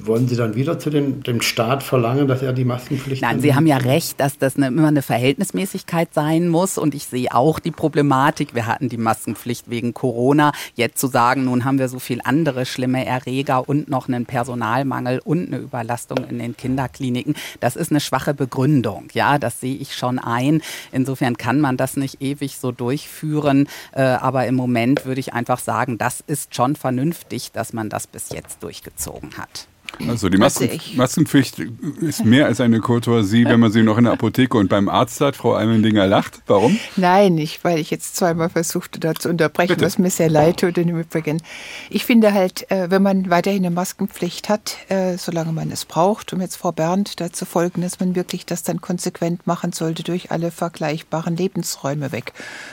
wollen 0.03 0.29
Sie 0.29 0.37
dann 0.37 0.55
wieder 0.55 0.79
zu 0.79 0.91
dem, 0.91 1.23
dem 1.23 1.41
Staat 1.41 1.83
verlangen, 1.83 2.29
dass 2.29 2.43
er 2.43 2.53
die 2.53 2.65
Maskenpflicht 2.65 3.23
Nein, 3.23 3.41
Sie 3.41 3.55
haben 3.55 3.67
ja 3.67 3.79
recht, 3.79 4.21
dass 4.21 4.39
das 4.39 4.57
eine, 4.57 4.69
immer 4.69 4.89
eine 4.89 5.03
Verhältnismäßigkeit 5.03 6.15
sein 6.15 6.49
muss. 6.49 6.79
Und 6.79 6.95
ich 6.95 7.07
sehe 7.07 7.35
auch 7.35 7.59
die 7.59 7.71
Problematik. 7.71 8.55
Wir 8.55 8.67
hatten 8.67 8.89
die 8.89 8.99
Maskenpflicht 8.99 9.71
wegen 9.71 9.95
Corona. 9.95 10.53
Jetzt 10.75 10.99
zu 10.99 11.07
sagen, 11.07 11.45
nun 11.45 11.65
haben 11.65 11.79
wir 11.79 11.89
so 11.89 11.99
viel 11.99 12.21
andere 12.25 12.67
schlimme 12.67 13.05
Erreger 13.05 13.69
und 13.69 13.89
noch 13.89 14.09
einen 14.09 14.27
Personalmangel 14.27 15.21
und 15.25 15.47
eine 15.47 15.59
Überlastung 15.59 16.19
in 16.29 16.39
den 16.39 16.57
Kinderkliniken, 16.57 17.35
das 17.61 17.77
ist 17.77 17.91
eine 17.91 18.01
schwache 18.01 18.35
Begründung. 18.35 19.09
Ja, 19.13 19.39
das 19.39 19.61
sehe 19.61 19.77
ich 19.77 19.95
schon 19.95 20.19
ein. 20.19 20.63
Insofern 20.91 21.37
kann 21.37 21.61
man 21.61 21.77
das 21.77 21.97
nicht 21.97 22.21
ewig 22.21 22.57
so 22.59 22.73
durchführen. 22.73 23.69
Äh, 23.93 24.03
aber 24.03 24.47
im 24.47 24.55
Moment 24.55 25.05
würde 25.05 25.21
ich 25.21 25.33
einfach 25.33 25.59
sagen, 25.59 25.99
das 25.99 26.23
ist 26.27 26.55
schon 26.55 26.77
vernünftig, 26.77 27.53
dass 27.53 27.72
man 27.73 27.89
das 27.89 28.07
bis 28.07 28.31
jetzt 28.31 28.63
durchgezogen 28.63 29.37
hat. 29.37 29.67
Also 30.09 30.29
die 30.29 30.39
Masken, 30.39 30.69
Maskenpflicht 30.97 31.59
ist 32.01 32.25
mehr 32.25 32.47
als 32.47 32.61
eine 32.61 32.81
Courtoisie, 32.81 33.45
wenn 33.45 33.61
man 33.61 33.73
sie 33.73 33.83
noch 33.83 33.99
in 33.99 34.05
der 34.05 34.13
Apotheke 34.13 34.57
und 34.57 34.69
beim 34.69 34.89
Arzt 34.89 35.21
hat. 35.21 35.37
Frau 35.37 35.55
Eimendinger 35.55 36.07
lacht. 36.07 36.41
Warum? 36.47 36.79
Nein, 36.97 37.35
nicht, 37.35 37.63
weil 37.65 37.79
ich 37.79 37.91
jetzt 37.91 38.17
zweimal 38.17 38.49
versuchte, 38.49 38.99
da 38.99 39.15
zu 39.15 39.29
unterbrechen, 39.29 39.75
Bitte. 39.75 39.85
was 39.85 39.99
mir 39.99 40.11
sehr 40.11 40.31
leid 40.31 40.61
tut 40.61 40.79
im 40.79 40.99
Übrigen. 40.99 41.43
Ich 41.91 42.05
finde 42.05 42.33
halt, 42.33 42.71
äh, 42.71 42.91
wenn 42.91 43.03
man 43.03 43.31
weiterhin 43.31 43.65
eine 43.65 43.75
Maskenpflicht 43.75 44.49
hat, 44.49 44.77
äh, 44.89 45.17
solange 45.17 45.53
man 45.53 45.71
es 45.71 45.85
braucht, 45.85 46.33
um 46.33 46.41
jetzt 46.41 46.57
Frau 46.57 46.73
Bernd 46.73 47.21
dazu 47.21 47.45
folgen, 47.45 47.83
dass 47.83 48.01
man 48.01 48.15
wirklich 48.15 48.47
das 48.47 48.63
dann 48.63 48.81
konsequent 48.81 49.47
machen 49.47 49.73
sollte 49.73 50.03
durch 50.03 50.31
alle 50.31 50.51
vergleichbaren 50.51 51.37
Lebensräume 51.37 52.13
weg. 52.13 52.33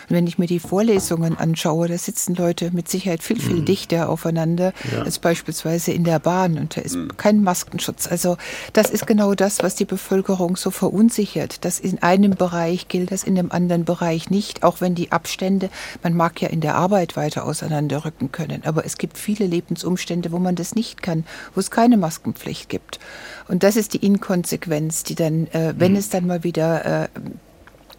Und 0.09 0.15
wenn 0.15 0.27
ich 0.27 0.37
mir 0.37 0.47
die 0.47 0.59
Vorlesungen 0.59 1.37
anschaue, 1.37 1.87
da 1.87 1.97
sitzen 1.97 2.35
Leute 2.35 2.71
mit 2.71 2.89
Sicherheit 2.89 3.23
viel, 3.23 3.39
viel 3.39 3.57
mhm. 3.57 3.65
dichter 3.65 4.09
aufeinander 4.09 4.73
ja. 4.91 5.03
als 5.03 5.19
beispielsweise 5.19 5.91
in 5.91 6.03
der 6.03 6.19
Bahn. 6.19 6.57
Und 6.57 6.75
da 6.75 6.81
ist 6.81 6.95
mhm 6.95 7.08
kein 7.17 7.43
Maskenschutz. 7.43 8.07
Also 8.07 8.37
das 8.73 8.89
ist 8.89 9.07
genau 9.07 9.33
das, 9.33 9.59
was 9.63 9.75
die 9.75 9.85
Bevölkerung 9.85 10.55
so 10.55 10.71
verunsichert, 10.71 11.65
dass 11.65 11.79
in 11.79 12.01
einem 12.01 12.31
Bereich 12.31 12.87
gilt 12.87 13.11
das 13.11 13.23
in 13.23 13.35
dem 13.35 13.51
anderen 13.51 13.85
Bereich 13.85 14.29
nicht, 14.29 14.63
auch 14.63 14.81
wenn 14.81 14.95
die 14.95 15.11
Abstände, 15.11 15.69
man 16.03 16.13
mag 16.13 16.41
ja 16.41 16.49
in 16.49 16.61
der 16.61 16.75
Arbeit 16.75 17.15
weiter 17.15 17.45
auseinanderrücken 17.45 18.31
können, 18.31 18.63
aber 18.65 18.85
es 18.85 18.97
gibt 18.97 19.17
viele 19.17 19.45
Lebensumstände, 19.45 20.31
wo 20.31 20.39
man 20.39 20.55
das 20.55 20.75
nicht 20.75 21.01
kann, 21.01 21.25
wo 21.53 21.59
es 21.59 21.71
keine 21.71 21.97
Maskenpflicht 21.97 22.69
gibt. 22.69 22.99
Und 23.47 23.63
das 23.63 23.75
ist 23.75 23.93
die 23.93 24.05
Inkonsequenz, 24.05 25.03
die 25.03 25.15
dann, 25.15 25.47
äh, 25.47 25.73
wenn 25.77 25.93
mhm. 25.93 25.97
es 25.97 26.09
dann 26.09 26.27
mal 26.27 26.43
wieder 26.43 27.03
äh, 27.03 27.07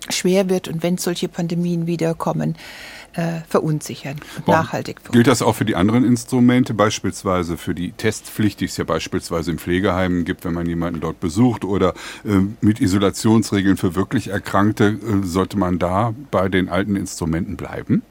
schwer 0.09 0.49
wird 0.49 0.69
und 0.69 0.83
wenn 0.83 0.99
solche 0.99 1.29
Pandemien 1.29 1.87
wiederkommen, 1.87 2.55
äh, 2.55 2.57
verunsichern, 3.49 4.17
Boah. 4.47 4.59
nachhaltig 4.59 5.01
verunsichern. 5.01 5.13
Gilt 5.13 5.27
das 5.27 5.43
auch 5.43 5.55
für 5.55 5.65
die 5.65 5.75
anderen 5.75 6.05
Instrumente, 6.05 6.75
beispielsweise 6.75 7.57
für 7.57 7.75
die 7.75 7.93
Testpflicht, 7.93 8.61
die 8.61 8.67
es 8.67 8.77
ja 8.77 8.85
beispielsweise 8.85 9.51
im 9.51 9.59
Pflegeheimen 9.59 10.25
gibt, 10.25 10.45
wenn 10.45 10.55
man 10.55 10.67
jemanden 10.67 11.01
dort 11.01 11.21
besucht 11.21 11.65
oder 11.65 11.95
äh, 12.25 12.41
mit 12.61 12.81
Isolationsregeln 12.81 13.77
für 13.77 13.95
wirklich 13.95 14.29
Erkrankte, 14.29 14.99
äh, 15.03 15.27
sollte 15.27 15.59
man 15.59 15.79
da 15.79 16.15
bei 16.31 16.49
den 16.49 16.69
alten 16.69 16.97
Instrumenten 16.97 17.57
bleiben? 17.57 18.03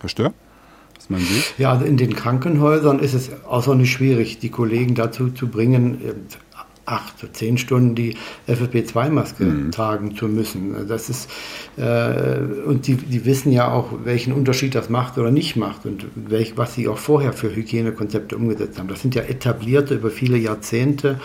Herr 0.00 0.08
Stör? 0.08 0.32
Ja, 1.58 1.72
also 1.72 1.84
in 1.84 1.96
den 1.96 2.14
Krankenhäusern 2.14 3.00
ist 3.00 3.14
es 3.14 3.30
außerordentlich 3.44 3.90
schwierig, 3.90 4.38
die 4.38 4.50
Kollegen 4.50 4.94
dazu 4.94 5.30
zu 5.30 5.48
bringen, 5.48 6.00
acht, 6.86 7.14
zehn 7.34 7.58
Stunden 7.58 7.94
die 7.94 8.16
FFP2-Maske 8.48 9.44
mhm. 9.44 9.70
tragen 9.70 10.16
zu 10.16 10.26
müssen. 10.26 10.88
Das 10.88 11.08
ist, 11.08 11.30
äh, 11.76 12.38
und 12.66 12.86
die, 12.86 12.96
die 12.96 13.24
wissen 13.24 13.52
ja 13.52 13.70
auch, 13.70 13.92
welchen 14.04 14.32
Unterschied 14.32 14.74
das 14.74 14.88
macht 14.88 15.18
oder 15.18 15.30
nicht 15.30 15.56
macht 15.56 15.86
und 15.86 16.06
welch, 16.14 16.56
was 16.56 16.74
sie 16.74 16.88
auch 16.88 16.98
vorher 16.98 17.32
für 17.32 17.54
Hygienekonzepte 17.54 18.36
umgesetzt 18.36 18.78
haben. 18.78 18.88
Das 18.88 19.00
sind 19.00 19.14
ja 19.14 19.22
etablierte, 19.22 19.94
über 19.94 20.10
viele 20.10 20.36
Jahrzehnte 20.36 21.20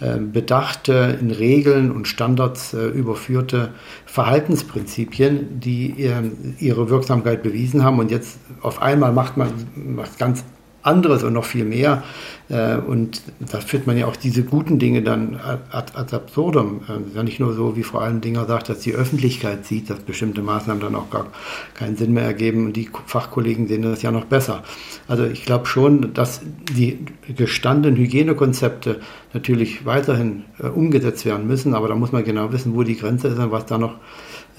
äh, 0.00 0.18
bedachte, 0.18 1.18
in 1.20 1.30
Regeln 1.30 1.90
und 1.90 2.06
Standards 2.06 2.74
äh, 2.74 2.86
überführte 2.86 3.70
Verhaltensprinzipien, 4.06 5.60
die 5.60 6.10
ihre 6.58 6.90
Wirksamkeit 6.90 7.42
bewiesen 7.42 7.84
haben. 7.84 7.98
Und 7.98 8.10
jetzt 8.10 8.38
auf 8.62 8.82
einmal 8.82 9.12
macht 9.12 9.36
man 9.36 9.50
was 9.74 10.18
ganz 10.18 10.44
anderes 10.82 11.22
und 11.22 11.32
noch 11.32 11.44
viel 11.44 11.64
mehr. 11.64 12.02
Äh, 12.48 12.76
und 12.76 13.22
da 13.40 13.60
führt 13.60 13.86
man 13.86 13.98
ja 13.98 14.06
auch 14.06 14.16
diese 14.16 14.42
guten 14.42 14.78
Dinge 14.78 15.02
dann 15.02 15.38
ad, 15.70 15.92
ad 15.94 16.14
absurdum. 16.14 16.80
Es 16.88 17.08
ist 17.08 17.16
ja 17.16 17.22
nicht 17.22 17.40
nur 17.40 17.52
so, 17.54 17.76
wie 17.76 17.82
Frau 17.82 17.98
Allendinger 17.98 18.46
sagt, 18.46 18.68
dass 18.68 18.80
die 18.80 18.94
Öffentlichkeit 18.94 19.66
sieht, 19.66 19.90
dass 19.90 19.98
bestimmte 20.00 20.42
Maßnahmen 20.42 20.82
dann 20.82 20.94
auch 20.94 21.10
gar 21.10 21.26
keinen 21.74 21.96
Sinn 21.96 22.12
mehr 22.12 22.24
ergeben 22.24 22.66
und 22.66 22.76
die 22.76 22.88
Fachkollegen 23.06 23.68
sehen 23.68 23.82
das 23.82 24.02
ja 24.02 24.10
noch 24.10 24.24
besser. 24.24 24.62
Also 25.08 25.24
ich 25.24 25.44
glaube 25.44 25.66
schon, 25.66 26.14
dass 26.14 26.40
die 26.72 26.98
gestandenen 27.36 27.98
Hygienekonzepte 27.98 29.00
natürlich 29.34 29.84
weiterhin 29.84 30.44
äh, 30.58 30.68
umgesetzt 30.68 31.24
werden 31.24 31.46
müssen, 31.46 31.74
aber 31.74 31.88
da 31.88 31.94
muss 31.94 32.12
man 32.12 32.24
genau 32.24 32.52
wissen, 32.52 32.74
wo 32.74 32.82
die 32.82 32.96
Grenze 32.96 33.28
ist 33.28 33.38
und 33.38 33.50
was 33.50 33.66
da 33.66 33.78
noch, 33.78 33.96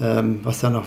ähm, 0.00 0.40
was 0.42 0.60
da 0.60 0.70
noch 0.70 0.84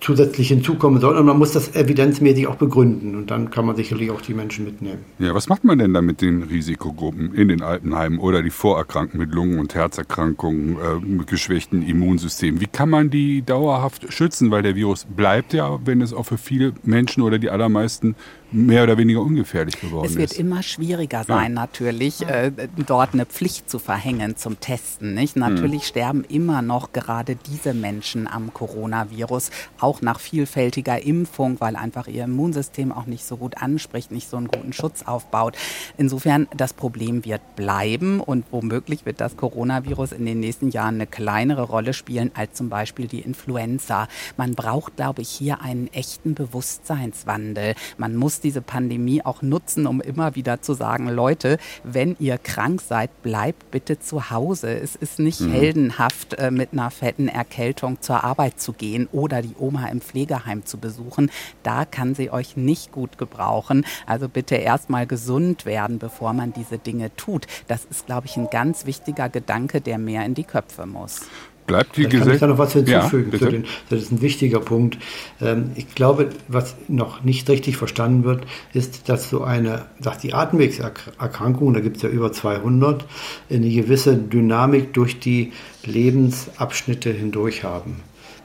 zusätzlich 0.00 0.48
hinzukommen 0.48 1.00
soll. 1.00 1.16
Und 1.16 1.26
man 1.26 1.38
muss 1.38 1.52
das 1.52 1.74
evidenzmäßig 1.74 2.46
auch 2.46 2.56
begründen. 2.56 3.14
Und 3.14 3.30
dann 3.30 3.50
kann 3.50 3.66
man 3.66 3.76
sicherlich 3.76 4.10
auch 4.10 4.20
die 4.20 4.34
Menschen 4.34 4.64
mitnehmen. 4.64 5.04
Ja, 5.18 5.34
was 5.34 5.48
macht 5.48 5.64
man 5.64 5.78
denn 5.78 5.92
da 5.92 6.02
mit 6.02 6.20
den 6.20 6.42
Risikogruppen 6.42 7.34
in 7.34 7.48
den 7.48 7.62
Altenheimen 7.62 8.18
oder 8.18 8.42
die 8.42 8.50
Vorerkrankten 8.50 9.18
mit 9.18 9.32
Lungen- 9.32 9.58
und 9.58 9.74
Herzerkrankungen, 9.74 10.76
äh, 10.76 11.04
mit 11.04 11.26
geschwächten 11.26 11.82
Immunsystemen? 11.82 12.60
Wie 12.60 12.66
kann 12.66 12.88
man 12.88 13.10
die 13.10 13.42
dauerhaft 13.42 14.12
schützen? 14.12 14.50
Weil 14.50 14.62
der 14.62 14.74
Virus 14.76 15.04
bleibt 15.04 15.52
ja, 15.52 15.78
wenn 15.84 16.00
es 16.00 16.12
auch 16.12 16.24
für 16.24 16.38
viele 16.38 16.72
Menschen 16.82 17.22
oder 17.22 17.38
die 17.38 17.50
allermeisten 17.50 18.14
mehr 18.56 18.82
oder 18.82 18.96
weniger 18.96 19.20
ungefährlich 19.20 19.78
geworden 19.80 20.06
ist. 20.06 20.12
Es 20.12 20.16
wird 20.16 20.32
ist. 20.32 20.38
immer 20.38 20.62
schwieriger 20.62 21.24
sein, 21.24 21.54
ja. 21.54 21.60
natürlich, 21.60 22.22
äh, 22.22 22.50
dort 22.86 23.12
eine 23.12 23.26
Pflicht 23.26 23.68
zu 23.68 23.78
verhängen 23.78 24.36
zum 24.36 24.60
Testen. 24.60 25.14
Nicht? 25.14 25.36
Natürlich 25.36 25.82
mhm. 25.82 25.86
sterben 25.86 26.24
immer 26.24 26.62
noch 26.62 26.92
gerade 26.92 27.36
diese 27.36 27.74
Menschen 27.74 28.26
am 28.26 28.52
Coronavirus, 28.54 29.50
auch 29.78 30.00
nach 30.00 30.20
vielfältiger 30.20 31.02
Impfung, 31.02 31.60
weil 31.60 31.76
einfach 31.76 32.06
ihr 32.06 32.24
Immunsystem 32.24 32.92
auch 32.92 33.06
nicht 33.06 33.24
so 33.26 33.36
gut 33.36 33.58
anspricht, 33.58 34.10
nicht 34.10 34.30
so 34.30 34.38
einen 34.38 34.48
guten 34.48 34.72
Schutz 34.72 35.02
aufbaut. 35.02 35.56
Insofern, 35.98 36.48
das 36.56 36.72
Problem 36.72 37.24
wird 37.24 37.56
bleiben 37.56 38.20
und 38.20 38.46
womöglich 38.50 39.04
wird 39.04 39.20
das 39.20 39.36
Coronavirus 39.36 40.12
in 40.12 40.24
den 40.24 40.40
nächsten 40.40 40.70
Jahren 40.70 40.94
eine 40.96 41.06
kleinere 41.06 41.62
Rolle 41.62 41.92
spielen 41.92 42.30
als 42.34 42.54
zum 42.54 42.70
Beispiel 42.70 43.06
die 43.06 43.20
Influenza. 43.20 44.08
Man 44.36 44.54
braucht, 44.54 44.96
glaube 44.96 45.22
ich, 45.22 45.28
hier 45.28 45.60
einen 45.60 45.88
echten 45.92 46.34
Bewusstseinswandel. 46.34 47.74
Man 47.98 48.16
muss 48.16 48.40
diese 48.46 48.62
Pandemie 48.62 49.22
auch 49.24 49.42
nutzen, 49.42 49.88
um 49.88 50.00
immer 50.00 50.36
wieder 50.36 50.62
zu 50.62 50.74
sagen, 50.74 51.08
Leute, 51.08 51.58
wenn 51.82 52.14
ihr 52.20 52.38
krank 52.38 52.80
seid, 52.80 53.10
bleibt 53.22 53.72
bitte 53.72 53.98
zu 53.98 54.30
Hause. 54.30 54.68
Es 54.78 54.94
ist 54.94 55.18
nicht 55.18 55.40
mhm. 55.40 55.50
heldenhaft, 55.50 56.34
äh, 56.34 56.52
mit 56.52 56.72
einer 56.72 56.92
fetten 56.92 57.26
Erkältung 57.26 58.00
zur 58.00 58.22
Arbeit 58.22 58.60
zu 58.60 58.72
gehen 58.72 59.08
oder 59.10 59.42
die 59.42 59.56
Oma 59.58 59.88
im 59.88 60.00
Pflegeheim 60.00 60.64
zu 60.64 60.78
besuchen. 60.78 61.32
Da 61.64 61.84
kann 61.84 62.14
sie 62.14 62.30
euch 62.30 62.56
nicht 62.56 62.92
gut 62.92 63.18
gebrauchen. 63.18 63.84
Also 64.06 64.28
bitte 64.28 64.54
erstmal 64.54 65.08
gesund 65.08 65.66
werden, 65.66 65.98
bevor 65.98 66.32
man 66.32 66.52
diese 66.52 66.78
Dinge 66.78 67.14
tut. 67.16 67.48
Das 67.66 67.84
ist, 67.84 68.06
glaube 68.06 68.26
ich, 68.26 68.36
ein 68.36 68.48
ganz 68.48 68.86
wichtiger 68.86 69.28
Gedanke, 69.28 69.80
der 69.80 69.98
mehr 69.98 70.24
in 70.24 70.34
die 70.34 70.44
Köpfe 70.44 70.86
muss. 70.86 71.22
Bleibt 71.66 71.96
die 71.96 72.04
Gesellschaft. 72.04 72.26
Kann 72.26 72.34
ich 72.34 72.40
da 72.40 72.46
noch 72.46 72.58
was 72.58 72.72
hinzufügen? 72.72 73.32
Ja, 73.38 73.48
den, 73.48 73.64
das 73.88 74.02
ist 74.02 74.12
ein 74.12 74.20
wichtiger 74.20 74.60
Punkt. 74.60 74.98
Ähm, 75.40 75.70
ich 75.74 75.94
glaube, 75.94 76.30
was 76.48 76.76
noch 76.88 77.24
nicht 77.24 77.48
richtig 77.48 77.76
verstanden 77.76 78.24
wird, 78.24 78.46
ist, 78.72 79.08
dass 79.08 79.28
so 79.28 79.42
eine, 79.42 79.86
dass 80.00 80.18
die 80.18 80.32
Atemwegserkrankungen, 80.32 81.74
da 81.74 81.80
gibt 81.80 81.96
es 81.96 82.02
ja 82.02 82.08
über 82.08 82.32
200, 82.32 83.04
eine 83.50 83.68
gewisse 83.68 84.16
Dynamik 84.16 84.92
durch 84.92 85.18
die 85.18 85.52
Lebensabschnitte 85.84 87.10
hindurch 87.10 87.64
haben. 87.64 87.96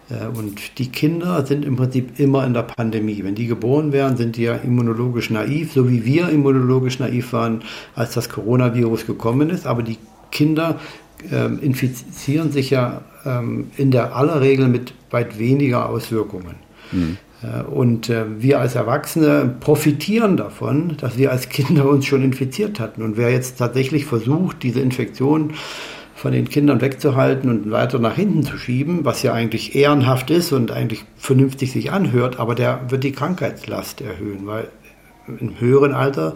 Äh, 0.10 0.28
und 0.28 0.80
die 0.80 0.90
Kinder 0.90 1.46
sind 1.46 1.66
im 1.66 1.76
Prinzip 1.76 2.20
immer 2.20 2.46
in 2.46 2.54
der 2.54 2.64
Pandemie. 2.64 3.24
Wenn 3.24 3.36
die 3.36 3.48
geboren 3.48 3.92
werden, 3.92 4.18
sind 4.18 4.38
die 4.38 4.44
ja 4.44 4.56
immunologisch 4.56 5.30
naiv, 5.30 5.74
so 5.74 5.90
wie 5.90 6.06
wir 6.06 6.30
immunologisch 6.30 7.00
naiv 7.00 7.34
waren, 7.34 7.62
als 7.96 8.14
das 8.14 8.30
Coronavirus 8.30 9.06
gekommen 9.06 9.50
ist. 9.50 9.68
Aber 9.68 9.84
die 9.84 9.98
Kinder 10.32 10.80
ähm, 11.32 11.60
infizieren 11.62 12.52
sich 12.52 12.70
ja 12.70 13.02
ähm, 13.26 13.72
in 13.78 13.92
der 13.92 14.16
aller 14.16 14.42
Regel 14.42 14.68
mit 14.68 14.94
weit 15.10 15.38
weniger 15.38 15.90
Auswirkungen. 15.90 16.56
Mhm. 16.92 17.18
Äh, 17.44 17.64
und 17.64 18.10
äh, 18.10 18.26
wir 18.42 18.60
als 18.60 18.76
Erwachsene 18.76 19.56
profitieren 19.60 20.38
davon, 20.38 20.98
dass 20.98 21.18
wir 21.18 21.32
als 21.32 21.50
Kinder 21.50 21.88
uns 21.88 22.06
schon 22.06 22.24
infiziert 22.24 22.80
hatten. 22.80 23.02
Und 23.02 23.18
wer 23.18 23.32
jetzt 23.32 23.58
tatsächlich 23.58 24.06
versucht, 24.06 24.64
diese 24.64 24.80
Infektion 24.80 25.54
von 26.16 26.34
den 26.34 26.50
Kindern 26.50 26.82
wegzuhalten 26.82 27.50
und 27.50 27.72
weiter 27.72 27.98
nach 27.98 28.16
hinten 28.16 28.44
zu 28.44 28.58
schieben, 28.58 29.06
was 29.06 29.24
ja 29.24 29.34
eigentlich 29.34 29.76
ehrenhaft 29.76 30.30
ist 30.30 30.52
und 30.52 30.70
eigentlich 30.72 31.04
vernünftig 31.18 31.72
sich 31.72 31.92
anhört, 31.92 32.40
aber 32.40 32.54
der 32.54 32.82
wird 32.90 33.04
die 33.04 33.12
Krankheitslast 33.12 34.02
erhöhen, 34.02 34.46
weil 34.46 34.68
im 35.28 35.60
höheren 35.60 35.94
Alter 35.94 36.36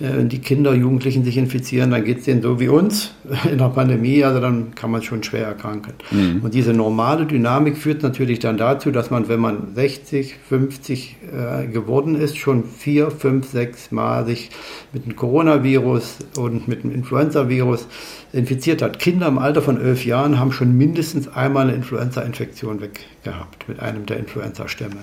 wenn 0.00 0.28
die 0.28 0.40
Kinder, 0.40 0.74
Jugendlichen 0.74 1.24
sich 1.24 1.36
infizieren, 1.36 1.92
dann 1.92 2.04
geht 2.04 2.18
es 2.18 2.24
denen 2.24 2.42
so 2.42 2.58
wie 2.58 2.68
uns 2.68 3.12
in 3.50 3.58
der 3.58 3.68
Pandemie, 3.68 4.24
also 4.24 4.40
dann 4.40 4.74
kann 4.74 4.90
man 4.90 5.02
schon 5.02 5.22
schwer 5.22 5.46
erkranken. 5.46 5.94
Mhm. 6.10 6.40
Und 6.42 6.54
diese 6.54 6.72
normale 6.72 7.26
Dynamik 7.26 7.78
führt 7.78 8.02
natürlich 8.02 8.40
dann 8.40 8.56
dazu, 8.56 8.90
dass 8.90 9.10
man, 9.10 9.28
wenn 9.28 9.38
man 9.38 9.74
60, 9.74 10.34
50 10.48 11.16
äh, 11.32 11.66
geworden 11.68 12.16
ist, 12.16 12.36
schon 12.38 12.64
vier, 12.64 13.12
fünf, 13.12 13.48
sechs 13.48 13.92
Mal 13.92 14.26
sich 14.26 14.50
mit 14.92 15.06
dem 15.06 15.14
Coronavirus 15.14 16.18
und 16.38 16.66
mit 16.66 16.82
dem 16.82 16.92
Influenza-Virus 16.92 17.86
infiziert 18.32 18.82
hat. 18.82 18.98
Kinder 18.98 19.28
im 19.28 19.38
Alter 19.38 19.62
von 19.62 19.80
elf 19.80 20.04
Jahren 20.04 20.40
haben 20.40 20.50
schon 20.50 20.76
mindestens 20.76 21.28
einmal 21.28 21.68
eine 21.68 21.76
Influenza-Infektion 21.76 22.80
weggehabt 22.80 23.68
mit 23.68 23.78
einem 23.78 24.06
der 24.06 24.18
Influenza-Stämme. 24.18 24.96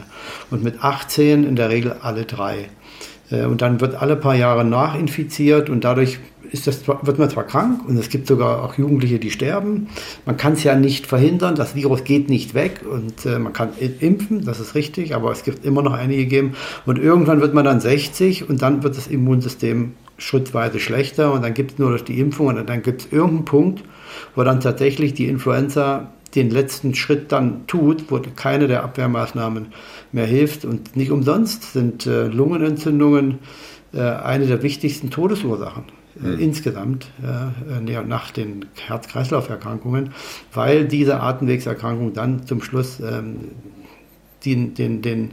Und 0.49 0.63
mit 0.63 0.83
18 0.83 1.45
in 1.45 1.55
der 1.55 1.69
Regel 1.69 1.95
alle 2.01 2.25
drei. 2.25 2.69
Äh, 3.31 3.45
und 3.45 3.61
dann 3.61 3.81
wird 3.81 3.95
alle 4.01 4.15
paar 4.15 4.35
Jahre 4.35 4.65
nachinfiziert 4.65 5.69
und 5.69 5.83
dadurch 5.83 6.19
ist 6.51 6.67
das, 6.67 6.85
wird 6.87 7.17
man 7.17 7.29
zwar 7.29 7.45
krank 7.45 7.87
und 7.87 7.97
es 7.97 8.09
gibt 8.09 8.27
sogar 8.27 8.63
auch 8.63 8.77
Jugendliche, 8.77 9.19
die 9.19 9.31
sterben. 9.31 9.87
Man 10.25 10.35
kann 10.35 10.53
es 10.53 10.63
ja 10.63 10.75
nicht 10.75 11.07
verhindern, 11.07 11.55
das 11.55 11.75
Virus 11.75 12.03
geht 12.03 12.29
nicht 12.29 12.53
weg 12.53 12.81
und 12.89 13.25
äh, 13.25 13.39
man 13.39 13.53
kann 13.53 13.69
impfen, 13.99 14.43
das 14.43 14.59
ist 14.59 14.75
richtig, 14.75 15.15
aber 15.15 15.31
es 15.31 15.43
gibt 15.43 15.65
immer 15.65 15.81
noch 15.81 15.93
einige 15.93 16.25
geben. 16.25 16.53
Und 16.85 16.99
irgendwann 16.99 17.39
wird 17.39 17.53
man 17.53 17.63
dann 17.63 17.79
60 17.79 18.49
und 18.49 18.61
dann 18.61 18.83
wird 18.83 18.97
das 18.97 19.07
Immunsystem 19.07 19.93
schrittweise 20.17 20.79
schlechter 20.79 21.33
und 21.33 21.41
dann 21.43 21.53
gibt 21.53 21.71
es 21.71 21.79
nur 21.79 21.89
durch 21.89 22.03
die 22.03 22.19
Impfung 22.19 22.47
und 22.47 22.69
dann 22.69 22.81
gibt 22.81 23.01
es 23.01 23.11
irgendeinen 23.11 23.45
Punkt, 23.45 23.83
wo 24.35 24.43
dann 24.43 24.59
tatsächlich 24.59 25.13
die 25.13 25.27
Influenza 25.27 26.11
den 26.35 26.49
letzten 26.49 26.95
Schritt 26.95 27.31
dann 27.31 27.67
tut, 27.67 28.09
wo 28.09 28.19
keine 28.35 28.67
der 28.67 28.83
Abwehrmaßnahmen 28.83 29.67
mehr 30.11 30.25
hilft. 30.25 30.65
Und 30.65 30.95
nicht 30.95 31.11
umsonst 31.11 31.73
sind 31.73 32.05
äh, 32.05 32.27
Lungenentzündungen 32.27 33.39
äh, 33.93 34.01
eine 34.01 34.47
der 34.47 34.63
wichtigsten 34.63 35.09
Todesursachen. 35.09 35.83
Mhm. 36.15 36.39
insgesamt 36.39 37.07
äh, 37.23 38.01
nach 38.03 38.31
den 38.31 38.65
Herz-Kreislauf-Erkrankungen, 38.85 40.11
weil 40.53 40.85
diese 40.85 41.21
Atemwegserkrankung 41.21 42.13
dann 42.13 42.45
zum 42.45 42.61
Schluss 42.61 42.99
ähm, 42.99 43.51
den, 44.45 44.73
den, 44.73 45.01
den, 45.01 45.29
äh, 45.29 45.31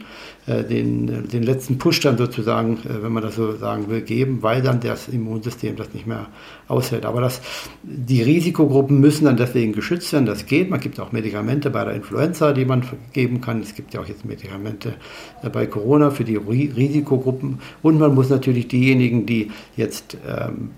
den, 0.49 1.29
den 1.29 1.43
letzten 1.43 1.79
Push 1.79 2.01
dann 2.01 2.17
sozusagen, 2.17 2.79
äh, 2.79 3.03
wenn 3.03 3.13
man 3.13 3.23
das 3.23 3.37
so 3.37 3.57
sagen 3.57 3.89
will, 3.89 4.01
geben, 4.01 4.39
weil 4.43 4.63
dann 4.63 4.81
das 4.81 5.09
Immunsystem 5.09 5.77
das 5.77 5.93
nicht 5.93 6.07
mehr 6.07 6.27
aushält. 6.69 7.05
Aber 7.05 7.21
das, 7.21 7.41
die 7.83 8.23
Risikogruppen 8.23 9.01
müssen 9.01 9.27
dann 9.27 9.37
deswegen 9.37 9.73
geschützt 9.73 10.13
werden. 10.13 10.27
Das 10.27 10.47
geht. 10.47 10.71
Man 10.71 10.81
gibt 10.81 10.99
auch 11.01 11.13
Medikamente 11.13 11.71
bei 11.71 11.85
der 11.85 11.95
Influenza, 11.95 12.53
die 12.53 12.65
man 12.65 12.83
geben 13.13 13.41
kann. 13.41 13.61
Es 13.61 13.75
gibt 13.75 13.95
ja 13.95 14.01
auch 14.01 14.07
jetzt 14.07 14.25
Medikamente 14.25 14.95
äh, 15.43 15.51
bei 15.51 15.67
Corona 15.67 16.11
für 16.11 16.25
die 16.25 16.37
Risikogruppen. 16.37 17.59
Und 17.83 17.99
man 17.99 18.15
muss 18.15 18.31
natürlich 18.31 18.69
diejenigen, 18.69 19.27
die 19.27 19.51
jetzt 19.77 20.17
ähm, 20.27 20.71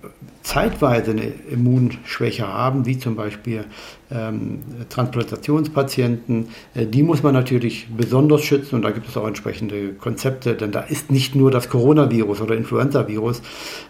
zeitweise 0.43 1.13
eine 1.13 1.33
Immunschwäche 1.51 2.47
haben, 2.47 2.87
wie 2.87 2.99
zum 2.99 3.15
Beispiel 3.15 3.65
ähm, 4.11 4.61
Transplantationspatienten, 4.89 6.49
äh, 6.75 6.87
die 6.87 7.03
muss 7.03 7.23
man 7.23 7.35
natürlich 7.35 7.89
besonders 7.97 8.43
schützen 8.43 8.77
und 8.77 8.83
da 8.83 8.91
gibt 8.91 9.09
es 9.09 9.17
auch 9.17 9.27
entsprechende 9.27 9.60
entsprechende 9.61 9.95
Konzepte, 9.95 10.55
denn 10.55 10.73
da 10.73 10.81
ist 10.81 11.11
nicht 11.11 11.35
nur 11.35 11.51
das 11.51 11.69
Coronavirus 11.69 12.41
oder 12.41 12.57
Influenza-Virus 12.57 13.43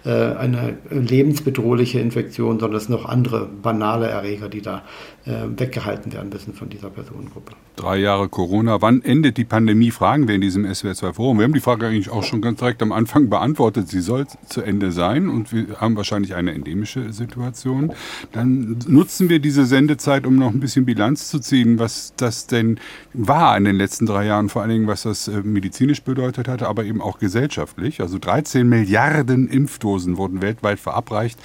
äh, 0.04 0.11
eine 0.11 0.78
lebensbedrohliche 0.90 2.00
Infektion, 2.00 2.59
sondern 2.59 2.76
es 2.76 2.85
sind 2.87 2.94
noch 2.94 3.06
andere 3.06 3.46
banale 3.46 4.09
Erreger, 4.09 4.48
die 4.48 4.62
da 4.62 4.83
äh, 5.26 5.33
weggehalten 5.56 6.12
werden 6.12 6.30
müssen 6.30 6.54
von 6.54 6.68
dieser 6.68 6.90
Personengruppe. 6.90 7.52
Drei 7.76 7.98
Jahre 7.98 8.28
Corona. 8.28 8.83
Wann 8.83 9.02
endet 9.02 9.37
die 9.37 9.44
Pandemie? 9.44 9.90
Fragen 9.90 10.28
wir 10.28 10.35
in 10.35 10.40
diesem 10.40 10.66
SWR2-Forum. 10.66 11.38
Wir 11.38 11.44
haben 11.44 11.54
die 11.54 11.61
Frage 11.61 11.87
eigentlich 11.87 12.11
auch 12.11 12.22
schon 12.22 12.42
ganz 12.42 12.59
direkt 12.59 12.83
am 12.83 12.92
Anfang 12.92 13.30
beantwortet. 13.30 13.88
Sie 13.88 14.00
soll 14.00 14.26
zu 14.48 14.62
Ende 14.62 14.92
sein 14.92 15.28
und 15.28 15.52
wir 15.52 15.80
haben 15.80 15.96
wahrscheinlich 15.96 16.35
eine 16.35 16.52
endemische 16.52 17.12
Situation. 17.12 17.92
Dann 18.33 18.78
nutzen 18.87 19.28
wir 19.28 19.38
diese 19.38 19.64
Sendezeit, 19.66 20.26
um 20.26 20.37
noch 20.37 20.50
ein 20.50 20.61
bisschen 20.61 20.85
Bilanz 20.85 21.28
zu 21.28 21.38
ziehen, 21.38 21.78
was 21.78 22.12
das 22.16 22.46
denn 22.46 22.78
war 23.12 23.56
in 23.56 23.64
den 23.64 23.76
letzten 23.76 24.06
drei 24.06 24.26
Jahren, 24.26 24.48
vor 24.48 24.62
allen 24.62 24.70
Dingen, 24.70 24.87
was 24.87 25.02
das 25.02 25.28
äh, 25.28 25.42
medizinisch 25.61 26.03
bedeutet 26.03 26.49
hatte, 26.49 26.68
aber 26.68 26.85
eben 26.85 27.03
auch 27.03 27.18
gesellschaftlich. 27.18 28.01
Also 28.01 28.18
13 28.18 28.66
Milliarden 28.66 29.46
Impfdosen 29.49 30.16
wurden 30.16 30.40
weltweit 30.40 30.81
verabreicht. 30.81 31.38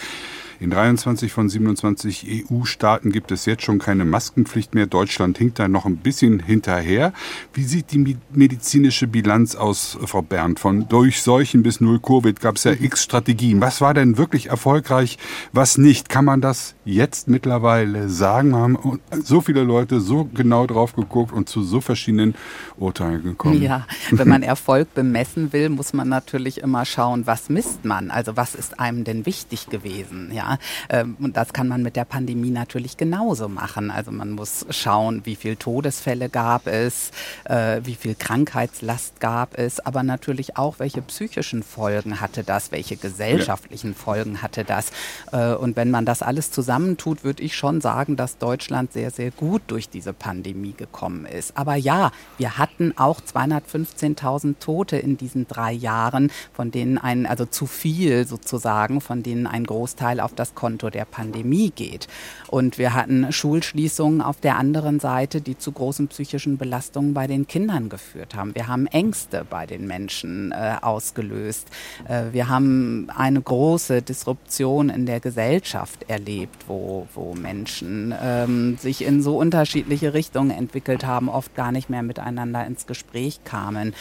In 0.62 0.70
23 0.70 1.34
von 1.34 1.50
27 1.50 2.46
EU-Staaten 2.50 3.12
gibt 3.12 3.32
es 3.32 3.46
jetzt 3.46 3.64
schon 3.64 3.78
keine 3.78 4.06
Maskenpflicht 4.06 4.74
mehr. 4.74 4.86
Deutschland 4.86 5.38
hinkt 5.38 5.60
da 5.60 5.68
noch 5.68 5.86
ein 5.86 5.98
bisschen 5.98 6.40
hinterher. 6.40 7.12
Wie 7.54 7.64
sieht 7.64 7.92
die 7.92 8.18
medizinische 8.34 9.08
Bilanz 9.08 9.56
aus, 9.56 9.98
Frau 10.06 10.22
Berndt? 10.22 10.62
Von 10.62 10.88
Durchseuchen 10.88 11.62
bis 11.62 11.82
Null 11.82 12.00
Covid 12.00 12.40
gab 12.40 12.56
es 12.56 12.64
ja 12.64 12.72
x 12.72 13.04
Strategien. 13.04 13.60
Was 13.60 13.82
war 13.82 13.94
denn 13.94 14.18
wirklich 14.18 14.48
erfolgreich, 14.48 15.18
was 15.52 15.78
nicht? 15.78 16.08
Kann 16.08 16.24
man 16.24 16.40
das 16.40 16.75
jetzt 16.86 17.28
mittlerweile 17.28 18.10
sagen? 18.10 18.56
Haben 18.56 19.02
so 19.12 19.42
viele 19.42 19.64
Leute 19.64 20.00
so 20.00 20.26
genau 20.34 20.68
drauf 20.68 20.96
geguckt 20.96 21.34
und 21.34 21.50
zu 21.50 21.64
so 21.64 21.82
verschiedenen 21.82 22.36
Urteilen 22.78 23.24
gekommen? 23.24 23.62
Ja, 23.62 23.86
wenn 24.12 24.28
man 24.28 24.44
Erfolg 24.44 24.94
bemessen 24.94 25.52
will, 25.52 25.70
muss 25.70 25.94
man 25.94 26.08
natürlich 26.08 26.62
immer 26.62 26.86
schauen, 26.86 27.28
was 27.28 27.50
misst 27.50 27.84
man? 27.86 28.12
Also 28.12 28.38
was 28.38 28.56
ist 28.56 28.80
einem 28.80 29.04
denn 29.04 29.26
wichtig 29.26 29.68
gewesen? 29.70 30.32
Ja, 30.32 30.58
ähm, 30.90 31.18
und 31.20 31.36
das 31.36 31.54
kann 31.54 31.68
man 31.68 31.82
mit 31.82 31.96
der 31.96 32.06
Pandemie 32.06 32.52
natürlich 32.52 32.98
genauso 32.98 33.50
machen. 33.50 33.92
Also 33.92 34.12
man 34.12 34.32
muss 34.32 34.66
schauen, 34.70 35.22
wie 35.26 35.36
viele 35.36 35.58
Todesfälle 35.58 36.30
gab 36.30 36.68
es, 36.68 37.12
äh, 37.46 37.82
wie 37.84 37.96
viel 37.96 38.16
Krankheitslast 38.16 39.20
gab 39.20 39.58
es, 39.58 39.80
aber 39.80 40.04
natürlich 40.04 40.58
auch, 40.58 40.80
welche 40.80 41.02
psychischen 41.02 41.64
Folgen 41.64 42.22
hatte 42.22 42.44
das, 42.44 42.72
welche 42.72 42.96
gesellschaftlichen. 42.96 43.96
Folgen 43.96 44.42
hatte 44.42 44.64
das. 44.64 44.92
Äh, 45.32 45.54
und 45.54 45.76
wenn 45.76 45.90
man 45.90 46.06
das 46.06 46.22
alles 46.22 46.52
zusammentut, 46.76 47.24
würde 47.24 47.42
ich 47.42 47.56
schon 47.56 47.80
sagen, 47.80 48.18
dass 48.18 48.38
Deutschland 48.38 48.92
sehr, 48.92 49.10
sehr 49.10 49.32
gut 49.32 49.62
durch 49.68 49.88
diese 49.88 50.12
Pandemie 50.12 50.74
gekommen 50.74 51.26
ist. 51.26 51.58
Aber 51.58 51.76
ja, 51.76 52.12
wir 52.38 52.58
hatten 52.58 52.94
auch 52.98 53.22
215.000 53.22 54.56
Tote 54.60 54.98
in 54.98 55.16
diesen 55.16 55.48
drei 55.48 55.72
Jahren, 55.72 56.32
von 56.54 56.72
denen 56.72 56.98
ein, 56.98 57.26
also 57.26 57.46
zu 57.46 57.66
viel 57.66 58.28
sozusagen, 58.28 59.00
von 59.00 59.24
denen 59.24 59.48
ein 59.48 59.64
Großteil 59.64 60.20
auf 60.20 60.34
das 60.34 60.54
Konto 60.54 60.90
der 60.90 61.06
Pandemie 61.06 61.72
geht. 61.72 62.08
Und 62.48 62.78
wir 62.78 62.94
hatten 62.94 63.32
Schulschließungen 63.32 64.22
auf 64.22 64.42
der 64.42 64.58
anderen 64.58 65.00
Seite, 65.00 65.40
die 65.40 65.58
zu 65.58 65.72
großen 65.72 66.10
psychischen 66.10 66.58
Belastungen 66.58 67.14
bei 67.14 67.28
den 67.28 67.48
Kindern 67.48 67.88
geführt 67.88 68.36
haben. 68.36 68.54
Wir 68.54 68.68
haben 68.68 68.88
Ängste 68.88 69.46
bei 69.50 69.66
den 69.66 69.88
Menschen 69.88 70.52
äh, 70.52 70.76
ausgelöst. 70.82 71.70
Äh, 72.08 72.34
wir 72.34 72.50
haben 72.50 73.08
eine 73.16 73.42
große 73.42 74.02
Disruption 74.02 74.90
in 74.90 75.06
der 75.06 75.22
Gesellschaft 75.22 76.10
erlebt, 76.10 76.65
wo, 76.68 77.08
wo 77.14 77.34
Menschen 77.34 78.14
ähm, 78.22 78.78
sich 78.78 79.04
in 79.04 79.22
so 79.22 79.38
unterschiedliche 79.38 80.14
Richtungen 80.14 80.52
entwickelt 80.52 81.06
haben, 81.06 81.30
oft 81.30 81.56
gar 81.56 81.72
nicht 81.72 81.90
mehr 81.90 82.04
miteinander 82.04 82.66
ins 82.66 82.86
Gespräch 82.88 83.44
kamen 83.44 83.94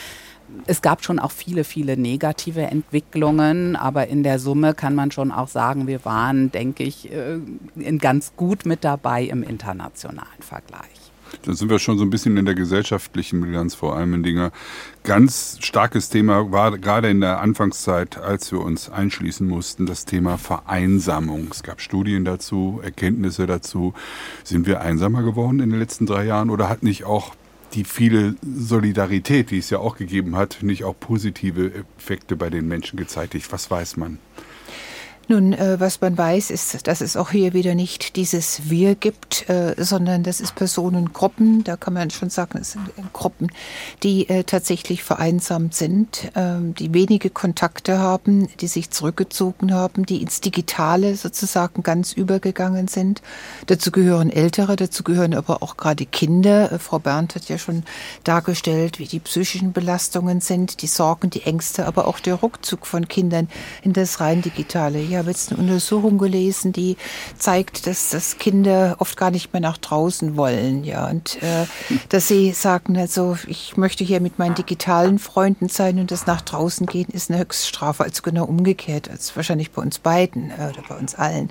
es 0.67 0.83
gab 0.83 1.05
schon 1.05 1.19
auch 1.19 1.31
viele, 1.31 1.65
viele 1.65 1.97
negative 1.97 2.63
Entwicklungen, 2.63 3.77
aber 3.77 4.09
in 4.09 4.23
der 4.23 4.39
Summe 4.39 4.75
kann 4.75 4.95
man 4.95 5.11
schon 5.11 5.33
auch 5.33 5.49
sagen, 5.49 5.87
wir 5.87 6.05
waren, 6.05 6.53
denke 6.53 6.85
ich, 6.85 7.11
äh, 7.11 7.39
ganz 7.99 8.35
gut 8.37 8.67
mit 8.67 8.85
dabei 8.85 9.25
im 9.25 9.43
internationalen 9.43 10.43
Vergleich. 10.43 11.05
Da 11.43 11.55
sind 11.55 11.71
wir 11.71 11.79
schon 11.79 11.99
so 11.99 12.05
ein 12.05 12.11
bisschen 12.11 12.37
in 12.37 12.45
der 12.45 12.55
gesellschaftlichen 12.55 13.41
Bilanz 13.41 13.75
vor 13.75 13.97
allem 13.97 14.15
in 14.15 14.23
Dinge. 14.23 14.53
Ganz 15.03 15.59
starkes 15.61 16.09
Thema 16.09 16.51
war 16.53 16.79
gerade 16.79 17.11
in 17.11 17.21
der 17.21 17.41
Anfangszeit, 17.41 18.19
als 18.19 18.53
wir 18.53 18.61
uns 18.61 18.89
einschließen 18.89 19.47
mussten, 19.47 19.87
das 19.87 20.05
Thema 20.05 20.39
Vereinsamung. 20.39 21.49
Es 21.51 21.63
gab 21.63 21.81
Studien 21.81 22.25
dazu, 22.25 22.81
Erkenntnisse 22.83 23.47
dazu. 23.47 23.95
Sind 24.43 24.67
wir 24.67 24.81
einsamer 24.81 25.23
geworden 25.23 25.61
in 25.61 25.71
den 25.71 25.79
letzten 25.79 26.07
drei 26.07 26.25
Jahren 26.25 26.51
oder 26.51 26.69
hat 26.69 26.83
nicht 26.83 27.05
auch 27.05 27.35
die 27.75 27.85
viele 27.85 28.37
Solidarität, 28.43 29.51
die 29.51 29.59
es 29.59 29.71
ja 29.71 29.79
auch 29.79 29.97
gegeben 29.97 30.37
hat, 30.37 30.59
nicht 30.63 30.85
auch 30.85 30.95
positive 30.99 31.73
Effekte 31.99 32.37
bei 32.37 32.51
den 32.51 32.69
Menschen 32.69 32.97
gezeitigt? 32.97 33.51
Was 33.51 33.71
weiß 33.71 33.97
man? 33.97 34.19
Nun, 35.27 35.55
äh, 35.55 35.81
was 35.81 36.01
man 36.01 36.19
weiß, 36.19 36.51
ist, 36.51 36.87
dass 36.87 37.01
es 37.01 37.17
auch 37.17 37.31
hier 37.31 37.55
wieder 37.55 37.75
nicht 37.75 38.17
dieses 38.17 38.69
Wir 38.69 38.95
gibt, 38.95 39.49
äh, 39.49 39.75
sondern 39.79 40.23
das 40.23 40.41
ist 40.41 40.55
Personengruppen, 40.55 41.65
da 41.65 41.77
kann 41.77 41.95
man 41.95 42.11
schon 42.11 42.29
sagen, 42.29 42.59
es 42.61 42.73
sind 42.73 42.91
Gruppen, 43.13 43.51
die 44.03 44.29
äh, 44.29 44.45
tatsächlich 44.45 45.03
vereinsamt 45.03 45.75
sind, 45.75 46.31
ähm, 46.35 46.75
die 46.75 46.93
wenige 46.93 47.31
Kontakte 47.31 47.99
haben, 47.99 48.49
die 48.61 48.67
sich 48.67 48.91
zurückgezogen 48.91 49.73
haben, 49.73 50.05
die 50.05 50.21
ins 50.21 50.41
Digitale 50.43 51.17
sozusagen 51.17 51.83
ganz 51.83 52.13
übergegangen 52.13 52.89
sind. 52.89 53.23
Dazu 53.67 53.91
gehören 53.93 54.29
Ältere, 54.31 54.77
dazu 54.77 55.05
gehören 55.05 55.35
aber 55.35 55.63
auch 55.63 55.79
gerade 55.79 56.05
Kinder. 56.05 56.71
Äh, 56.71 56.79
Frau 56.79 56.99
Berndt 56.99 57.35
hat 57.35 57.49
ja 57.49 57.57
schon 57.57 57.85
dargestellt, 58.25 58.99
wie 58.99 59.07
die 59.07 59.21
psychischen 59.21 59.73
Belastungen 59.73 60.43
sind, 60.43 60.83
die 60.83 60.87
Sorgen, 60.87 61.31
die 61.31 61.45
Ängste, 61.45 61.87
aber 61.87 62.07
auch 62.09 62.21
der 62.21 62.43
Rückzug 62.43 62.87
von 62.87 63.09
Kindern 63.09 63.49
in 63.83 63.95
das 63.95 64.21
rein 64.21 64.43
Digitale. 64.43 65.14
Ich 65.15 65.19
habe 65.19 65.31
jetzt 65.31 65.53
eine 65.53 65.61
Untersuchung 65.61 66.19
gelesen, 66.19 66.73
die 66.73 66.97
zeigt, 67.39 67.87
dass, 67.87 68.11
dass 68.11 68.37
Kinder 68.39 68.97
oft 68.99 69.17
gar 69.17 69.31
nicht 69.31 69.53
mehr 69.53 69.61
nach 69.61 69.79
draußen 69.79 70.37
wollen, 70.37 70.83
ja, 70.83 71.09
und 71.09 71.41
äh, 71.41 71.67
dass 72.09 72.27
sie 72.27 72.51
sagen, 72.51 72.99
also 72.99 73.39
ich 73.47 73.77
möchte 73.77 74.03
hier 74.03 74.21
mit 74.21 74.41
meinen 74.41 74.57
digitalen 74.57 75.21
Freunden 75.21 75.69
sein 75.69 76.01
und 76.01 76.11
das 76.11 76.27
nach 76.27 76.41
draußen 76.41 76.89
gehen 76.89 77.07
ist 77.13 77.31
eine 77.31 77.39
Höchststrafe, 77.39 78.03
also 78.03 78.23
genau 78.23 78.45
umgekehrt, 78.45 79.09
als 79.09 79.37
wahrscheinlich 79.37 79.71
bei 79.71 79.83
uns 79.83 80.01
beiden 80.01 80.51
äh, 80.51 80.71
oder 80.71 80.83
bei 80.89 80.97
uns 80.97 81.15
allen. 81.15 81.51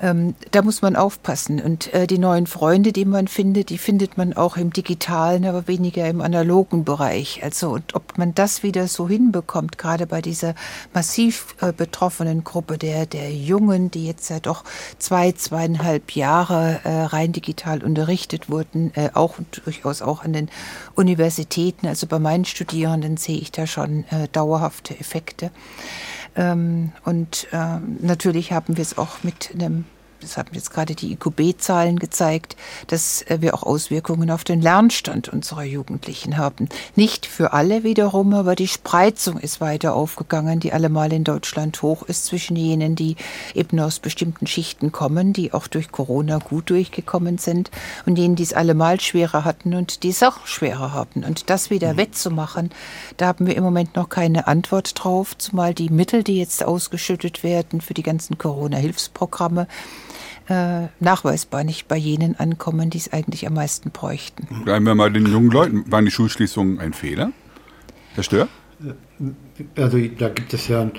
Ähm, 0.00 0.36
da 0.52 0.62
muss 0.62 0.80
man 0.80 0.94
aufpassen 0.94 1.60
und 1.60 1.92
äh, 1.94 2.06
die 2.06 2.18
neuen 2.18 2.46
Freunde, 2.46 2.92
die 2.92 3.06
man 3.06 3.26
findet, 3.26 3.70
die 3.70 3.78
findet 3.78 4.16
man 4.16 4.34
auch 4.34 4.56
im 4.56 4.72
digitalen, 4.72 5.46
aber 5.46 5.66
weniger 5.66 6.06
im 6.08 6.20
analogen 6.20 6.84
Bereich. 6.84 7.42
Also 7.42 7.70
und 7.70 7.96
ob 7.96 8.18
man 8.18 8.34
das 8.36 8.62
wieder 8.62 8.86
so 8.86 9.08
hinbekommt, 9.08 9.78
gerade 9.78 10.06
bei 10.06 10.22
dieser 10.22 10.54
massiv 10.92 11.56
äh, 11.60 11.72
betroffenen 11.72 12.44
Gruppe 12.44 12.78
der, 12.84 13.06
der 13.06 13.32
Jungen, 13.32 13.90
die 13.90 14.06
jetzt 14.06 14.28
ja 14.28 14.40
doch 14.40 14.62
zwei, 14.98 15.32
zweieinhalb 15.32 16.10
Jahre 16.10 16.80
äh, 16.84 17.04
rein 17.04 17.32
digital 17.32 17.82
unterrichtet 17.82 18.50
wurden, 18.50 18.92
äh, 18.94 19.08
auch 19.14 19.36
durchaus 19.64 20.02
auch 20.02 20.22
an 20.22 20.34
den 20.34 20.50
Universitäten. 20.94 21.86
Also 21.86 22.06
bei 22.06 22.18
meinen 22.18 22.44
Studierenden 22.44 23.16
sehe 23.16 23.38
ich 23.38 23.50
da 23.50 23.66
schon 23.66 24.04
äh, 24.10 24.28
dauerhafte 24.30 25.00
Effekte. 25.00 25.50
Ähm, 26.36 26.92
und 27.06 27.46
ähm, 27.52 27.96
natürlich 28.02 28.52
haben 28.52 28.76
wir 28.76 28.82
es 28.82 28.98
auch 28.98 29.22
mit 29.22 29.52
einem 29.54 29.86
das 30.24 30.36
haben 30.36 30.50
jetzt 30.52 30.72
gerade 30.72 30.94
die 30.94 31.12
IQB-Zahlen 31.12 31.98
gezeigt, 31.98 32.56
dass 32.86 33.22
äh, 33.22 33.38
wir 33.40 33.54
auch 33.54 33.62
Auswirkungen 33.62 34.30
auf 34.30 34.42
den 34.42 34.60
Lernstand 34.60 35.28
unserer 35.28 35.64
Jugendlichen 35.64 36.36
haben. 36.36 36.68
Nicht 36.96 37.26
für 37.26 37.52
alle 37.52 37.84
wiederum, 37.84 38.32
aber 38.32 38.54
die 38.54 38.68
Spreizung 38.68 39.38
ist 39.38 39.60
weiter 39.60 39.94
aufgegangen, 39.94 40.60
die 40.60 40.72
allemal 40.72 41.12
in 41.12 41.24
Deutschland 41.24 41.80
hoch 41.82 42.02
ist 42.02 42.24
zwischen 42.26 42.56
jenen, 42.56 42.96
die 42.96 43.16
eben 43.54 43.78
aus 43.78 43.98
bestimmten 43.98 44.46
Schichten 44.46 44.92
kommen, 44.92 45.32
die 45.32 45.52
auch 45.52 45.66
durch 45.66 45.92
Corona 45.92 46.38
gut 46.38 46.70
durchgekommen 46.70 47.38
sind 47.38 47.70
und 48.06 48.18
jenen, 48.18 48.36
die 48.36 48.42
es 48.42 48.54
allemal 48.54 49.00
schwerer 49.00 49.44
hatten 49.44 49.74
und 49.74 50.02
die 50.02 50.10
es 50.10 50.22
auch 50.22 50.46
schwerer 50.46 50.92
haben. 50.92 51.24
Und 51.24 51.50
das 51.50 51.70
wieder 51.70 51.92
mhm. 51.92 51.96
wettzumachen, 51.98 52.70
da 53.18 53.26
haben 53.26 53.46
wir 53.46 53.56
im 53.56 53.62
Moment 53.62 53.94
noch 53.94 54.08
keine 54.08 54.46
Antwort 54.46 54.92
drauf, 54.94 55.36
zumal 55.36 55.74
die 55.74 55.90
Mittel, 55.90 56.22
die 56.22 56.38
jetzt 56.38 56.64
ausgeschüttet 56.64 57.42
werden 57.42 57.82
für 57.82 57.94
die 57.94 58.02
ganzen 58.02 58.38
Corona-Hilfsprogramme, 58.38 59.66
äh, 60.48 60.88
nachweisbar 61.00 61.64
nicht 61.64 61.88
bei 61.88 61.96
jenen 61.96 62.38
ankommen, 62.38 62.90
die 62.90 62.98
es 62.98 63.12
eigentlich 63.12 63.46
am 63.46 63.54
meisten 63.54 63.90
bräuchten. 63.90 64.46
Bleiben 64.64 64.86
wir 64.86 64.94
mal 64.94 65.12
den 65.12 65.26
jungen 65.26 65.50
Leuten. 65.50 65.90
Waren 65.90 66.04
die 66.04 66.10
Schulschließungen 66.10 66.78
ein 66.80 66.92
Fehler? 66.92 67.32
Herr 68.14 68.22
Stör? 68.22 68.48
Äh, 68.80 69.80
also 69.80 69.98
da 70.18 70.28
gibt 70.28 70.52
es 70.52 70.68
ja 70.68 70.90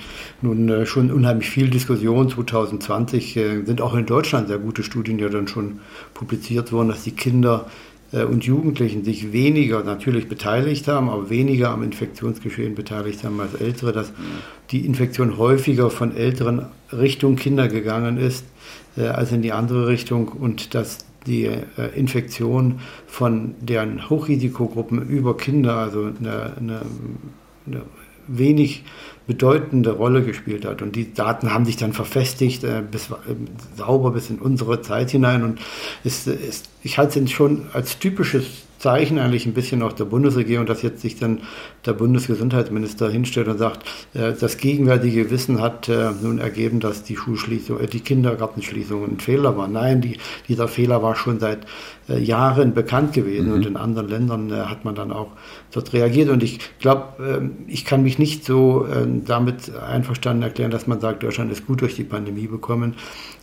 nun 0.42 0.70
äh, 0.70 0.86
schon 0.86 1.12
unheimlich 1.12 1.50
viel 1.50 1.70
Diskussion. 1.70 2.30
2020 2.30 3.40
sind 3.66 3.82
auch 3.82 3.94
in 3.94 4.06
Deutschland 4.06 4.48
sehr 4.48 4.60
gute 4.60 4.84
Studien 4.84 5.20
ja 5.20 5.30
dann 5.30 5.48
schon 5.48 5.80
publiziert 6.14 6.72
worden, 6.72 6.90
dass 6.90 7.04
die 7.04 7.12
Kinder 7.12 7.68
und 8.24 8.46
Jugendlichen 8.46 9.04
sich 9.04 9.34
weniger 9.34 9.84
natürlich 9.84 10.28
beteiligt 10.30 10.88
haben, 10.88 11.10
aber 11.10 11.30
weniger 11.30 11.70
am 11.70 11.84
Infektionsgeschehen 11.84 12.76
beteiligt 12.76 13.24
haben 13.24 13.40
als 13.40 13.56
Ältere, 13.56 13.92
dass 13.92 14.14
die 14.72 14.86
Infektion 14.86 15.38
häufiger 15.38 15.90
von 15.90 16.16
Älteren 16.16 16.68
Richtung 16.92 17.36
Kinder 17.36 17.68
gegangen 17.68 18.18
ist 18.18 18.46
äh, 18.98 19.08
als 19.08 19.32
in 19.32 19.42
die 19.42 19.52
andere 19.52 19.88
Richtung 19.88 20.30
und 20.30 20.74
dass 20.74 21.00
die 21.28 21.46
äh, 21.46 21.62
Infektion 21.96 22.80
von 23.08 23.56
deren 23.60 24.10
Hochrisikogruppen 24.10 25.08
über 25.08 25.36
Kinder, 25.38 25.78
also 25.78 26.12
eine, 26.20 26.54
eine, 26.58 26.82
eine 27.66 27.82
wenig 28.28 28.84
bedeutende 29.28 29.92
Rolle 29.92 30.24
gespielt 30.24 30.66
hat. 30.66 30.82
Und 30.82 30.96
die 30.96 31.14
Daten 31.14 31.54
haben 31.54 31.66
sich 31.66 31.78
dann 31.78 31.94
verfestigt, 31.94 32.64
äh, 32.64 32.84
bis, 32.90 33.10
äh, 33.10 33.16
sauber 33.76 34.12
bis 34.12 34.30
in 34.30 34.40
unsere 34.40 34.82
Zeit 34.82 35.12
hinein. 35.12 35.44
Und 35.44 35.60
es, 36.04 36.28
es, 36.28 36.64
ich 36.84 36.98
halte 36.98 37.20
es 37.20 37.32
schon 37.32 37.68
als 37.74 37.98
typisches 37.98 38.65
Zeichen 38.78 39.20
eigentlich 39.20 39.46
ein 39.46 39.54
bisschen 39.54 39.82
auch 39.82 39.94
der 39.94 40.06
Bundesregierung, 40.06 40.66
dass 40.66 40.82
jetzt 40.82 41.02
sich 41.02 41.18
dann 41.18 41.42
der 41.86 41.94
Bundesgesundheitsminister 41.94 43.10
hinstellt 43.10 43.48
und 43.48 43.58
sagt, 43.58 43.88
äh, 44.14 44.34
das 44.40 44.58
gegenwärtige 44.58 45.30
Wissen 45.32 45.62
hat 45.62 45.90
äh, 45.90 46.12
nun 46.22 46.40
ergeben, 46.40 46.80
dass 46.80 47.04
die 47.04 47.16
Schulschließung, 47.16 47.80
äh, 47.80 47.88
die 47.88 48.02
Kindergartenschließung 48.02 49.04
ein 49.04 49.20
Fehler 49.20 49.58
war. 49.58 49.68
Nein, 49.68 50.02
die, 50.02 50.18
dieser 50.48 50.68
Fehler 50.68 51.02
war 51.02 51.16
schon 51.16 51.40
seit 51.40 51.60
Jahren 52.08 52.76
bekannt 52.76 53.14
gewesen 53.14 53.48
mhm. 53.48 53.54
und 53.54 53.66
in 53.66 53.78
anderen 53.78 54.08
Ländern 54.08 54.70
hat 54.70 54.86
man 54.86 54.94
dann 54.94 55.12
auch 55.12 55.32
dort 55.72 55.92
reagiert. 55.92 56.30
Und 56.30 56.44
ich 56.44 56.60
glaube, 56.80 57.04
ähm, 57.20 57.52
ich 57.68 57.84
kann 57.84 58.04
mich 58.04 58.20
nicht 58.20 58.46
so 58.46 58.86
ähm, 58.86 59.26
damit 59.26 59.76
einverstanden 59.76 60.44
erklären, 60.44 60.70
dass 60.70 60.86
man 60.86 61.00
sagt, 61.00 61.24
Deutschland 61.24 61.52
ist 61.52 61.66
gut 61.66 61.82
durch 61.82 61.96
die 61.96 62.04
Pandemie 62.04 62.46
bekommen, 62.46 62.94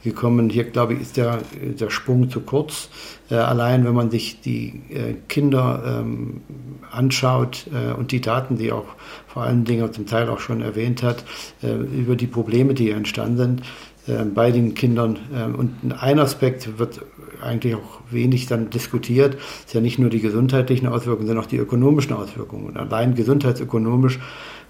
gekommen. 0.03 0.51
Hier, 0.51 0.65
glaube 0.65 0.95
ich, 0.95 1.01
ist 1.01 1.17
der, 1.17 1.38
der 1.62 1.91
Sprung 1.91 2.31
zu 2.31 2.41
kurz. 2.41 2.88
Allein, 3.31 3.85
wenn 3.85 3.95
man 3.95 4.11
sich 4.11 4.41
die 4.41 4.81
Kinder 5.29 6.01
ähm, 6.03 6.43
anschaut 6.91 7.67
und 7.97 8.12
die 8.12 8.21
Daten, 8.21 8.59
die 8.59 8.73
auch 8.73 8.95
vor 9.33 9.45
allen 9.45 9.65
Dingen 9.65 9.91
zum 9.93 10.07
Teil 10.07 10.29
auch 10.29 10.41
schon 10.41 10.61
erwähnt 10.61 11.03
hat, 11.03 11.25
äh, 11.62 11.73
über 11.73 12.17
die 12.17 12.27
Probleme, 12.27 12.75
die 12.75 12.91
entstanden 12.91 13.37
sind 13.37 13.62
äh, 14.07 14.25
bei 14.25 14.51
den 14.51 14.75
Kindern. 14.75 15.19
Äh, 15.35 15.57
und 15.57 15.75
ein 15.99 16.19
Aspekt 16.19 16.79
wird 16.79 17.01
eigentlich 17.41 17.75
auch 17.75 18.01
wenig 18.11 18.47
dann 18.47 18.71
diskutiert, 18.71 19.35
ist 19.35 19.75
ja 19.75 19.81
nicht 19.81 19.99
nur 19.99 20.11
die 20.11 20.21
gesundheitlichen 20.21 20.87
Auswirkungen, 20.87 21.27
sondern 21.27 21.45
auch 21.45 21.49
die 21.49 21.57
ökonomischen 21.57 22.15
Auswirkungen. 22.15 22.67
Und 22.67 22.77
allein 22.77 23.15
gesundheitsökonomisch 23.15 24.21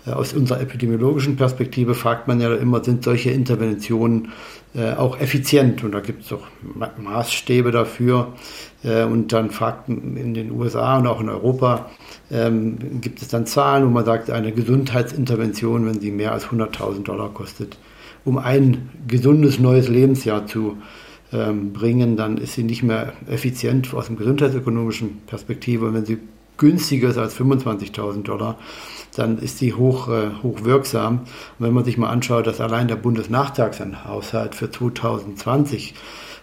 aus 0.06 0.32
unserer 0.32 0.60
epidemiologischen 0.60 1.36
Perspektive 1.36 1.94
fragt 1.94 2.26
man 2.28 2.40
ja 2.40 2.54
immer, 2.54 2.82
sind 2.82 3.04
solche 3.04 3.30
Interventionen 3.30 4.28
auch 4.96 5.20
effizient? 5.20 5.84
Und 5.84 5.92
da 5.92 6.00
gibt 6.00 6.24
es 6.24 6.32
auch 6.32 6.46
Maßstäbe 6.98 7.70
dafür. 7.70 8.32
Und 8.82 9.32
dann 9.32 9.50
fragt 9.50 9.88
man 9.88 10.16
in 10.16 10.34
den 10.34 10.50
USA 10.50 10.98
und 10.98 11.06
auch 11.06 11.20
in 11.20 11.28
Europa, 11.28 11.90
ähm, 12.32 13.00
gibt 13.00 13.20
es 13.20 13.28
dann 13.28 13.46
Zahlen, 13.46 13.84
wo 13.84 13.90
man 13.90 14.04
sagt, 14.04 14.30
eine 14.30 14.52
Gesundheitsintervention, 14.52 15.86
wenn 15.86 16.00
sie 16.00 16.10
mehr 16.10 16.32
als 16.32 16.46
100.000 16.46 17.04
Dollar 17.04 17.28
kostet, 17.28 17.76
um 18.24 18.38
ein 18.38 18.88
gesundes 19.06 19.58
neues 19.58 19.88
Lebensjahr 19.88 20.46
zu 20.46 20.78
ähm, 21.32 21.72
bringen, 21.72 22.16
dann 22.16 22.38
ist 22.38 22.54
sie 22.54 22.64
nicht 22.64 22.82
mehr 22.82 23.12
effizient 23.28 23.92
aus 23.92 24.06
dem 24.06 24.16
gesundheitsökonomischen 24.16 25.20
Perspektive. 25.26 25.86
Und 25.86 25.94
wenn 25.94 26.06
sie 26.06 26.18
günstiger 26.56 27.10
ist 27.10 27.18
als 27.18 27.38
25.000 27.38 28.22
Dollar, 28.22 28.58
dann 29.14 29.38
ist 29.38 29.58
sie 29.58 29.74
hoch, 29.74 30.08
äh, 30.08 30.30
hoch 30.42 30.64
wirksam. 30.64 31.20
Und 31.58 31.66
wenn 31.66 31.72
man 31.72 31.84
sich 31.84 31.98
mal 31.98 32.10
anschaut, 32.10 32.46
dass 32.46 32.60
allein 32.60 32.88
der 32.88 32.96
Bundesnachtragshaushalt 32.96 34.54
für 34.54 34.70
2020 34.70 35.94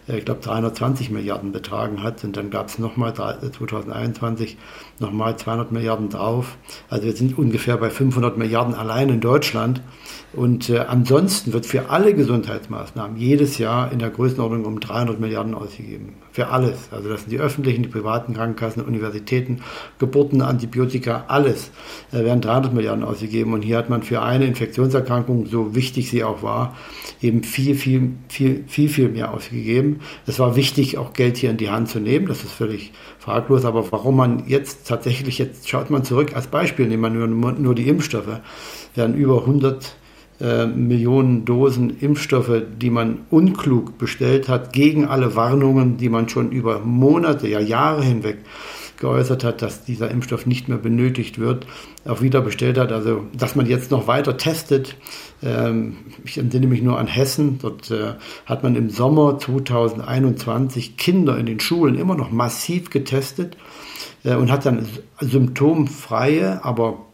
äh, 0.09 0.17
ich 0.17 0.25
glaube, 0.25 0.41
320 0.41 1.11
Milliarden 1.11 1.51
betragen 1.51 2.03
hat. 2.03 2.23
Und 2.23 2.35
dann 2.35 2.49
gab 2.49 2.67
es 2.67 2.79
nochmal 2.79 3.13
2021 3.13 4.57
nochmal 4.99 5.37
200 5.37 5.71
Milliarden 5.71 6.09
drauf. 6.09 6.57
Also 6.89 7.05
wir 7.05 7.15
sind 7.15 7.37
ungefähr 7.37 7.77
bei 7.77 7.89
500 7.89 8.37
Milliarden 8.37 8.73
allein 8.73 9.09
in 9.09 9.21
Deutschland. 9.21 9.81
Und 10.31 10.69
äh, 10.69 10.79
ansonsten 10.79 11.53
wird 11.53 11.65
für 11.65 11.89
alle 11.89 12.13
Gesundheitsmaßnahmen 12.13 13.17
jedes 13.17 13.57
Jahr 13.57 13.91
in 13.91 13.97
der 13.97 14.11
Größenordnung 14.11 14.63
um 14.65 14.79
300 14.79 15.19
Milliarden 15.19 15.55
ausgegeben. 15.55 16.13
Für 16.31 16.49
alles. 16.49 16.89
Also 16.91 17.09
das 17.09 17.21
sind 17.21 17.31
die 17.31 17.39
öffentlichen, 17.39 17.81
die 17.81 17.89
privaten 17.89 18.35
Krankenkassen, 18.35 18.83
Universitäten, 18.83 19.61
Geburten, 19.97 20.43
Antibiotika, 20.43 21.25
alles 21.27 21.71
äh, 22.11 22.23
werden 22.23 22.41
300 22.41 22.73
Milliarden 22.75 23.03
ausgegeben. 23.03 23.53
Und 23.53 23.63
hier 23.63 23.77
hat 23.77 23.89
man 23.89 24.03
für 24.03 24.21
eine 24.21 24.45
Infektionserkrankung, 24.45 25.47
so 25.47 25.73
wichtig 25.73 26.11
sie 26.11 26.23
auch 26.23 26.43
war, 26.43 26.77
eben 27.23 27.43
viel, 27.43 27.73
viel, 27.73 28.11
viel, 28.27 28.63
viel, 28.67 28.89
viel 28.89 29.09
mehr 29.09 29.33
ausgegeben. 29.33 30.01
Es 30.27 30.37
war 30.37 30.55
wichtig, 30.55 30.99
auch 30.99 31.13
Geld 31.13 31.37
hier 31.37 31.49
in 31.49 31.57
die 31.57 31.71
Hand 31.71 31.89
zu 31.89 31.99
nehmen. 31.99 32.27
Das 32.27 32.43
ist 32.43 32.51
völlig 32.51 32.93
fraglos. 33.17 33.65
Aber 33.65 33.91
warum 33.91 34.17
man 34.17 34.43
jetzt 34.45 34.87
tatsächlich, 34.87 35.39
jetzt 35.39 35.67
schaut 35.67 35.89
man 35.89 36.03
zurück 36.03 36.35
als 36.35 36.45
Beispiel, 36.45 36.87
nehmen 36.87 37.11
wir 37.13 37.27
nur, 37.27 37.53
nur 37.53 37.73
die 37.73 37.89
Impfstoffe, 37.89 38.41
werden 38.93 39.15
über 39.15 39.39
100 39.39 39.95
äh, 40.41 40.65
Millionen 40.65 41.45
Dosen 41.45 41.97
Impfstoffe, 41.99 42.61
die 42.81 42.89
man 42.89 43.19
unklug 43.29 43.97
bestellt 43.97 44.47
hat, 44.47 44.73
gegen 44.73 45.05
alle 45.05 45.35
Warnungen, 45.35 45.97
die 45.97 46.09
man 46.09 46.29
schon 46.29 46.51
über 46.51 46.79
Monate, 46.79 47.47
ja 47.47 47.59
Jahre 47.59 48.03
hinweg 48.03 48.39
geäußert 48.99 49.43
hat, 49.43 49.61
dass 49.61 49.85
dieser 49.85 50.11
Impfstoff 50.11 50.45
nicht 50.45 50.67
mehr 50.67 50.77
benötigt 50.77 51.39
wird, 51.39 51.65
auch 52.05 52.21
wieder 52.21 52.41
bestellt 52.41 52.77
hat. 52.77 52.91
Also, 52.91 53.23
dass 53.33 53.55
man 53.55 53.65
jetzt 53.65 53.91
noch 53.91 54.07
weiter 54.07 54.37
testet. 54.37 54.97
Ähm, 55.41 55.97
ich 56.25 56.37
entsinne 56.37 56.67
mich 56.67 56.81
nur 56.81 56.99
an 56.99 57.07
Hessen. 57.07 57.59
Dort 57.61 57.89
äh, 57.91 58.13
hat 58.45 58.63
man 58.63 58.75
im 58.75 58.89
Sommer 58.89 59.39
2021 59.39 60.97
Kinder 60.97 61.37
in 61.37 61.45
den 61.45 61.59
Schulen 61.59 61.97
immer 61.97 62.15
noch 62.15 62.31
massiv 62.31 62.89
getestet 62.89 63.57
äh, 64.23 64.35
und 64.35 64.51
hat 64.51 64.65
dann 64.65 64.85
symptomfreie, 65.19 66.63
aber 66.63 67.05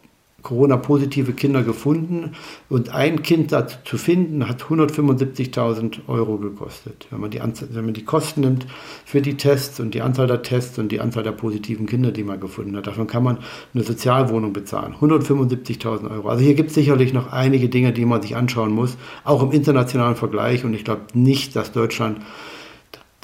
Corona-positive 0.45 1.33
Kinder 1.33 1.63
gefunden 1.63 2.31
und 2.69 2.89
ein 2.89 3.23
Kind 3.23 3.51
dazu 3.51 3.77
zu 3.83 3.97
finden, 3.97 4.47
hat 4.47 4.63
175.000 4.63 6.07
Euro 6.07 6.37
gekostet. 6.37 7.07
Wenn 7.09 7.19
man, 7.19 7.31
die 7.31 7.41
Anzahl, 7.41 7.69
wenn 7.71 7.85
man 7.85 7.95
die 7.95 8.05
Kosten 8.05 8.41
nimmt 8.41 8.67
für 9.05 9.21
die 9.21 9.37
Tests 9.37 9.79
und 9.79 9.93
die 9.95 10.01
Anzahl 10.01 10.27
der 10.27 10.43
Tests 10.43 10.77
und 10.77 10.91
die 10.91 11.01
Anzahl 11.01 11.23
der 11.23 11.31
positiven 11.31 11.87
Kinder, 11.87 12.11
die 12.11 12.23
man 12.23 12.39
gefunden 12.39 12.77
hat, 12.77 12.87
davon 12.87 13.07
kann 13.07 13.23
man 13.23 13.39
eine 13.73 13.83
Sozialwohnung 13.83 14.53
bezahlen. 14.53 14.93
175.000 15.01 16.11
Euro. 16.11 16.29
Also 16.29 16.43
hier 16.43 16.53
gibt 16.53 16.69
es 16.69 16.75
sicherlich 16.75 17.11
noch 17.11 17.33
einige 17.33 17.67
Dinge, 17.67 17.91
die 17.91 18.05
man 18.05 18.21
sich 18.21 18.35
anschauen 18.35 18.71
muss, 18.71 18.97
auch 19.23 19.41
im 19.41 19.51
internationalen 19.51 20.15
Vergleich. 20.15 20.63
Und 20.63 20.75
ich 20.75 20.85
glaube 20.85 21.01
nicht, 21.13 21.55
dass 21.55 21.71
Deutschland 21.71 22.19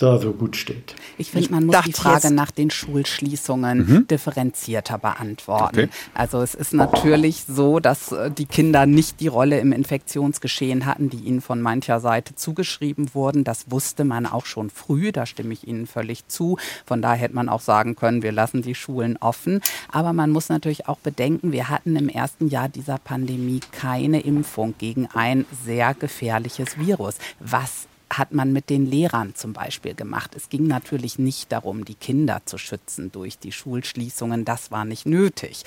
da 0.01 0.17
so 0.17 0.31
gut 0.33 0.55
steht. 0.55 0.95
Ich 1.17 1.31
finde, 1.31 1.51
man 1.51 1.65
muss 1.65 1.81
die 1.85 1.93
Frage 1.93 2.31
nach 2.31 2.51
den 2.51 2.71
Schulschließungen 2.71 3.77
mhm. 3.77 4.07
differenzierter 4.07 4.97
beantworten. 4.97 5.79
Okay. 5.79 5.89
Also 6.13 6.41
es 6.41 6.55
ist 6.55 6.73
natürlich 6.73 7.43
so, 7.47 7.79
dass 7.79 8.11
äh, 8.11 8.31
die 8.31 8.45
Kinder 8.45 8.85
nicht 8.85 9.19
die 9.19 9.27
Rolle 9.27 9.59
im 9.59 9.71
Infektionsgeschehen 9.71 10.85
hatten, 10.85 11.09
die 11.09 11.17
ihnen 11.17 11.41
von 11.41 11.61
mancher 11.61 11.99
Seite 11.99 12.35
zugeschrieben 12.35 13.13
wurden. 13.13 13.43
Das 13.43 13.69
wusste 13.69 14.03
man 14.03 14.25
auch 14.25 14.45
schon 14.45 14.69
früh, 14.69 15.11
da 15.11 15.25
stimme 15.25 15.53
ich 15.53 15.67
Ihnen 15.67 15.87
völlig 15.87 16.27
zu. 16.27 16.57
Von 16.85 17.01
daher 17.01 17.21
hätte 17.21 17.35
man 17.35 17.49
auch 17.49 17.61
sagen 17.61 17.95
können, 17.95 18.23
wir 18.23 18.31
lassen 18.31 18.61
die 18.61 18.75
Schulen 18.75 19.17
offen. 19.17 19.61
Aber 19.91 20.13
man 20.13 20.31
muss 20.31 20.49
natürlich 20.49 20.87
auch 20.87 20.97
bedenken, 20.97 21.51
wir 21.51 21.69
hatten 21.69 21.95
im 21.95 22.09
ersten 22.09 22.47
Jahr 22.47 22.69
dieser 22.69 22.97
Pandemie 22.97 23.59
keine 23.71 24.21
Impfung 24.21 24.73
gegen 24.77 25.07
ein 25.13 25.45
sehr 25.65 25.93
gefährliches 25.93 26.79
Virus. 26.79 27.15
Was 27.39 27.87
hat 28.11 28.33
man 28.33 28.51
mit 28.51 28.69
den 28.69 28.85
Lehrern 28.85 29.35
zum 29.35 29.53
Beispiel 29.53 29.93
gemacht. 29.93 30.31
Es 30.35 30.49
ging 30.49 30.67
natürlich 30.67 31.17
nicht 31.17 31.51
darum, 31.51 31.85
die 31.85 31.95
Kinder 31.95 32.41
zu 32.45 32.57
schützen 32.57 33.11
durch 33.11 33.39
die 33.39 33.51
Schulschließungen. 33.51 34.45
Das 34.45 34.71
war 34.71 34.85
nicht 34.85 35.05
nötig. 35.05 35.63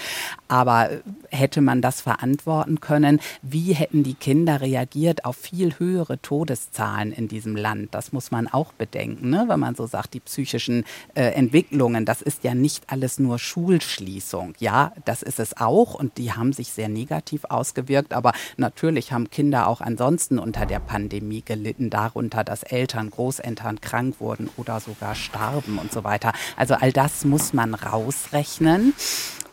Aber 0.48 0.90
äh, 0.90 1.00
hätte 1.30 1.60
man 1.60 1.80
das 1.80 2.00
verantworten 2.02 2.80
können, 2.80 3.20
wie 3.42 3.72
hätten 3.72 4.02
die 4.02 4.14
Kinder 4.14 4.60
reagiert 4.60 5.24
auf 5.24 5.36
viel 5.36 5.78
höhere 5.78 6.20
Todeszahlen 6.20 7.12
in 7.12 7.28
diesem 7.28 7.56
Land? 7.56 7.94
Das 7.94 8.12
muss 8.12 8.30
man 8.30 8.46
auch 8.48 8.72
bedenken, 8.72 9.30
ne? 9.30 9.44
wenn 9.48 9.60
man 9.60 9.74
so 9.74 9.86
sagt, 9.86 10.14
die 10.14 10.20
psychischen 10.20 10.84
äh, 11.14 11.22
Entwicklungen. 11.32 12.04
Das 12.04 12.20
ist 12.20 12.44
ja 12.44 12.54
nicht 12.54 12.84
alles 12.88 13.18
nur 13.18 13.38
Schulschließung. 13.38 14.54
Ja, 14.58 14.92
das 15.04 15.22
ist 15.22 15.40
es 15.40 15.56
auch 15.56 15.94
und 15.94 16.18
die 16.18 16.32
haben 16.32 16.52
sich 16.52 16.72
sehr 16.72 16.88
negativ 16.88 17.44
ausgewirkt. 17.44 18.12
Aber 18.12 18.32
natürlich 18.56 19.12
haben 19.12 19.30
Kinder 19.30 19.66
auch 19.68 19.80
ansonsten 19.80 20.38
unter 20.38 20.66
der 20.66 20.80
Pandemie 20.80 21.42
gelitten 21.42 21.90
darunter 21.90 22.33
darunter, 22.34 22.44
dass 22.44 22.62
Eltern, 22.62 23.10
Großeltern 23.10 23.80
krank 23.80 24.16
wurden 24.18 24.50
oder 24.56 24.80
sogar 24.80 25.14
starben 25.14 25.78
und 25.78 25.92
so 25.92 26.04
weiter. 26.04 26.32
Also 26.56 26.74
all 26.74 26.92
das 26.92 27.24
muss 27.24 27.52
man 27.52 27.74
rausrechnen. 27.74 28.94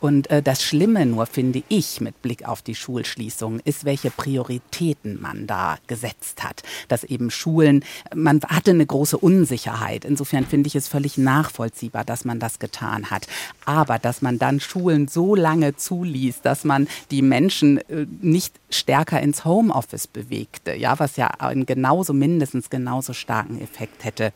Und 0.02 0.30
äh, 0.32 0.42
das 0.42 0.64
Schlimme 0.64 1.06
nur, 1.06 1.28
finde 1.28 1.64
ich, 1.70 2.02
mit 2.02 2.22
Blick 2.24 2.46
auf 2.48 2.62
die 2.62 2.76
Schulschließung, 2.76 3.60
ist, 3.60 3.86
welche 3.86 4.10
Prioritäten 4.10 5.22
man 5.22 5.46
da 5.46 5.78
gesetzt 5.88 6.44
hat. 6.44 6.64
Dass 6.88 7.04
eben 7.04 7.30
Schulen, 7.30 7.86
man 8.14 8.42
hatte 8.42 8.72
eine 8.72 8.86
große 8.86 9.18
Unsicherheit. 9.18 10.04
Insofern 10.04 10.46
finde 10.46 10.68
ich 10.68 10.76
es 10.76 10.88
völlig 10.88 11.20
nachvollziehbar, 11.20 12.04
dass 12.04 12.26
man 12.26 12.40
das 12.40 12.58
getan 12.58 13.12
hat. 13.12 13.28
Aber 13.64 14.00
dass 14.00 14.24
man 14.24 14.40
dann 14.40 14.60
Schulen 14.60 15.08
so 15.08 15.36
lange 15.36 15.76
zuließ, 15.76 16.42
dass 16.42 16.64
man 16.64 16.88
die 17.12 17.22
Menschen 17.22 17.78
äh, 17.78 18.08
nicht 18.22 18.56
stärker 18.72 19.22
ins 19.22 19.46
Homeoffice 19.46 20.08
bewegte, 20.08 20.74
ja, 20.74 20.98
was 20.98 21.16
ja 21.16 21.28
einen 21.28 21.68
genauso, 21.68 22.14
mindestens 22.14 22.72
genauso 22.72 23.14
starken 23.14 23.62
Effekt 23.62 24.04
hätte 24.04 24.34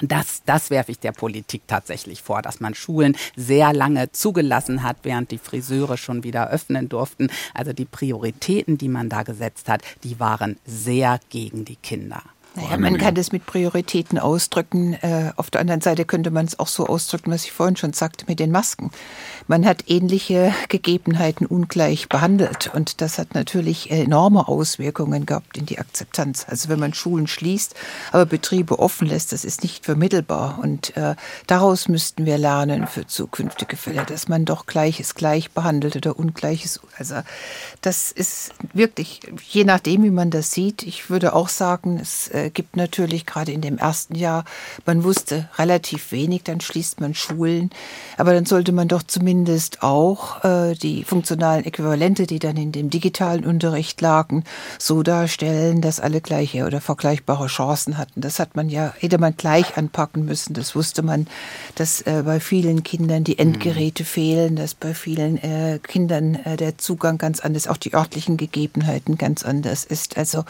das, 0.00 0.42
das 0.44 0.70
werfe 0.70 0.92
ich 0.92 0.98
der 0.98 1.12
Politik 1.12 1.62
tatsächlich 1.66 2.22
vor, 2.22 2.42
dass 2.42 2.60
man 2.60 2.74
Schulen 2.74 3.16
sehr 3.36 3.72
lange 3.72 4.10
zugelassen 4.12 4.82
hat, 4.82 4.98
während 5.02 5.30
die 5.30 5.38
Friseure 5.38 5.96
schon 5.96 6.24
wieder 6.24 6.50
öffnen 6.50 6.88
durften. 6.88 7.28
Also 7.54 7.72
die 7.72 7.84
Prioritäten, 7.84 8.78
die 8.78 8.88
man 8.88 9.08
da 9.08 9.22
gesetzt 9.22 9.68
hat, 9.68 9.82
die 10.04 10.18
waren 10.18 10.58
sehr 10.64 11.20
gegen 11.30 11.64
die 11.64 11.76
Kinder. 11.76 12.22
Naja, 12.54 12.76
man 12.76 12.98
kann 12.98 13.14
das 13.14 13.32
mit 13.32 13.46
Prioritäten 13.46 14.18
ausdrücken. 14.18 14.92
Äh, 14.94 15.32
auf 15.36 15.50
der 15.50 15.62
anderen 15.62 15.80
Seite 15.80 16.04
könnte 16.04 16.30
man 16.30 16.44
es 16.44 16.58
auch 16.58 16.66
so 16.66 16.86
ausdrücken, 16.86 17.30
was 17.30 17.44
ich 17.44 17.52
vorhin 17.52 17.76
schon 17.76 17.94
sagte, 17.94 18.26
mit 18.28 18.40
den 18.40 18.50
Masken. 18.50 18.90
Man 19.48 19.64
hat 19.64 19.84
ähnliche 19.88 20.52
Gegebenheiten 20.68 21.46
ungleich 21.46 22.10
behandelt 22.10 22.70
und 22.74 23.00
das 23.00 23.16
hat 23.16 23.34
natürlich 23.34 23.90
enorme 23.90 24.48
Auswirkungen 24.48 25.24
gehabt 25.24 25.56
in 25.56 25.64
die 25.64 25.78
Akzeptanz. 25.78 26.44
Also 26.46 26.68
wenn 26.68 26.78
man 26.78 26.92
Schulen 26.92 27.26
schließt, 27.26 27.74
aber 28.12 28.26
Betriebe 28.26 28.78
offen 28.78 29.08
lässt, 29.08 29.32
das 29.32 29.46
ist 29.46 29.62
nicht 29.62 29.86
vermittelbar 29.86 30.58
und 30.62 30.94
äh, 30.94 31.14
daraus 31.46 31.88
müssten 31.88 32.26
wir 32.26 32.36
lernen 32.36 32.86
für 32.86 33.06
zukünftige 33.06 33.78
Fälle, 33.78 34.04
dass 34.04 34.28
man 34.28 34.44
doch 34.44 34.66
Gleiches 34.66 35.14
gleich 35.14 35.52
behandelt 35.52 35.96
oder 35.96 36.18
Ungleiches. 36.18 36.80
Also 36.98 37.16
das 37.80 38.12
ist 38.12 38.52
wirklich, 38.74 39.20
je 39.48 39.64
nachdem, 39.64 40.02
wie 40.02 40.10
man 40.10 40.30
das 40.30 40.52
sieht, 40.52 40.82
ich 40.82 41.08
würde 41.08 41.34
auch 41.34 41.48
sagen, 41.48 41.98
es 41.98 42.28
äh, 42.28 42.41
gibt 42.50 42.76
natürlich 42.76 43.26
gerade 43.26 43.52
in 43.52 43.60
dem 43.60 43.78
ersten 43.78 44.14
Jahr, 44.14 44.44
man 44.86 45.04
wusste 45.04 45.48
relativ 45.56 46.12
wenig, 46.12 46.42
dann 46.44 46.60
schließt 46.60 47.00
man 47.00 47.14
Schulen, 47.14 47.70
aber 48.16 48.34
dann 48.34 48.46
sollte 48.46 48.72
man 48.72 48.88
doch 48.88 49.02
zumindest 49.02 49.82
auch 49.82 50.44
äh, 50.44 50.74
die 50.74 51.04
funktionalen 51.04 51.64
Äquivalente, 51.64 52.26
die 52.26 52.38
dann 52.38 52.56
in 52.56 52.72
dem 52.72 52.90
digitalen 52.90 53.44
Unterricht 53.44 54.00
lagen, 54.00 54.44
so 54.78 55.02
darstellen, 55.02 55.80
dass 55.80 56.00
alle 56.00 56.20
gleiche 56.20 56.64
oder 56.64 56.80
vergleichbare 56.80 57.46
Chancen 57.46 57.98
hatten. 57.98 58.20
Das 58.20 58.38
hat 58.38 58.56
man 58.56 58.68
ja, 58.68 58.94
hätte 58.98 59.18
man 59.18 59.36
gleich 59.36 59.76
anpacken 59.76 60.24
müssen. 60.24 60.54
Das 60.54 60.74
wusste 60.74 61.02
man, 61.02 61.26
dass 61.74 62.02
äh, 62.02 62.22
bei 62.24 62.40
vielen 62.40 62.82
Kindern 62.82 63.24
die 63.24 63.38
Endgeräte 63.38 64.02
mhm. 64.02 64.06
fehlen, 64.06 64.56
dass 64.56 64.74
bei 64.74 64.94
vielen 64.94 65.38
äh, 65.38 65.78
Kindern 65.82 66.34
äh, 66.34 66.56
der 66.56 66.78
Zugang 66.78 67.18
ganz 67.18 67.40
anders 67.40 67.68
auch 67.68 67.76
die 67.76 67.94
örtlichen 67.94 68.36
Gegebenheiten 68.36 69.18
ganz 69.18 69.44
anders 69.44 69.84
ist. 69.84 70.16
Also 70.16 70.44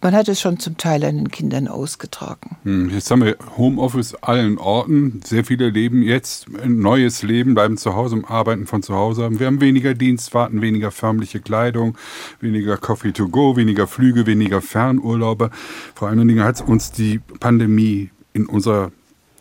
man 0.00 0.14
hat 0.14 0.28
es 0.28 0.40
schon 0.40 0.58
zum 0.58 0.76
Teil 0.76 1.04
an 1.04 1.16
den 1.16 1.30
Kindern 1.38 1.68
ausgetragen. 1.68 2.56
Hm, 2.64 2.90
jetzt 2.90 3.12
haben 3.12 3.22
wir 3.22 3.36
Homeoffice 3.56 4.16
allen 4.16 4.58
Orten. 4.58 5.20
Sehr 5.24 5.44
viele 5.44 5.70
leben 5.70 6.02
jetzt 6.02 6.48
ein 6.60 6.80
neues 6.80 7.22
Leben, 7.22 7.54
bleiben 7.54 7.76
zu 7.76 7.94
Hause 7.94 8.16
und 8.16 8.24
arbeiten 8.24 8.66
von 8.66 8.82
zu 8.82 8.96
Hause. 8.96 9.30
Wir 9.38 9.46
haben 9.46 9.60
weniger 9.60 9.94
Dienstfahrten, 9.94 10.62
weniger 10.62 10.90
förmliche 10.90 11.38
Kleidung, 11.38 11.96
weniger 12.40 12.76
Coffee 12.76 13.12
to 13.12 13.28
go, 13.28 13.54
weniger 13.54 13.86
Flüge, 13.86 14.26
weniger 14.26 14.60
Fernurlaube. 14.60 15.52
Vor 15.94 16.08
allen 16.08 16.26
Dingen 16.26 16.42
hat 16.42 16.60
uns 16.66 16.90
die 16.90 17.20
Pandemie 17.38 18.10
in 18.32 18.46
unserer 18.46 18.90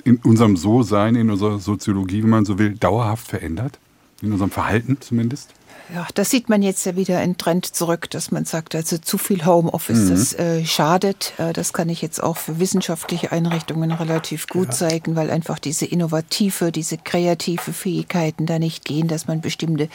in 0.03 0.17
unserem 0.17 0.55
So-Sein, 0.55 1.15
in 1.15 1.31
unserer 1.31 1.57
Soziologie, 1.57 2.21
wenn 2.21 2.29
man 2.29 2.45
so 2.45 2.59
will, 2.59 2.75
dauerhaft 2.75 3.27
verändert? 3.27 3.79
In 4.21 4.31
unserem 4.31 4.51
Verhalten 4.51 4.97
zumindest? 5.01 5.49
Ja, 5.93 6.05
das 6.15 6.29
sieht 6.29 6.49
man 6.49 6.61
jetzt 6.61 6.85
ja 6.85 6.97
wieder 6.97 7.23
in 7.23 7.37
Trend 7.37 7.65
zurück, 7.65 8.09
dass 8.09 8.29
man 8.29 8.43
sagt, 8.43 8.75
also 8.75 8.97
zu 8.97 9.17
viel 9.17 9.45
Homeoffice, 9.45 9.99
mhm. 9.99 10.09
das 10.09 10.33
äh, 10.33 10.65
schadet. 10.65 11.33
Äh, 11.37 11.53
das 11.53 11.71
kann 11.71 11.87
ich 11.87 12.01
jetzt 12.01 12.21
auch 12.21 12.35
für 12.35 12.59
wissenschaftliche 12.59 13.31
Einrichtungen 13.31 13.93
relativ 13.93 14.47
gut 14.47 14.67
ja. 14.67 14.73
zeigen, 14.73 15.15
weil 15.15 15.31
einfach 15.31 15.59
diese 15.59 15.85
innovative, 15.85 16.73
diese 16.73 16.97
kreative 16.97 17.71
Fähigkeiten 17.71 18.45
da 18.45 18.59
nicht 18.59 18.83
gehen, 18.83 19.07
dass 19.07 19.27
man 19.27 19.39
bestimmte 19.39 19.87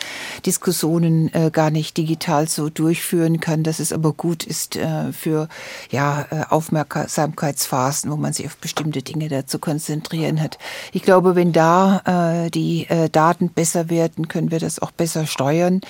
Diskussionen 0.46 1.32
äh, 1.34 1.50
gar 1.52 1.70
nicht 1.70 1.98
digital 1.98 2.48
so 2.48 2.70
durchführen 2.70 3.40
kann, 3.40 3.62
dass 3.62 3.78
es 3.78 3.92
aber 3.92 4.14
gut 4.14 4.44
ist 4.44 4.76
äh, 4.76 5.12
für 5.12 5.48
ja, 5.90 6.26
äh, 6.30 6.44
Aufmerksamkeitsphasen, 6.48 8.10
wo 8.10 8.16
man 8.16 8.32
sich 8.32 8.46
auf 8.46 8.56
bestimmte 8.56 9.02
Dinge 9.02 9.28
dazu 9.28 9.58
konzentrieren 9.58 10.40
hat. 10.40 10.58
Ich 10.92 11.02
glaube, 11.02 11.36
wenn 11.36 11.52
da 11.52 12.44
äh, 12.46 12.50
die 12.50 12.86
Daten 13.12 13.50
besser 13.50 13.90
werden, 13.90 14.28
können 14.28 14.50
wir 14.50 14.58
das 14.58 14.78
auch 14.78 14.90
besser 14.90 15.26
steuern. 15.26 15.81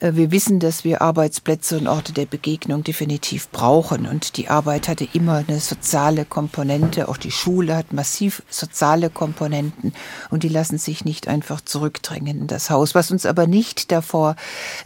Äh, 0.00 0.12
wir 0.14 0.30
wissen, 0.30 0.60
dass 0.60 0.84
wir 0.84 1.02
Arbeitsplätze 1.02 1.78
und 1.78 1.88
Orte 1.88 2.12
der 2.12 2.26
Begegnung 2.26 2.84
definitiv 2.84 3.48
brauchen. 3.50 4.06
Und 4.06 4.36
die 4.36 4.48
Arbeit 4.48 4.88
hatte 4.88 5.08
immer 5.12 5.44
eine 5.46 5.60
soziale 5.60 6.24
Komponente. 6.24 7.08
Auch 7.08 7.16
die 7.16 7.30
Schule 7.30 7.76
hat 7.76 7.92
massiv 7.92 8.42
soziale 8.48 9.10
Komponenten. 9.10 9.92
Und 10.30 10.42
die 10.42 10.48
lassen 10.48 10.78
sich 10.78 11.04
nicht 11.04 11.28
einfach 11.28 11.60
zurückdrängen 11.60 12.42
in 12.42 12.46
das 12.46 12.70
Haus. 12.70 12.94
Was 12.94 13.10
uns 13.10 13.26
aber 13.26 13.46
nicht 13.46 13.92
davor 13.92 14.36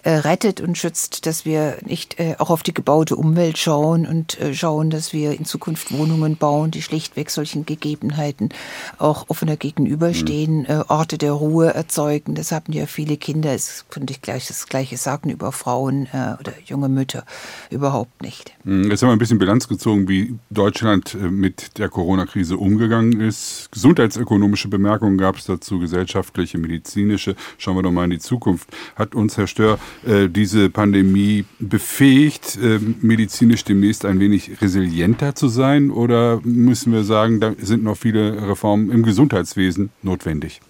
äh, 0.02 0.10
rettet 0.10 0.60
und 0.60 0.78
schützt, 0.78 1.26
dass 1.26 1.44
wir 1.44 1.78
nicht 1.84 2.18
äh, 2.18 2.36
auch 2.38 2.50
auf 2.50 2.62
die 2.62 2.74
gebaute 2.74 3.16
Umwelt 3.16 3.58
schauen 3.58 4.06
und 4.06 4.38
schauen, 4.52 4.90
dass 4.90 5.12
wir 5.12 5.32
in 5.32 5.44
Zukunft 5.44 5.92
Wohnungen 5.92 6.36
bauen, 6.36 6.70
die 6.70 6.82
schlichtweg 6.82 7.30
solchen 7.30 7.66
Gegebenheiten 7.66 8.50
auch 8.98 9.28
offener 9.28 9.56
gegenüberstehen, 9.56 10.66
mhm. 10.68 10.84
Orte 10.88 11.18
der 11.18 11.32
Ruhe 11.32 11.74
erzeugen. 11.74 12.34
Das 12.34 12.52
haben 12.52 12.72
ja 12.72 12.86
viele 12.86 13.16
Kinder. 13.16 13.52
Das 13.52 13.84
könnte 13.90 14.12
ich 14.12 14.22
gleich 14.22 14.46
das 14.52 14.66
Gleiche 14.66 14.96
sagen 14.96 15.30
über 15.30 15.50
Frauen 15.50 16.06
äh, 16.12 16.34
oder 16.38 16.52
junge 16.64 16.88
Mütter. 16.88 17.24
Überhaupt 17.70 18.22
nicht. 18.22 18.52
Hm, 18.64 18.90
jetzt 18.90 19.02
haben 19.02 19.08
wir 19.08 19.14
ein 19.14 19.18
bisschen 19.18 19.38
Bilanz 19.38 19.66
gezogen, 19.66 20.08
wie 20.08 20.38
Deutschland 20.50 21.14
äh, 21.14 21.30
mit 21.30 21.78
der 21.78 21.88
Corona-Krise 21.88 22.56
umgegangen 22.58 23.20
ist. 23.20 23.70
Gesundheitsökonomische 23.72 24.68
Bemerkungen 24.68 25.16
gab 25.16 25.36
es 25.36 25.46
dazu, 25.46 25.78
gesellschaftliche, 25.78 26.58
medizinische. 26.58 27.34
Schauen 27.58 27.76
wir 27.76 27.82
doch 27.82 27.92
mal 27.92 28.04
in 28.04 28.10
die 28.10 28.18
Zukunft. 28.18 28.68
Hat 28.96 29.14
uns, 29.14 29.38
Herr 29.38 29.46
Stör, 29.46 29.78
äh, 30.06 30.28
diese 30.28 30.68
Pandemie 30.68 31.44
befähigt, 31.58 32.58
äh, 32.62 32.78
medizinisch 33.00 33.64
demnächst 33.64 34.04
ein 34.04 34.20
wenig 34.20 34.60
resilienter 34.60 35.34
zu 35.34 35.48
sein? 35.48 35.90
Oder 35.90 36.40
müssen 36.44 36.92
wir 36.92 37.04
sagen, 37.04 37.40
da 37.40 37.54
sind 37.58 37.82
noch 37.82 37.96
viele 37.96 38.48
Reformen 38.48 38.90
im 38.90 39.02
Gesundheitswesen 39.02 39.90
notwendig? 40.02 40.60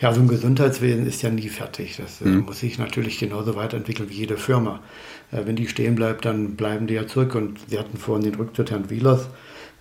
Ja, 0.00 0.12
so 0.12 0.20
ein 0.20 0.28
Gesundheitswesen 0.28 1.06
ist 1.06 1.22
ja 1.22 1.30
nie 1.30 1.48
fertig. 1.48 1.96
Das 1.96 2.20
äh, 2.20 2.28
mhm. 2.28 2.40
muss 2.46 2.60
sich 2.60 2.78
natürlich 2.78 3.18
genauso 3.18 3.56
weiterentwickeln 3.56 4.10
wie 4.10 4.14
jede 4.14 4.36
Firma. 4.36 4.80
Äh, 5.30 5.46
wenn 5.46 5.56
die 5.56 5.68
stehen 5.68 5.94
bleibt, 5.94 6.24
dann 6.24 6.56
bleiben 6.56 6.86
die 6.86 6.94
ja 6.94 7.06
zurück. 7.06 7.34
Und 7.34 7.58
Sie 7.68 7.78
hatten 7.78 7.96
vorhin 7.96 8.24
den 8.24 8.34
Rücktritt 8.34 8.70
Herrn 8.70 8.90
Wielers 8.90 9.28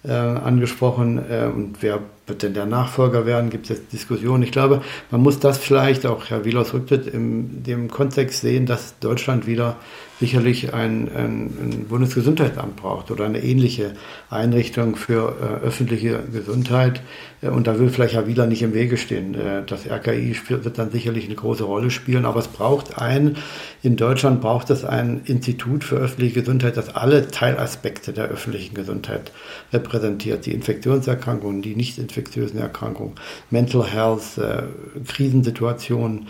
äh, 0.04 0.12
angesprochen. 0.12 1.18
Äh, 1.18 1.50
und 1.54 1.78
wer 1.82 2.00
wird 2.28 2.44
denn 2.44 2.54
der 2.54 2.66
Nachfolger 2.66 3.26
werden? 3.26 3.50
Gibt 3.50 3.70
es 3.70 3.78
jetzt 3.78 3.94
Diskussionen? 3.94 4.44
Ich 4.44 4.52
glaube, 4.52 4.82
man 5.10 5.22
muss 5.22 5.40
das 5.40 5.58
vielleicht 5.58 6.06
auch, 6.06 6.30
Herr 6.30 6.46
Wielers 6.46 6.74
Rücktritt, 6.74 7.08
in 7.08 7.64
dem 7.64 7.90
Kontext 7.90 8.42
sehen, 8.42 8.66
dass 8.66 8.98
Deutschland 9.00 9.48
wieder 9.48 9.78
sicherlich 10.22 10.74
ein, 10.74 11.10
ein, 11.14 11.46
ein 11.60 11.86
Bundesgesundheitsamt 11.90 12.76
braucht 12.76 13.10
oder 13.10 13.26
eine 13.26 13.44
ähnliche 13.44 13.94
Einrichtung 14.30 14.96
für 14.96 15.36
äh, 15.42 15.66
öffentliche 15.66 16.20
Gesundheit. 16.32 17.02
Äh, 17.42 17.50
und 17.50 17.68
da 17.68 17.80
will 17.80 17.90
vielleicht 17.90 18.14
Herr 18.14 18.28
Wieler 18.28 18.48
nicht 18.48 18.62
im 18.62 18.74
Wege 18.74 18.98
stehen. 18.98 19.36
Äh, 19.36 19.64
das 19.66 19.88
RKI 19.88 20.36
wird 20.48 20.78
dann 20.78 20.92
sicherlich 20.92 21.26
eine 21.26 21.36
große 21.36 21.64
Rolle 21.64 21.92
spielen, 21.92 22.26
aber 22.26 22.40
es 22.40 22.48
braucht 22.48 23.00
ein, 23.00 23.38
in 23.84 23.96
Deutschland 23.96 24.42
braucht 24.42 24.70
es 24.70 24.86
ein 24.86 25.22
Institut 25.26 25.84
für 25.84 25.96
öffentliche 25.96 26.42
Gesundheit, 26.42 26.78
das 26.78 26.96
alle 26.96 27.28
Teilaspekte 27.28 28.14
der 28.14 28.26
öffentlichen 28.26 28.76
Gesundheit 28.76 29.32
repräsentiert. 29.74 30.46
Die 30.46 30.54
Infektionserkrankungen, 30.54 31.62
die 31.62 31.76
nicht 31.76 31.98
infektiösen 31.98 32.60
Erkrankungen, 32.60 33.16
Mental 33.50 33.86
Health, 33.86 34.38
äh, 34.38 34.64
Krisensituationen 35.08 36.28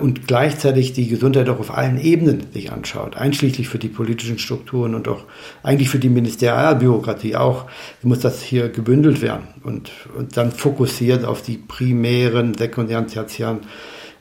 und 0.00 0.26
gleichzeitig 0.26 0.92
die 0.92 1.08
Gesundheit 1.08 1.48
auch 1.48 1.58
auf 1.58 1.76
allen 1.76 2.00
Ebenen 2.00 2.46
sich 2.52 2.72
anschaut 2.72 3.15
einschließlich 3.16 3.68
für 3.68 3.78
die 3.78 3.88
politischen 3.88 4.38
Strukturen 4.38 4.94
und 4.94 5.08
auch 5.08 5.24
eigentlich 5.62 5.88
für 5.88 5.98
die 5.98 6.08
Ministerialbürokratie 6.08 7.36
auch, 7.36 7.66
muss 8.02 8.20
das 8.20 8.42
hier 8.42 8.68
gebündelt 8.68 9.22
werden 9.22 9.48
und, 9.62 9.90
und 10.16 10.36
dann 10.36 10.52
fokussiert 10.52 11.24
auf 11.24 11.42
die 11.42 11.56
primären, 11.56 12.54
sekundären, 12.54 13.06
tertiären 13.06 13.60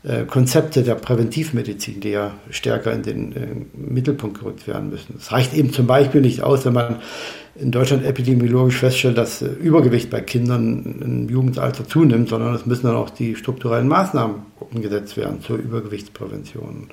äh, 0.04 0.26
Konzepte 0.26 0.84
der 0.84 0.96
Präventivmedizin, 0.96 2.00
die 2.00 2.12
ja 2.12 2.32
stärker 2.52 2.94
in 2.94 3.04
den 3.04 3.32
äh, 3.34 3.48
Mittelpunkt 3.74 4.40
gerückt 4.40 4.68
werden 4.68 4.90
müssen. 4.90 5.16
Es 5.18 5.32
reicht 5.32 5.54
eben 5.54 5.74
zum 5.74 5.88
Beispiel 5.88 6.22
nicht 6.22 6.44
aus, 6.44 6.66
wenn 6.66 6.74
man 6.74 6.98
in 7.58 7.72
Deutschland 7.72 8.04
epidemiologisch 8.04 8.78
feststellt, 8.78 9.18
dass 9.18 9.42
äh, 9.42 9.46
Übergewicht 9.46 10.10
bei 10.10 10.20
Kindern 10.20 11.00
im 11.02 11.30
Jugendalter 11.30 11.88
zunimmt, 11.88 12.28
sondern 12.28 12.54
es 12.54 12.66
müssen 12.66 12.88
dann 12.88 12.98
auch 12.98 13.10
die 13.10 13.36
strukturellen 13.36 13.88
Maßnahmen 13.88 14.42
umgesetzt 14.60 15.16
werden 15.16 15.42
zur 15.42 15.58
Übergewichtsprävention. 15.58 16.88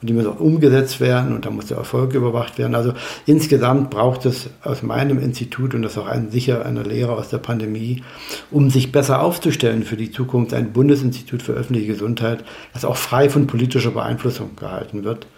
Und 0.00 0.10
die 0.10 0.12
müssen 0.12 0.30
auch 0.30 0.40
umgesetzt 0.40 1.00
werden 1.00 1.34
und 1.34 1.46
da 1.46 1.50
muss 1.50 1.66
der 1.66 1.76
Erfolg 1.76 2.14
überwacht 2.14 2.58
werden. 2.58 2.74
Also 2.74 2.94
insgesamt 3.26 3.90
braucht 3.90 4.26
es 4.26 4.50
aus 4.62 4.82
meinem 4.82 5.20
Institut, 5.20 5.74
und 5.74 5.82
das 5.82 5.92
ist 5.92 5.98
auch 5.98 6.08
ein, 6.08 6.30
sicher 6.32 6.66
eine 6.66 6.82
Lehre 6.82 7.12
aus 7.12 7.28
der 7.28 7.38
Pandemie, 7.38 8.02
um 8.50 8.70
sich 8.70 8.90
besser 8.90 9.22
aufzustellen 9.22 9.84
für 9.84 9.96
die 9.96 10.10
Zukunft, 10.10 10.52
ein 10.52 10.72
Bundesinstitut 10.72 11.42
für 11.42 11.52
öffentliche 11.52 11.92
Gesundheit, 11.92 12.44
das 12.72 12.84
auch 12.84 12.96
frei 12.96 13.30
von 13.30 13.46
politischer 13.46 13.92
Beeinflussung 13.92 14.56
gehalten 14.56 15.04
wird 15.04 15.28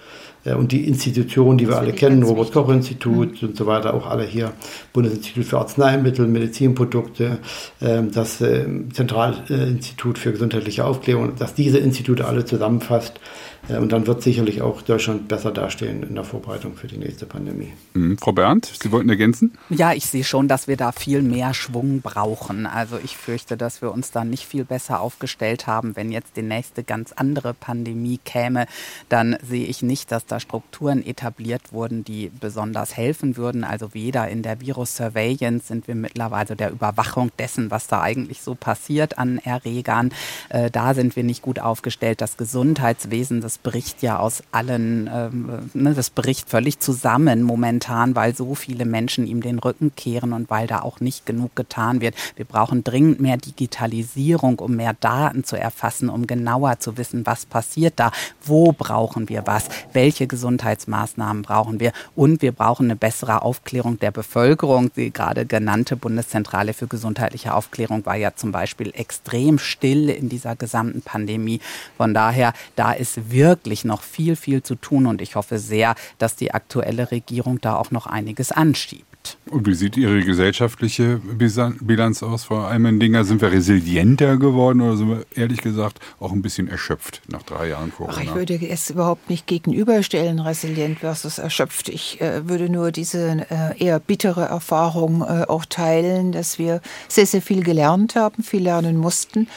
und 0.44 0.72
die 0.72 0.86
Institutionen, 0.86 1.58
die 1.58 1.68
wir 1.68 1.78
alle 1.78 1.92
kennen, 1.92 2.22
Robert-Koch-Institut 2.22 3.42
mhm. 3.42 3.48
und 3.48 3.56
so 3.56 3.66
weiter, 3.66 3.94
auch 3.94 4.06
alle 4.06 4.24
hier, 4.24 4.52
Bundesinstitut 4.92 5.44
für 5.44 5.58
Arzneimittel, 5.58 6.26
Medizinprodukte, 6.26 7.38
ähm, 7.82 8.10
das 8.10 8.40
äh, 8.40 8.66
Zentralinstitut 8.92 10.18
für 10.18 10.32
gesundheitliche 10.32 10.84
Aufklärung, 10.84 11.34
dass 11.38 11.54
diese 11.54 11.78
Institute 11.78 12.24
alle 12.24 12.44
zusammenfasst, 12.44 13.16
äh, 13.16 13.59
und 13.78 13.92
dann 13.92 14.06
wird 14.06 14.22
sicherlich 14.22 14.60
auch 14.60 14.82
Deutschland 14.82 15.28
besser 15.28 15.52
dastehen 15.52 16.02
in 16.02 16.14
der 16.14 16.24
Vorbereitung 16.24 16.74
für 16.74 16.88
die 16.88 16.98
nächste 16.98 17.26
Pandemie. 17.26 17.72
Mhm. 17.94 18.18
Frau 18.18 18.32
Berndt, 18.32 18.72
Sie 18.82 18.90
wollten 18.92 19.08
ergänzen? 19.08 19.56
Ja, 19.68 19.92
ich 19.92 20.06
sehe 20.06 20.24
schon, 20.24 20.48
dass 20.48 20.68
wir 20.68 20.76
da 20.76 20.92
viel 20.92 21.22
mehr 21.22 21.54
Schwung 21.54 22.00
brauchen. 22.02 22.66
Also 22.66 22.98
ich 23.02 23.16
fürchte, 23.16 23.56
dass 23.56 23.80
wir 23.82 23.92
uns 23.92 24.10
da 24.10 24.24
nicht 24.24 24.44
viel 24.44 24.64
besser 24.64 25.00
aufgestellt 25.00 25.66
haben. 25.66 25.96
Wenn 25.96 26.10
jetzt 26.10 26.36
die 26.36 26.42
nächste 26.42 26.82
ganz 26.82 27.12
andere 27.12 27.54
Pandemie 27.54 28.18
käme, 28.24 28.66
dann 29.08 29.36
sehe 29.48 29.66
ich 29.66 29.82
nicht, 29.82 30.12
dass 30.12 30.26
da 30.26 30.40
Strukturen 30.40 31.04
etabliert 31.06 31.72
wurden, 31.72 32.04
die 32.04 32.30
besonders 32.40 32.96
helfen 32.96 33.36
würden. 33.36 33.64
Also 33.64 33.94
weder 33.94 34.28
in 34.28 34.42
der 34.42 34.60
Virus-Surveillance 34.60 35.68
sind 35.68 35.86
wir 35.86 35.94
mittlerweile 35.94 36.40
also 36.40 36.54
der 36.54 36.72
Überwachung 36.72 37.30
dessen, 37.38 37.70
was 37.70 37.86
da 37.86 38.00
eigentlich 38.00 38.40
so 38.40 38.54
passiert 38.54 39.18
an 39.18 39.38
Erregern. 39.38 40.10
Äh, 40.48 40.70
da 40.70 40.94
sind 40.94 41.14
wir 41.14 41.22
nicht 41.22 41.42
gut 41.42 41.60
aufgestellt. 41.60 42.20
Das 42.20 42.36
Gesundheitswesen, 42.36 43.40
das 43.40 43.58
bricht 43.62 44.02
ja 44.02 44.18
aus 44.18 44.42
allen, 44.52 45.10
ähm, 45.12 45.70
ne, 45.74 45.94
das 45.94 46.10
bricht 46.10 46.48
völlig 46.48 46.80
zusammen 46.80 47.42
momentan, 47.42 48.16
weil 48.16 48.34
so 48.34 48.54
viele 48.54 48.84
Menschen 48.84 49.26
ihm 49.26 49.42
den 49.42 49.58
Rücken 49.58 49.94
kehren 49.94 50.32
und 50.32 50.50
weil 50.50 50.66
da 50.66 50.80
auch 50.80 51.00
nicht 51.00 51.26
genug 51.26 51.54
getan 51.56 52.00
wird. 52.00 52.14
Wir 52.36 52.44
brauchen 52.44 52.84
dringend 52.84 53.20
mehr 53.20 53.36
Digitalisierung, 53.36 54.58
um 54.58 54.76
mehr 54.76 54.94
Daten 54.94 55.44
zu 55.44 55.56
erfassen, 55.56 56.08
um 56.08 56.26
genauer 56.26 56.78
zu 56.78 56.96
wissen, 56.96 57.26
was 57.26 57.44
passiert 57.46 57.94
da, 57.96 58.12
wo 58.42 58.72
brauchen 58.72 59.28
wir 59.28 59.46
was, 59.46 59.68
welche 59.92 60.26
Gesundheitsmaßnahmen 60.26 61.42
brauchen 61.42 61.80
wir 61.80 61.92
und 62.16 62.42
wir 62.42 62.52
brauchen 62.52 62.86
eine 62.86 62.96
bessere 62.96 63.42
Aufklärung 63.42 63.98
der 63.98 64.10
Bevölkerung. 64.10 64.90
Die 64.94 65.12
gerade 65.12 65.44
genannte 65.44 65.96
Bundeszentrale 65.96 66.72
für 66.72 66.86
gesundheitliche 66.86 67.54
Aufklärung 67.54 68.06
war 68.06 68.16
ja 68.16 68.34
zum 68.34 68.52
Beispiel 68.52 68.92
extrem 68.94 69.58
still 69.58 70.08
in 70.08 70.28
dieser 70.28 70.56
gesamten 70.56 71.02
Pandemie. 71.02 71.60
Von 71.96 72.14
daher, 72.14 72.54
da 72.76 72.92
ist 72.92 73.30
wirklich 73.30 73.49
noch 73.84 74.02
viel, 74.02 74.36
viel 74.36 74.62
zu 74.62 74.74
tun 74.74 75.06
und 75.06 75.20
ich 75.20 75.36
hoffe 75.36 75.58
sehr, 75.58 75.94
dass 76.18 76.36
die 76.36 76.52
aktuelle 76.52 77.10
Regierung 77.10 77.60
da 77.60 77.76
auch 77.76 77.90
noch 77.90 78.06
einiges 78.06 78.52
anschiebt. 78.52 79.09
Und 79.50 79.66
wie 79.66 79.74
sieht 79.74 79.96
Ihre 79.96 80.20
gesellschaftliche 80.20 81.20
Bilanz 81.24 82.22
aus, 82.22 82.44
Frau 82.44 82.64
Eimendinger? 82.64 83.24
Sind 83.24 83.42
wir 83.42 83.50
resilienter 83.50 84.36
geworden 84.36 84.80
oder 84.80 84.96
sind 84.96 85.08
wir 85.08 85.26
ehrlich 85.34 85.60
gesagt 85.60 85.98
auch 86.20 86.30
ein 86.30 86.40
bisschen 86.40 86.68
erschöpft 86.68 87.22
nach 87.28 87.42
drei 87.42 87.68
Jahren 87.68 87.92
Corona? 87.92 88.16
Ach, 88.16 88.22
ich 88.22 88.34
würde 88.34 88.54
es 88.68 88.90
überhaupt 88.90 89.28
nicht 89.28 89.48
gegenüberstellen, 89.48 90.38
resilient 90.38 91.00
versus 91.00 91.38
erschöpft. 91.38 91.88
Ich 91.88 92.20
äh, 92.20 92.48
würde 92.48 92.70
nur 92.70 92.92
diese 92.92 93.46
äh, 93.50 93.76
eher 93.84 93.98
bittere 93.98 94.42
Erfahrung 94.42 95.22
äh, 95.22 95.46
auch 95.48 95.64
teilen, 95.64 96.30
dass 96.30 96.60
wir 96.60 96.80
sehr, 97.08 97.26
sehr 97.26 97.42
viel 97.42 97.64
gelernt 97.64 98.14
haben, 98.14 98.44
viel 98.44 98.62
lernen 98.62 98.96
mussten, 98.96 99.48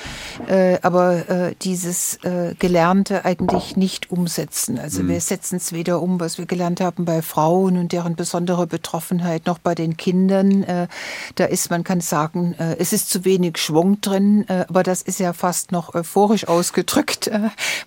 äh, 0.48 0.80
aber 0.82 1.30
äh, 1.30 1.56
dieses 1.62 2.16
äh, 2.24 2.56
Gelernte 2.58 3.26
eigentlich 3.26 3.78
nicht 3.78 4.10
umsetzen. 4.10 4.80
Also 4.80 5.04
mhm. 5.04 5.10
wir 5.10 5.22
setzen 5.22 5.58
es 5.58 5.72
weder 5.72 6.02
um, 6.02 6.20
was 6.20 6.40
wir 6.40 6.48
gelernt 6.48 6.82
haben 6.82 7.06
bei 7.06 7.22
Frauen 7.22 7.78
und 7.78 7.92
deren 7.92 8.16
besondere 8.16 8.66
Betroffenheit, 8.66 9.46
noch 9.46 9.53
bei 9.60 9.76
den 9.76 9.98
Kindern. 9.98 10.64
Äh, 10.64 10.88
da 11.36 11.46
ist, 11.46 11.70
man 11.70 11.84
kann 11.84 12.02
sagen, 12.02 12.56
äh, 12.60 12.76
es 12.78 12.94
ist 12.94 13.10
zu 13.10 13.26
wenig 13.26 13.58
Schwung 13.58 14.02
drin, 14.02 14.46
äh, 14.48 14.66
aber 14.68 14.84
das 14.84 15.02
ist 15.02 15.20
ja 15.20 15.34
fast 15.34 15.72
noch 15.72 15.94
euphorisch 15.94 16.48
ausgedrückt, 16.48 17.30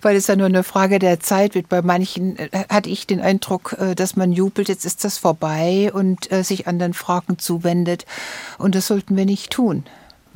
weil 0.01 0.15
es 0.15 0.27
ja 0.27 0.35
nur 0.35 0.47
eine 0.47 0.63
Frage 0.63 0.99
der 0.99 1.19
Zeit 1.19 1.55
wird. 1.55 1.69
Bei 1.69 1.81
manchen 1.81 2.37
hatte 2.69 2.89
ich 2.89 3.07
den 3.07 3.21
Eindruck, 3.21 3.75
dass 3.95 4.15
man 4.15 4.31
jubelt, 4.31 4.69
jetzt 4.69 4.85
ist 4.85 5.03
das 5.03 5.17
vorbei 5.17 5.91
und 5.93 6.29
sich 6.43 6.67
anderen 6.67 6.93
Fragen 6.93 7.37
zuwendet. 7.39 8.05
Und 8.57 8.75
das 8.75 8.87
sollten 8.87 9.15
wir 9.15 9.25
nicht 9.25 9.51
tun. 9.51 9.83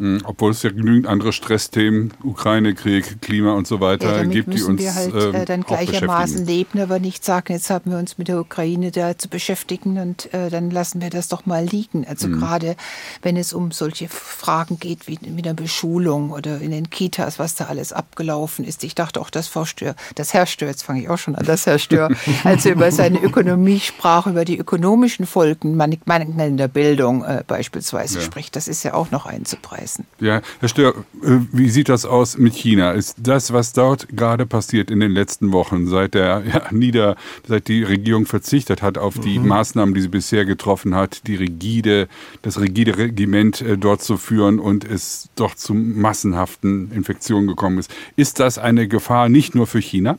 Mhm, 0.01 0.21
obwohl 0.23 0.49
es 0.49 0.63
ja 0.63 0.71
genügend 0.71 1.05
andere 1.05 1.31
Stressthemen, 1.31 2.11
Ukraine-Krieg, 2.23 3.21
Klima 3.21 3.53
und 3.53 3.67
so 3.67 3.81
weiter 3.81 4.17
ja, 4.17 4.23
gibt, 4.23 4.51
die 4.51 4.63
uns 4.63 4.81
wir 4.81 4.95
halt 4.95 5.13
ähm, 5.13 5.35
äh, 5.35 5.45
dann 5.45 5.61
gleichermaßen 5.61 6.43
leben, 6.43 6.79
aber 6.79 6.97
nicht 6.97 7.23
sagen, 7.23 7.53
jetzt 7.53 7.69
haben 7.69 7.91
wir 7.91 7.99
uns 7.99 8.17
mit 8.17 8.27
der 8.27 8.39
Ukraine 8.39 8.89
da 8.89 9.15
zu 9.15 9.29
beschäftigen 9.29 9.99
und 9.99 10.33
äh, 10.33 10.49
dann 10.49 10.71
lassen 10.71 11.01
wir 11.01 11.11
das 11.11 11.27
doch 11.27 11.45
mal 11.45 11.63
liegen. 11.63 12.07
Also 12.07 12.29
mhm. 12.29 12.39
gerade 12.39 12.75
wenn 13.21 13.37
es 13.37 13.53
um 13.53 13.71
solche 13.71 14.09
Fragen 14.09 14.79
geht 14.79 15.07
wie 15.07 15.19
mit 15.29 15.45
der 15.45 15.53
Beschulung 15.53 16.31
oder 16.31 16.59
in 16.59 16.71
den 16.71 16.89
Kitas, 16.89 17.37
was 17.37 17.53
da 17.53 17.65
alles 17.65 17.93
abgelaufen 17.93 18.65
ist. 18.65 18.83
Ich 18.83 18.95
dachte 18.95 19.21
auch, 19.21 19.29
das 19.29 19.49
Frau 19.49 19.65
Stör, 19.65 19.93
das 20.15 20.33
Herr 20.33 20.47
Stör, 20.47 20.69
jetzt 20.69 20.81
fange 20.81 21.01
ich 21.01 21.09
auch 21.09 21.19
schon 21.19 21.35
an, 21.35 21.45
das 21.45 21.67
Herr 21.67 21.77
Stör, 21.77 22.09
als 22.43 22.65
er 22.65 22.71
über 22.71 22.91
seine 22.91 23.21
Ökonomie 23.21 23.79
sprach, 23.79 24.25
über 24.25 24.45
die 24.45 24.57
ökonomischen 24.57 25.27
Folgen 25.27 25.75
mangelnder 25.75 26.67
Bildung 26.67 27.23
äh, 27.23 27.43
beispielsweise 27.45 28.17
ja. 28.17 28.25
spricht, 28.25 28.55
das 28.55 28.67
ist 28.67 28.81
ja 28.81 28.95
auch 28.95 29.11
noch 29.11 29.27
einzupreisen 29.27 29.90
lassen. 29.91 30.07
Ja, 30.19 30.41
Herr 30.59 30.69
Stör, 30.69 30.95
äh, 31.23 31.39
wie 31.51 31.69
sieht 31.69 31.89
das 31.89 32.05
aus 32.05 32.37
mit 32.37 32.53
China? 32.53 32.91
Ist 32.91 33.15
das, 33.17 33.53
was 33.53 33.73
dort 33.73 34.07
gerade 34.09 34.45
passiert 34.45 34.91
in 34.91 34.99
den 34.99 35.11
letzten 35.11 35.51
Wochen, 35.51 35.87
seit 35.87 36.13
der 36.13 36.43
ja, 36.45 36.63
Nieder, 36.71 37.15
seit 37.47 37.67
die 37.67 37.83
Regierung 37.83 38.25
verzichtet 38.25 38.81
hat 38.81 38.97
auf 38.97 39.19
die 39.19 39.39
mhm. 39.39 39.47
Maßnahmen, 39.47 39.93
die 39.93 40.01
sie 40.01 40.07
bisher 40.07 40.45
getroffen 40.45 40.95
hat, 40.95 41.27
die 41.27 41.35
rigide, 41.35 42.07
das 42.41 42.59
rigide 42.59 42.97
Regiment 42.97 43.61
äh, 43.61 43.77
dort 43.77 44.01
zu 44.01 44.17
führen 44.17 44.59
und 44.59 44.83
es 44.85 45.29
doch 45.35 45.55
zu 45.55 45.73
massenhaften 45.73 46.91
Infektionen 46.91 47.47
gekommen 47.47 47.79
ist. 47.79 47.91
Ist 48.15 48.39
das 48.39 48.57
eine 48.57 48.87
Gefahr 48.87 49.29
nicht 49.29 49.55
nur 49.55 49.67
für 49.67 49.79
China? 49.79 50.17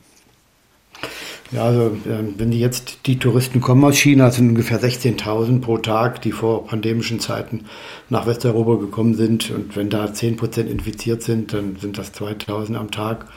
Ja, 1.53 1.65
also 1.65 1.95
ähm, 2.09 2.33
wenn 2.37 2.49
die 2.49 2.59
jetzt 2.59 3.05
die 3.05 3.19
Touristen 3.19 3.61
kommen 3.61 3.83
aus 3.83 3.95
China, 3.95 4.31
sind 4.31 4.49
ungefähr 4.49 4.81
16.000 4.81 5.61
pro 5.61 5.77
Tag, 5.77 6.21
die 6.23 6.31
vor 6.31 6.65
pandemischen 6.65 7.19
Zeiten 7.19 7.65
nach 8.09 8.25
Westeuropa 8.25 8.75
gekommen 8.81 9.13
sind. 9.13 9.51
Und 9.51 9.75
wenn 9.75 9.91
da 9.91 10.11
10 10.11 10.35
Prozent 10.35 10.69
infiziert 10.69 11.21
sind, 11.21 11.53
dann 11.53 11.75
sind 11.75 11.99
das 11.99 12.11
2.000 12.15 12.75
am 12.75 12.89
Tag. 12.89 13.27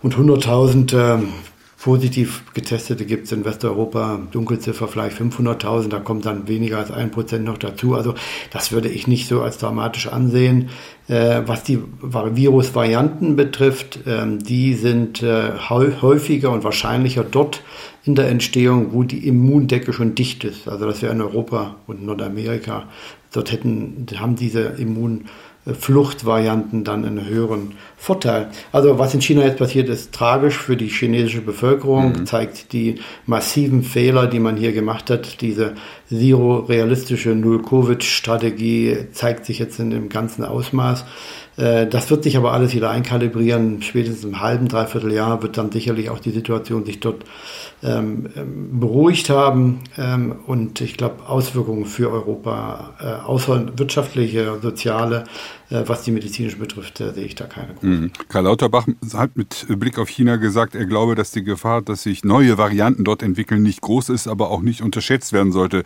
Und 0.00 0.14
100.000 0.14 0.96
äh, 0.96 1.22
positiv 1.80 2.42
getestete 2.52 3.06
gibt 3.06 3.24
es 3.24 3.32
in 3.32 3.44
Westeuropa, 3.44 4.20
Dunkelziffer 4.30 4.86
vielleicht 4.86 5.18
500.000, 5.18 5.88
da 5.88 5.98
kommt 5.98 6.26
dann 6.26 6.46
weniger 6.46 6.78
als 6.78 6.90
ein 6.90 7.10
Prozent 7.10 7.46
noch 7.46 7.56
dazu. 7.56 7.94
Also 7.94 8.14
das 8.52 8.70
würde 8.70 8.88
ich 8.88 9.06
nicht 9.06 9.28
so 9.28 9.40
als 9.40 9.56
dramatisch 9.56 10.06
ansehen. 10.06 10.68
Äh, 11.08 11.42
was 11.46 11.64
die 11.64 11.80
Virusvarianten 12.02 13.34
betrifft, 13.34 14.00
ähm, 14.06 14.40
die 14.40 14.74
sind 14.74 15.22
äh, 15.22 15.52
häufiger 15.70 16.50
und 16.50 16.64
wahrscheinlicher 16.64 17.24
dort 17.24 17.62
in 18.04 18.14
der 18.14 18.28
Entstehung, 18.28 18.92
wo 18.92 19.02
die 19.02 19.26
Immundecke 19.26 19.94
schon 19.94 20.14
dicht 20.14 20.44
ist. 20.44 20.68
Also 20.68 20.86
das 20.86 21.00
wäre 21.00 21.14
in 21.14 21.22
Europa 21.22 21.76
und 21.86 22.04
Nordamerika. 22.04 22.84
Dort 23.32 23.52
hätten, 23.52 24.06
haben 24.18 24.36
diese 24.36 24.60
Immun 24.60 25.26
Fluchtvarianten 25.66 26.84
dann 26.84 27.04
einen 27.04 27.28
höheren 27.28 27.72
Vorteil. 27.96 28.50
Also 28.72 28.98
was 28.98 29.12
in 29.12 29.20
China 29.20 29.42
jetzt 29.42 29.58
passiert, 29.58 29.90
ist 29.90 30.12
tragisch 30.12 30.56
für 30.56 30.76
die 30.76 30.88
chinesische 30.88 31.42
Bevölkerung, 31.42 32.12
mhm. 32.12 32.26
zeigt 32.26 32.72
die 32.72 32.96
massiven 33.26 33.82
Fehler, 33.82 34.26
die 34.26 34.40
man 34.40 34.56
hier 34.56 34.72
gemacht 34.72 35.10
hat. 35.10 35.42
Diese 35.42 35.74
zero-realistische 36.08 37.30
Null-Covid-Strategie 37.30 39.08
zeigt 39.12 39.44
sich 39.44 39.58
jetzt 39.58 39.78
in 39.78 39.90
dem 39.90 40.08
ganzen 40.08 40.44
Ausmaß. 40.44 41.04
Äh, 41.58 41.86
das 41.86 42.10
wird 42.10 42.24
sich 42.24 42.36
aber 42.36 42.52
alles 42.52 42.74
wieder 42.74 42.90
einkalibrieren. 42.90 43.82
Spätestens 43.82 44.24
im 44.24 44.40
halben, 44.40 44.68
dreiviertel 44.68 45.12
Jahr 45.12 45.42
wird 45.42 45.58
dann 45.58 45.70
sicherlich 45.70 46.08
auch 46.08 46.20
die 46.20 46.30
Situation 46.30 46.86
sich 46.86 47.00
dort 47.00 47.24
beruhigt 47.82 49.30
haben. 49.30 49.80
Ähm, 49.96 50.36
und 50.46 50.80
ich 50.80 50.96
glaube, 50.96 51.26
Auswirkungen 51.26 51.86
für 51.86 52.10
Europa, 52.10 52.94
äh, 53.00 53.26
außer 53.26 53.78
wirtschaftliche, 53.78 54.58
soziale, 54.60 55.24
äh, 55.70 55.84
was 55.86 56.02
die 56.02 56.10
medizinische 56.10 56.58
betrifft, 56.58 57.00
äh, 57.00 57.12
sehe 57.12 57.24
ich 57.24 57.36
da 57.36 57.46
keine 57.46 57.74
große. 57.74 57.86
Mhm. 57.86 58.10
Karl 58.28 58.44
Lauterbach 58.44 58.86
hat 59.14 59.36
mit 59.36 59.66
Blick 59.68 59.98
auf 59.98 60.08
China 60.08 60.36
gesagt, 60.36 60.74
er 60.74 60.84
glaube, 60.84 61.14
dass 61.14 61.30
die 61.30 61.44
Gefahr, 61.44 61.80
dass 61.80 62.02
sich 62.02 62.24
neue 62.24 62.58
Varianten 62.58 63.04
dort 63.04 63.22
entwickeln, 63.22 63.62
nicht 63.62 63.80
groß 63.80 64.08
ist, 64.10 64.26
aber 64.28 64.50
auch 64.50 64.62
nicht 64.62 64.82
unterschätzt 64.82 65.32
werden 65.32 65.52
sollte. 65.52 65.84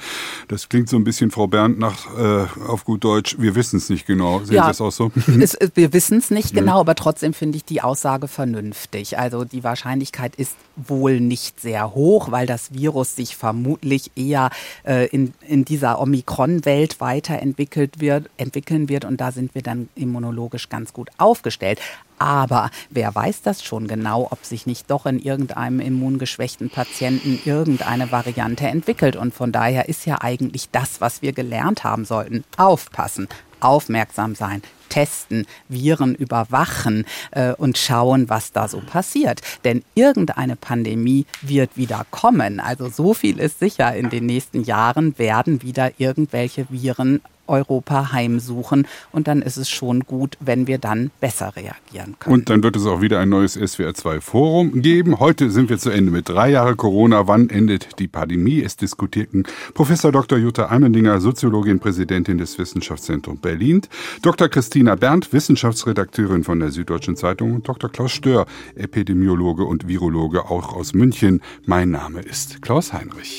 Das 0.48 0.68
klingt 0.68 0.88
so 0.88 0.96
ein 0.96 1.04
bisschen, 1.04 1.30
Frau 1.30 1.46
Bernd, 1.46 1.78
nach 1.78 2.06
äh, 2.18 2.46
auf 2.66 2.84
gut 2.84 3.04
Deutsch, 3.04 3.36
wir 3.38 3.54
wissen 3.54 3.76
es 3.76 3.90
nicht 3.90 4.06
genau. 4.06 4.40
Sehen 4.44 4.56
ja, 4.56 4.62
Sie 4.64 4.68
das 4.68 4.80
auch 4.80 4.92
so? 4.92 5.12
Es, 5.44 5.58
wir 5.74 5.92
wissen 5.92 6.18
es 6.18 6.30
nicht 6.30 6.54
genau, 6.54 6.80
aber 6.80 6.94
trotzdem 6.94 7.34
finde 7.34 7.56
ich 7.56 7.64
die 7.64 7.82
Aussage 7.82 8.28
vernünftig. 8.28 9.18
Also 9.18 9.44
die 9.44 9.62
Wahrscheinlichkeit 9.62 10.36
ist 10.36 10.56
wohl 10.76 11.20
nicht 11.20 11.60
sehr 11.60 11.83
hoch, 11.92 12.30
weil 12.30 12.46
das 12.46 12.72
Virus 12.72 13.16
sich 13.16 13.36
vermutlich 13.36 14.10
eher 14.16 14.50
äh, 14.86 15.06
in, 15.08 15.34
in 15.46 15.64
dieser 15.64 16.00
Omikron-Welt 16.00 17.00
weiterentwickelt 17.00 18.00
wird, 18.00 18.30
entwickeln 18.36 18.88
wird 18.88 19.04
und 19.04 19.20
da 19.20 19.32
sind 19.32 19.54
wir 19.54 19.62
dann 19.62 19.88
immunologisch 19.94 20.68
ganz 20.68 20.92
gut 20.92 21.10
aufgestellt. 21.18 21.80
Aber 22.18 22.70
wer 22.90 23.14
weiß 23.14 23.42
das 23.42 23.64
schon 23.64 23.88
genau, 23.88 24.28
ob 24.30 24.44
sich 24.44 24.66
nicht 24.66 24.90
doch 24.90 25.04
in 25.04 25.18
irgendeinem 25.18 25.80
immungeschwächten 25.80 26.70
Patienten 26.70 27.40
irgendeine 27.44 28.12
Variante 28.12 28.68
entwickelt. 28.68 29.16
Und 29.16 29.34
von 29.34 29.50
daher 29.50 29.88
ist 29.88 30.06
ja 30.06 30.20
eigentlich 30.20 30.70
das, 30.70 31.00
was 31.00 31.22
wir 31.22 31.32
gelernt 31.32 31.82
haben 31.82 32.04
sollten, 32.04 32.44
aufpassen, 32.56 33.28
aufmerksam 33.64 34.34
sein, 34.34 34.62
testen, 34.88 35.46
Viren 35.68 36.14
überwachen 36.14 37.04
äh, 37.32 37.52
und 37.54 37.78
schauen, 37.78 38.28
was 38.28 38.52
da 38.52 38.68
so 38.68 38.80
passiert. 38.80 39.40
Denn 39.64 39.82
irgendeine 39.94 40.56
Pandemie 40.56 41.26
wird 41.42 41.76
wieder 41.76 42.06
kommen. 42.10 42.60
Also 42.60 42.88
so 42.88 43.14
viel 43.14 43.40
ist 43.40 43.58
sicher, 43.58 43.94
in 43.96 44.10
den 44.10 44.26
nächsten 44.26 44.62
Jahren 44.62 45.18
werden 45.18 45.62
wieder 45.62 45.92
irgendwelche 45.98 46.66
Viren 46.70 47.20
Europa 47.46 48.12
heimsuchen. 48.12 48.86
Und 49.12 49.28
dann 49.28 49.42
ist 49.42 49.56
es 49.56 49.68
schon 49.68 50.00
gut, 50.00 50.36
wenn 50.40 50.66
wir 50.66 50.78
dann 50.78 51.10
besser 51.20 51.54
reagieren 51.56 52.16
können. 52.18 52.34
Und 52.34 52.50
dann 52.50 52.62
wird 52.62 52.76
es 52.76 52.86
auch 52.86 53.00
wieder 53.00 53.20
ein 53.20 53.28
neues 53.28 53.58
SWR2-Forum 53.58 54.82
geben. 54.82 55.20
Heute 55.20 55.50
sind 55.50 55.68
wir 55.68 55.78
zu 55.78 55.90
Ende 55.90 56.10
mit 56.10 56.28
drei 56.28 56.50
Jahre 56.50 56.76
Corona. 56.76 57.26
Wann 57.26 57.50
endet 57.50 57.98
die 57.98 58.08
Pandemie? 58.08 58.62
Es 58.62 58.76
diskutierten 58.76 59.44
Professor 59.74 60.12
Dr. 60.12 60.38
Jutta 60.38 60.66
Almendinger, 60.66 61.20
Soziologin, 61.20 61.80
Präsidentin 61.80 62.38
des 62.38 62.58
Wissenschaftszentrums 62.58 63.40
Berlin, 63.40 63.82
Dr. 64.22 64.48
Christina 64.48 64.94
Berndt, 64.94 65.32
Wissenschaftsredakteurin 65.32 66.44
von 66.44 66.60
der 66.60 66.70
Süddeutschen 66.70 67.16
Zeitung 67.16 67.54
und 67.54 67.68
Dr. 67.68 67.90
Klaus 67.90 68.12
Stör, 68.12 68.46
Epidemiologe 68.74 69.64
und 69.64 69.88
Virologe 69.88 70.50
auch 70.50 70.74
aus 70.74 70.94
München. 70.94 71.42
Mein 71.66 71.90
Name 71.90 72.20
ist 72.20 72.62
Klaus 72.62 72.92
Heinrich. 72.92 73.32